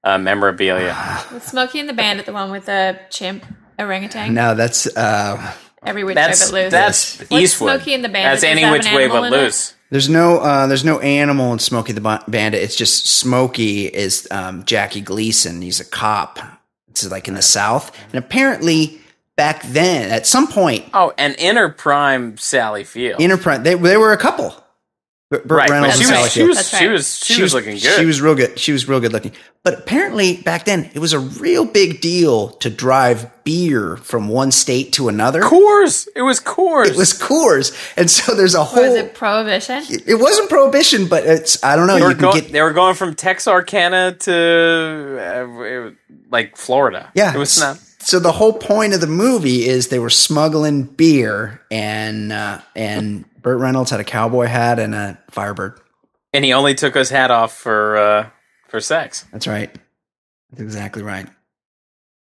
uh, 0.03 0.17
memorabilia. 0.17 0.95
Was 1.33 1.43
Smokey 1.43 1.79
and 1.79 1.89
the 1.89 1.93
Bandit, 1.93 2.25
the 2.25 2.33
one 2.33 2.51
with 2.51 2.67
the 2.67 2.99
chimp 3.09 3.43
orangutan? 3.79 4.33
No, 4.33 4.53
that's 4.55 4.85
uh, 4.95 5.53
Every 5.85 6.03
which 6.03 6.15
That's 6.15 6.51
way 6.51 6.57
but 6.59 6.63
loose. 6.65 6.71
that's 6.71 7.19
What's 7.19 7.31
Eastwood. 7.31 7.79
Smokey 7.81 7.93
and 7.93 8.03
the 8.03 8.09
Bandit? 8.09 8.31
That's 8.31 8.41
Does 8.41 8.49
any 8.49 8.61
that 8.61 8.71
which 8.71 8.85
an 8.87 8.95
way 8.95 9.07
but 9.07 9.23
in 9.25 9.33
it? 9.33 9.37
loose. 9.37 9.73
there's 9.89 10.09
no 10.09 10.39
uh, 10.39 10.67
there's 10.67 10.85
no 10.85 10.99
animal 10.99 11.51
in 11.53 11.59
Smokey 11.59 11.93
the 11.93 12.01
Ba- 12.01 12.23
Bandit. 12.27 12.61
It's 12.63 12.75
just 12.75 13.05
Smokey 13.07 13.87
is 13.87 14.27
um, 14.31 14.63
Jackie 14.65 15.01
Gleason. 15.01 15.61
He's 15.61 15.79
a 15.79 15.85
cop. 15.85 16.39
It's 16.89 17.09
like 17.09 17.27
in 17.27 17.33
the 17.33 17.41
South, 17.41 17.91
and 18.13 18.23
apparently 18.23 19.01
back 19.35 19.63
then, 19.63 20.11
at 20.11 20.27
some 20.27 20.47
point, 20.47 20.85
Oh, 20.93 21.11
and 21.17 21.35
inner 21.39 21.69
prime 21.69 22.37
Sally 22.37 22.83
Field. 22.83 23.19
Enterprise 23.21 23.63
they 23.63 23.75
they 23.75 23.97
were 23.97 24.13
a 24.13 24.17
couple. 24.17 24.55
B- 25.37 25.43
Burt 25.45 25.57
right, 25.57 25.69
Reynolds 25.69 25.97
she 25.97 26.03
and 26.03 26.09
Sally 26.09 26.23
was, 26.23 26.31
she 26.31 26.43
was 26.43 26.57
That's 26.57 26.77
she 26.77 26.87
was 26.87 27.17
she, 27.17 27.41
was 27.41 27.53
looking 27.53 27.71
good. 27.73 27.81
She 27.97 28.05
was 28.05 28.21
real 28.21 28.35
good. 28.35 28.59
She 28.59 28.71
was 28.71 28.87
real 28.87 28.99
good 28.99 29.11
looking. 29.13 29.31
But 29.63 29.79
apparently 29.79 30.37
back 30.37 30.65
then 30.65 30.89
it 30.93 30.99
was 30.99 31.13
a 31.13 31.19
real 31.19 31.65
big 31.65 32.01
deal 32.01 32.49
to 32.49 32.69
drive 32.69 33.29
beer 33.43 33.97
from 33.97 34.27
one 34.29 34.51
state 34.51 34.93
to 34.93 35.07
another. 35.09 35.41
Coors. 35.41 36.07
It 36.15 36.21
was 36.21 36.39
Coors. 36.39 36.87
It 36.89 36.95
was 36.97 37.13
Coors, 37.13 37.93
and 37.97 38.09
so 38.11 38.35
there's 38.35 38.55
a 38.55 38.59
Was 38.59 38.71
whole. 38.71 38.83
it 38.83 39.13
prohibition? 39.13 39.83
It 39.89 40.19
wasn't 40.19 40.49
prohibition, 40.49 41.07
but 41.07 41.25
it's 41.25 41.63
I 41.63 41.75
don't 41.75 41.87
know. 41.87 41.93
They 41.95 41.99
You 42.01 42.05
were, 42.07 42.13
can 42.13 42.21
go- 42.21 42.33
get 42.33 42.51
they 42.51 42.61
were 42.61 42.73
going 42.73 42.95
from 42.95 43.15
Texarkana 43.15 44.13
to 44.19 44.33
uh, 45.19 45.61
it- 45.63 45.95
like 46.29 46.57
Florida. 46.57 47.11
yeah. 47.15 47.33
it 47.33 47.37
was 47.37 47.59
not. 47.59 47.77
So 47.99 48.19
the 48.19 48.33
whole 48.33 48.51
point 48.53 48.93
of 48.93 48.99
the 48.99 49.07
movie 49.07 49.65
is 49.65 49.87
they 49.87 49.99
were 49.99 50.09
smuggling 50.09 50.83
beer, 50.83 51.61
and 51.71 52.33
uh, 52.33 52.59
and 52.75 53.23
Burt 53.43 53.59
Reynolds 53.59 53.91
had 53.91 53.99
a 53.99 54.03
cowboy 54.05 54.45
hat 54.47 54.79
and 54.79 54.95
a 54.95 55.19
Firebird. 55.29 55.79
And 56.33 56.43
he 56.43 56.53
only 56.53 56.73
took 56.73 56.95
his 56.95 57.09
hat 57.09 57.29
off 57.29 57.55
for 57.55 57.97
uh, 57.97 58.29
for 58.69 58.79
sex. 58.79 59.25
That's 59.31 59.45
right. 59.47 59.69
That's 60.49 60.61
exactly 60.61 61.03
right. 61.03 61.27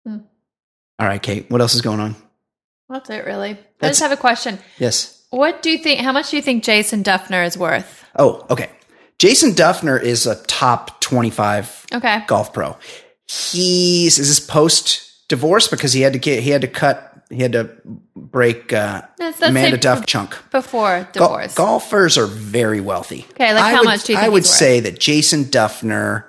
Hmm. 0.05 0.19
All 0.97 1.07
right, 1.07 1.21
Kate. 1.21 1.49
What 1.51 1.61
else 1.61 1.75
is 1.75 1.81
going 1.81 1.99
on? 1.99 2.15
That's 2.89 3.09
it, 3.11 3.25
really. 3.25 3.57
I 3.81 3.87
just 3.89 3.99
have 4.01 4.11
a 4.11 4.17
question. 4.17 4.57
Yes. 4.79 5.23
What 5.29 5.61
do 5.61 5.69
you 5.69 5.77
think? 5.77 5.99
How 6.01 6.11
much 6.11 6.31
do 6.31 6.37
you 6.37 6.41
think 6.41 6.63
Jason 6.63 7.03
Dufner 7.03 7.45
is 7.45 7.55
worth? 7.55 8.03
Oh, 8.17 8.45
okay. 8.49 8.69
Jason 9.19 9.51
Dufner 9.51 10.01
is 10.01 10.25
a 10.25 10.41
top 10.45 11.01
25 11.01 11.85
Okay. 11.93 12.23
golf 12.25 12.51
pro. 12.53 12.77
He's 13.27 14.17
is 14.17 14.27
this 14.27 14.39
post 14.39 15.27
divorce 15.27 15.67
because 15.67 15.93
he 15.93 16.01
had 16.01 16.13
to 16.13 16.19
get 16.19 16.41
he 16.41 16.49
had 16.49 16.61
to 16.61 16.67
cut 16.67 17.08
he 17.29 17.41
had 17.41 17.51
to 17.53 17.69
break 18.15 18.73
uh, 18.73 19.01
That's- 19.17 19.37
that's 19.39 19.51
Amanda 19.51 19.71
like 19.71 19.81
Duff 19.81 20.05
chunk. 20.05 20.37
Before 20.51 21.07
divorce. 21.13 21.53
golfers 21.55 22.17
are 22.17 22.25
very 22.25 22.81
wealthy. 22.81 23.25
Okay, 23.31 23.53
like 23.53 23.63
I 23.63 23.69
how 23.71 23.77
would- 23.79 23.85
much 23.85 24.03
do 24.05 24.13
you 24.13 24.19
I 24.19 24.29
would 24.29 24.43
he's 24.43 24.49
worth? 24.49 24.57
say 24.57 24.79
that 24.81 24.99
Jason 24.99 25.45
Dufner 25.45 26.25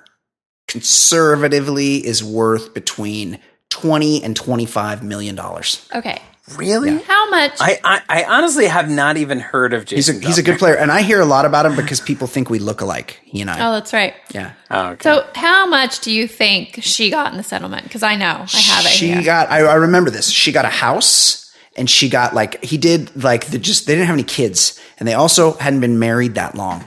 conservatively 0.68 1.96
is 2.06 2.22
worth 2.24 2.74
between 2.74 3.38
20 3.70 4.22
and 4.24 4.36
25 4.36 5.02
million 5.02 5.34
dollars. 5.34 5.88
okay. 5.94 6.20
Really? 6.56 6.98
How 7.02 7.30
much? 7.30 7.52
I, 7.60 7.78
I 7.84 8.02
I 8.08 8.24
honestly 8.24 8.66
have 8.66 8.90
not 8.90 9.16
even 9.16 9.40
heard 9.40 9.72
of 9.72 9.88
He's 9.88 10.08
a 10.08 10.12
Jason. 10.12 10.26
he's 10.26 10.38
a 10.38 10.42
good 10.42 10.58
player 10.58 10.76
and 10.76 10.90
I 10.90 11.02
hear 11.02 11.20
a 11.20 11.24
lot 11.24 11.44
about 11.44 11.66
him 11.66 11.76
because 11.76 12.00
people 12.00 12.26
think 12.26 12.50
we 12.50 12.58
look 12.58 12.80
alike, 12.80 13.20
he 13.24 13.40
and 13.40 13.50
I. 13.50 13.68
oh, 13.68 13.72
that's 13.72 13.92
right. 13.92 14.14
yeah. 14.32 14.52
Oh, 14.70 14.88
okay. 14.90 15.02
So, 15.04 15.26
how 15.34 15.66
much 15.66 16.00
do 16.00 16.12
you 16.12 16.26
think 16.28 16.78
she 16.82 17.10
got 17.10 17.30
in 17.32 17.36
the 17.36 17.42
settlement? 17.44 17.84
Because 17.84 18.02
I 18.02 18.16
know 18.16 18.44
I 18.52 18.58
have 18.60 18.84
it 18.84 18.88
she 18.90 19.08
here. 19.12 19.22
got 19.22 19.48
I, 19.50 19.60
I 19.60 19.74
remember 19.74 20.10
this 20.10 20.28
she 20.30 20.52
got 20.52 20.64
a 20.64 20.68
house 20.68 21.52
and 21.76 21.88
she 21.88 22.08
got 22.08 22.34
like 22.34 22.62
he 22.64 22.76
did 22.78 23.22
like 23.22 23.46
the 23.46 23.58
just 23.58 23.86
they 23.86 23.94
didn't 23.94 24.06
have 24.08 24.14
any 24.16 24.24
kids 24.24 24.78
and 24.98 25.06
they 25.08 25.14
also 25.14 25.52
hadn't 25.54 25.80
been 25.80 25.98
married 25.98 26.34
that 26.34 26.54
long 26.54 26.84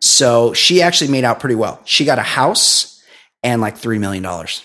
so 0.00 0.52
she 0.52 0.82
actually 0.82 1.10
made 1.10 1.24
out 1.24 1.40
pretty 1.40 1.54
well 1.54 1.80
she 1.84 2.04
got 2.04 2.18
a 2.18 2.22
house 2.22 3.02
and 3.42 3.60
like 3.60 3.76
three 3.76 3.98
million 3.98 4.22
dollars 4.22 4.64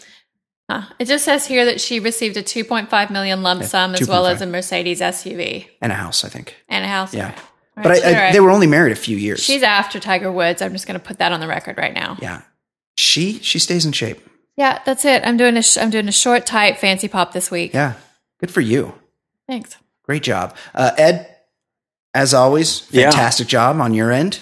Huh. 0.70 0.82
It 0.98 1.06
just 1.06 1.24
says 1.26 1.46
here 1.46 1.66
that 1.66 1.80
she 1.80 2.00
received 2.00 2.38
a 2.38 2.44
2.5 2.44 3.12
million 3.12 3.44
lump 3.44 3.64
sum 3.64 3.94
as 3.94 4.08
well 4.08 4.26
as 4.26 4.42
a 4.42 4.48
Mercedes 4.48 5.00
SUV 5.00 5.68
and 5.82 5.92
a 5.92 5.96
house 5.96 6.24
i 6.26 6.30
think 6.30 6.56
and 6.68 6.84
a 6.84 6.88
house. 6.88 7.14
yeah 7.14 7.28
All 7.78 7.84
right, 7.84 7.84
but 7.84 7.92
I, 8.04 8.10
I, 8.10 8.14
right. 8.24 8.34
they 8.34 8.40
were 8.40 8.50
only 8.50 8.66
married 8.66 8.92
a 8.92 8.96
few 8.96 9.16
years 9.16 9.44
She's 9.44 9.62
after 9.62 10.00
Tiger 10.00 10.32
Woods. 10.32 10.64
I'm 10.64 10.72
just 10.72 10.88
going 10.88 11.00
to 11.00 11.06
put 11.06 11.20
that 11.20 11.32
on 11.32 11.40
the 11.40 11.48
record 11.48 11.78
right 11.78 11.94
now. 11.94 12.18
yeah 12.22 12.42
she 12.98 13.40
she 13.40 13.60
stays 13.60 13.86
in 13.86 13.92
shape 13.92 14.20
Yeah, 14.58 14.82
that's 14.86 15.06
it. 15.06 15.22
I'm 15.26 15.38
doing 15.38 15.56
a 15.58 15.62
sh- 15.62 15.78
I'm 15.78 15.90
doing 15.92 16.08
a 16.08 16.12
short, 16.14 16.46
tight, 16.48 16.80
fancy 16.80 17.08
pop 17.10 17.32
this 17.34 17.52
week. 17.52 17.74
yeah 17.74 17.94
good 18.40 18.50
for 18.52 18.62
you 18.62 18.96
Thanks. 19.48 19.78
great 20.04 20.24
job 20.24 20.56
uh, 20.74 20.92
ed 20.98 21.28
as 22.16 22.34
always 22.34 22.88
Yeah. 22.90 23.12
fantastic 23.12 23.48
job 23.48 23.80
on 23.80 23.94
your 23.94 24.12
end 24.12 24.40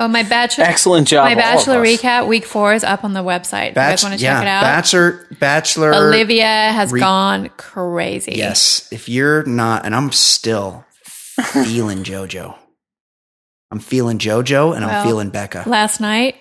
Oh, 0.00 0.08
my 0.08 0.22
bachelor. 0.22 0.64
Excellent 0.64 1.06
job. 1.06 1.24
My 1.26 1.32
all 1.34 1.38
of 1.38 1.44
bachelor 1.44 1.82
us. 1.82 1.86
recap 2.00 2.26
week 2.26 2.46
four 2.46 2.72
is 2.72 2.82
up 2.82 3.04
on 3.04 3.12
the 3.12 3.20
website. 3.22 3.68
you 3.68 3.74
guys 3.74 4.02
want 4.02 4.14
to 4.14 4.20
check 4.20 4.42
it 4.42 4.48
out? 4.48 4.62
bachelor 4.62 5.26
bachelor 5.38 5.94
Olivia 5.94 6.46
has 6.46 6.90
Re- 6.90 7.00
gone 7.00 7.50
crazy. 7.58 8.32
Yes. 8.36 8.88
If 8.90 9.08
you're 9.10 9.44
not, 9.44 9.84
and 9.84 9.94
I'm 9.94 10.10
still 10.10 10.84
feeling 11.42 12.02
JoJo. 12.02 12.56
I'm 13.70 13.78
feeling 13.78 14.18
JoJo 14.18 14.74
and 14.74 14.84
I'm 14.84 15.06
feeling 15.06 15.30
Becca. 15.30 15.64
Last 15.66 16.00
night, 16.00 16.34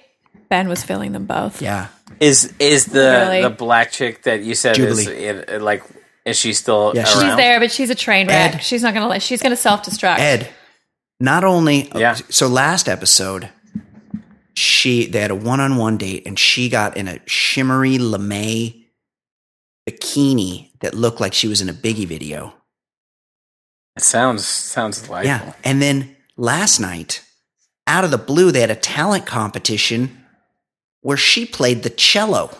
Ben 0.49 0.67
was 0.67 0.83
feeling 0.83 1.11
them 1.11 1.25
both. 1.25 1.61
Yeah. 1.61 1.87
Is 2.19 2.53
is 2.59 2.85
the 2.85 3.25
Really? 3.27 3.41
the 3.43 3.49
black 3.51 3.91
chick 3.91 4.23
that 4.23 4.41
you 4.41 4.55
said 4.55 4.77
is 4.79 5.05
Jubilee. 5.05 5.23
it, 5.25 5.49
it, 5.49 5.61
like 5.61 5.83
is 6.25 6.37
she 6.37 6.53
still 6.53 6.91
Yeah, 6.95 7.03
she's- 7.03 7.17
around? 7.17 7.29
She's 7.31 7.37
there, 7.37 7.59
but 7.59 7.71
she's 7.71 7.89
a 7.89 7.95
train 7.95 8.27
wreck. 8.27 8.55
Ed. 8.55 8.57
She's 8.59 8.81
not 8.81 8.93
gonna 8.93 9.07
let. 9.07 9.21
She's 9.21 9.41
gonna 9.41 9.55
self 9.55 9.83
destruct. 9.83 10.19
Ed, 10.19 10.49
not 11.19 11.43
only, 11.43 11.91
Yeah. 11.95 12.13
so 12.29 12.47
last 12.47 12.87
episode, 12.87 13.49
she, 14.55 15.05
they 15.05 15.19
had 15.21 15.31
a 15.31 15.35
one 15.35 15.59
on 15.59 15.77
one 15.77 15.97
date 15.97 16.23
and 16.25 16.37
she 16.37 16.69
got 16.69 16.97
in 16.97 17.07
a 17.07 17.19
shimmery 17.27 17.97
lame 17.97 18.85
bikini 19.87 20.71
that 20.81 20.93
looked 20.93 21.19
like 21.19 21.33
she 21.33 21.47
was 21.47 21.61
in 21.61 21.69
a 21.69 21.73
Biggie 21.73 22.07
video. 22.07 22.53
It 23.95 24.03
sounds 24.03 24.45
sounds 24.45 25.01
delightful. 25.01 25.27
Yeah. 25.47 25.53
And 25.63 25.81
then 25.81 26.15
last 26.37 26.79
night, 26.79 27.21
out 27.87 28.03
of 28.03 28.11
the 28.11 28.17
blue, 28.17 28.51
they 28.51 28.61
had 28.61 28.71
a 28.71 28.75
talent 28.75 29.25
competition 29.25 30.23
where 31.01 31.17
she 31.17 31.45
played 31.45 31.83
the 31.83 31.89
cello. 31.89 32.55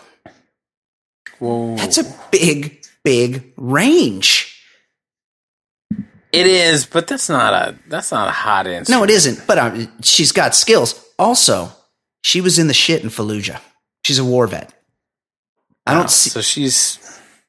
Whoa. 1.38 1.76
That's 1.76 1.98
a 1.98 2.14
big, 2.30 2.84
big 3.04 3.54
range. 3.56 4.49
It 6.32 6.46
is, 6.46 6.86
but 6.86 7.06
that's 7.06 7.28
not 7.28 7.52
a 7.54 7.76
that's 7.88 8.12
not 8.12 8.28
a 8.28 8.32
hot 8.32 8.66
answer. 8.66 8.92
No, 8.92 9.02
it 9.02 9.10
isn't. 9.10 9.46
But 9.46 9.58
um, 9.58 9.92
she's 10.02 10.32
got 10.32 10.54
skills. 10.54 11.04
Also, 11.18 11.70
she 12.22 12.40
was 12.40 12.58
in 12.58 12.68
the 12.68 12.74
shit 12.74 13.02
in 13.02 13.10
Fallujah. 13.10 13.60
She's 14.04 14.18
a 14.18 14.24
war 14.24 14.46
vet. 14.46 14.72
I 15.86 15.94
don't 15.94 16.10
see. 16.10 16.30
So 16.30 16.40
she's. 16.40 16.98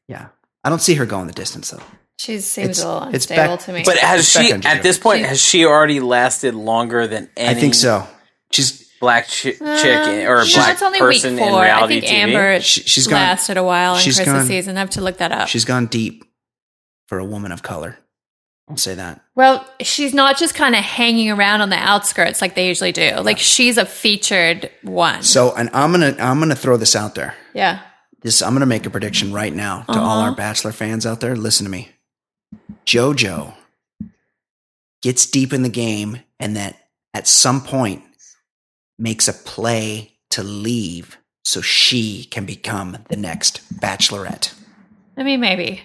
Yeah, 0.08 0.28
I 0.64 0.70
don't 0.70 0.82
see 0.82 0.96
her 0.96 1.06
going 1.06 1.28
the 1.28 1.34
distance 1.34 1.70
though. 1.70 1.82
She 2.18 2.40
seems 2.40 2.80
It's- 2.80 2.84
a 2.84 2.88
little 2.94 3.08
it's 3.16 3.26
unstable 3.26 3.58
back- 3.58 3.66
to 3.66 3.74
me. 3.74 3.84
But 3.86 3.98
has 3.98 4.20
It's 4.22 4.30
she 4.30 4.52
at 4.68 4.84
this 4.84 4.98
point 5.00 5.22
She- 5.22 5.28
has 5.28 5.42
she 5.42 5.66
already 5.66 6.00
lasted 6.00 6.54
longer 6.54 7.08
than 7.08 7.30
any? 7.36 7.50
I 7.50 7.60
think 7.60 7.74
so. 7.74 8.08
She's 8.52 8.88
black 9.00 9.28
ch- 9.28 9.42
chick 9.44 9.62
uh, 9.62 10.30
or 10.30 10.42
a 10.42 10.46
black 10.46 10.78
person 11.00 11.40
in 11.40 11.54
reality 11.54 11.98
I 11.98 12.02
think 12.02 12.06
TV. 12.06 12.10
Amber 12.12 12.60
she, 12.62 12.82
has 12.82 13.10
lasted 13.12 13.58
a 13.58 13.64
while 13.64 13.96
in 13.96 14.04
Chris's 14.04 14.26
gone, 14.26 14.46
season. 14.46 14.78
I 14.78 14.82
have 14.82 14.92
to 14.92 15.02
look 15.02 15.18
that 15.18 15.32
up. 15.32 15.48
She's 15.48 15.66
gone 15.66 15.88
deep 15.88 16.24
for 17.08 17.18
a 17.18 17.26
woman 17.26 17.52
of 17.52 17.64
color. 17.64 17.98
I'll 18.70 18.78
say 18.78 18.96
that. 18.96 19.22
Well, 19.36 19.68
she's 19.82 20.14
not 20.14 20.38
just 20.38 20.56
kind 20.56 20.76
of 20.76 20.82
hanging 20.82 21.30
around 21.30 21.62
on 21.62 21.70
the 21.70 21.76
outskirts 21.76 22.42
like 22.42 22.56
they 22.56 22.68
usually 22.68 22.92
do. 22.94 23.16
Like 23.18 23.38
she's 23.38 23.78
a 23.78 23.86
featured 23.86 24.72
one. 24.82 25.24
So, 25.24 25.54
and 25.56 25.70
I'm 25.74 25.92
gonna 25.92 26.16
I'm 26.20 26.40
gonna 26.40 26.56
throw 26.56 26.78
this 26.78 26.96
out 26.96 27.16
there. 27.16 27.36
Yeah. 27.54 27.82
This 28.22 28.42
I'm 28.42 28.54
gonna 28.54 28.66
make 28.66 28.86
a 28.86 28.90
prediction 28.90 29.34
right 29.34 29.54
now 29.54 29.82
to 29.84 29.92
uh-huh. 29.92 30.02
all 30.02 30.20
our 30.20 30.34
Bachelor 30.34 30.72
fans 30.72 31.06
out 31.06 31.20
there. 31.20 31.36
Listen 31.36 31.66
to 31.66 31.72
me. 31.72 31.90
JoJo 32.86 33.54
gets 35.02 35.26
deep 35.26 35.52
in 35.52 35.64
the 35.64 35.70
game, 35.70 36.20
and 36.40 36.56
that 36.56 36.78
at 37.14 37.28
some 37.28 37.62
point 37.62 38.04
makes 38.98 39.28
a 39.28 39.34
play 39.34 40.14
to 40.30 40.44
leave 40.44 41.18
so 41.44 41.62
she 41.62 42.24
can 42.26 42.46
become 42.46 42.98
the 43.10 43.18
next 43.18 43.62
Bachelorette. 43.80 44.54
I 45.18 45.24
mean, 45.24 45.40
maybe 45.40 45.82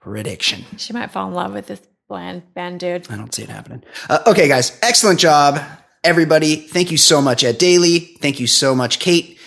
prediction. 0.00 0.64
She 0.76 0.92
might 0.92 1.10
fall 1.10 1.28
in 1.28 1.34
love 1.34 1.52
with 1.52 1.66
this 1.66 1.80
bland 2.08 2.42
band 2.54 2.80
dude. 2.80 3.10
I 3.10 3.16
don't 3.16 3.34
see 3.34 3.42
it 3.42 3.50
happening. 3.50 3.84
Uh, 4.08 4.20
okay, 4.26 4.48
guys, 4.48 4.78
excellent 4.82 5.20
job, 5.20 5.60
everybody. 6.02 6.56
Thank 6.56 6.90
you 6.90 6.96
so 6.96 7.20
much, 7.20 7.44
Ed 7.44 7.58
Daly. 7.58 7.98
Thank 8.20 8.40
you 8.40 8.46
so 8.46 8.74
much, 8.74 8.98
Kate, 8.98 9.38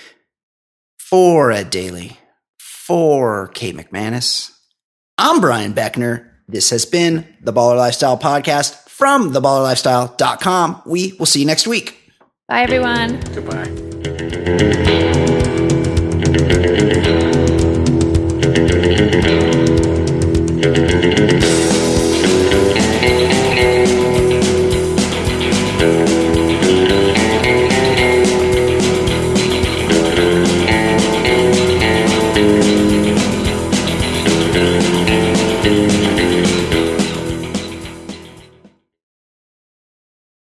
for 0.99 1.51
Ed 1.51 1.69
Daly, 1.69 2.17
for 2.59 3.47
Kate 3.49 3.75
McManus. 3.75 4.51
I'm 5.17 5.41
Brian 5.41 5.73
Beckner. 5.73 6.29
This 6.47 6.69
has 6.71 6.85
been 6.85 7.37
the 7.41 7.53
Baller 7.53 7.77
Lifestyle 7.77 8.17
Podcast 8.17 8.89
from 8.89 9.31
theballerlifestyle.com. 9.31 10.83
We 10.85 11.13
will 11.13 11.25
see 11.25 11.39
you 11.41 11.45
next 11.45 11.67
week. 11.67 11.97
Bye, 12.47 12.63
everyone. 12.63 13.19
Goodbye. 13.33 13.91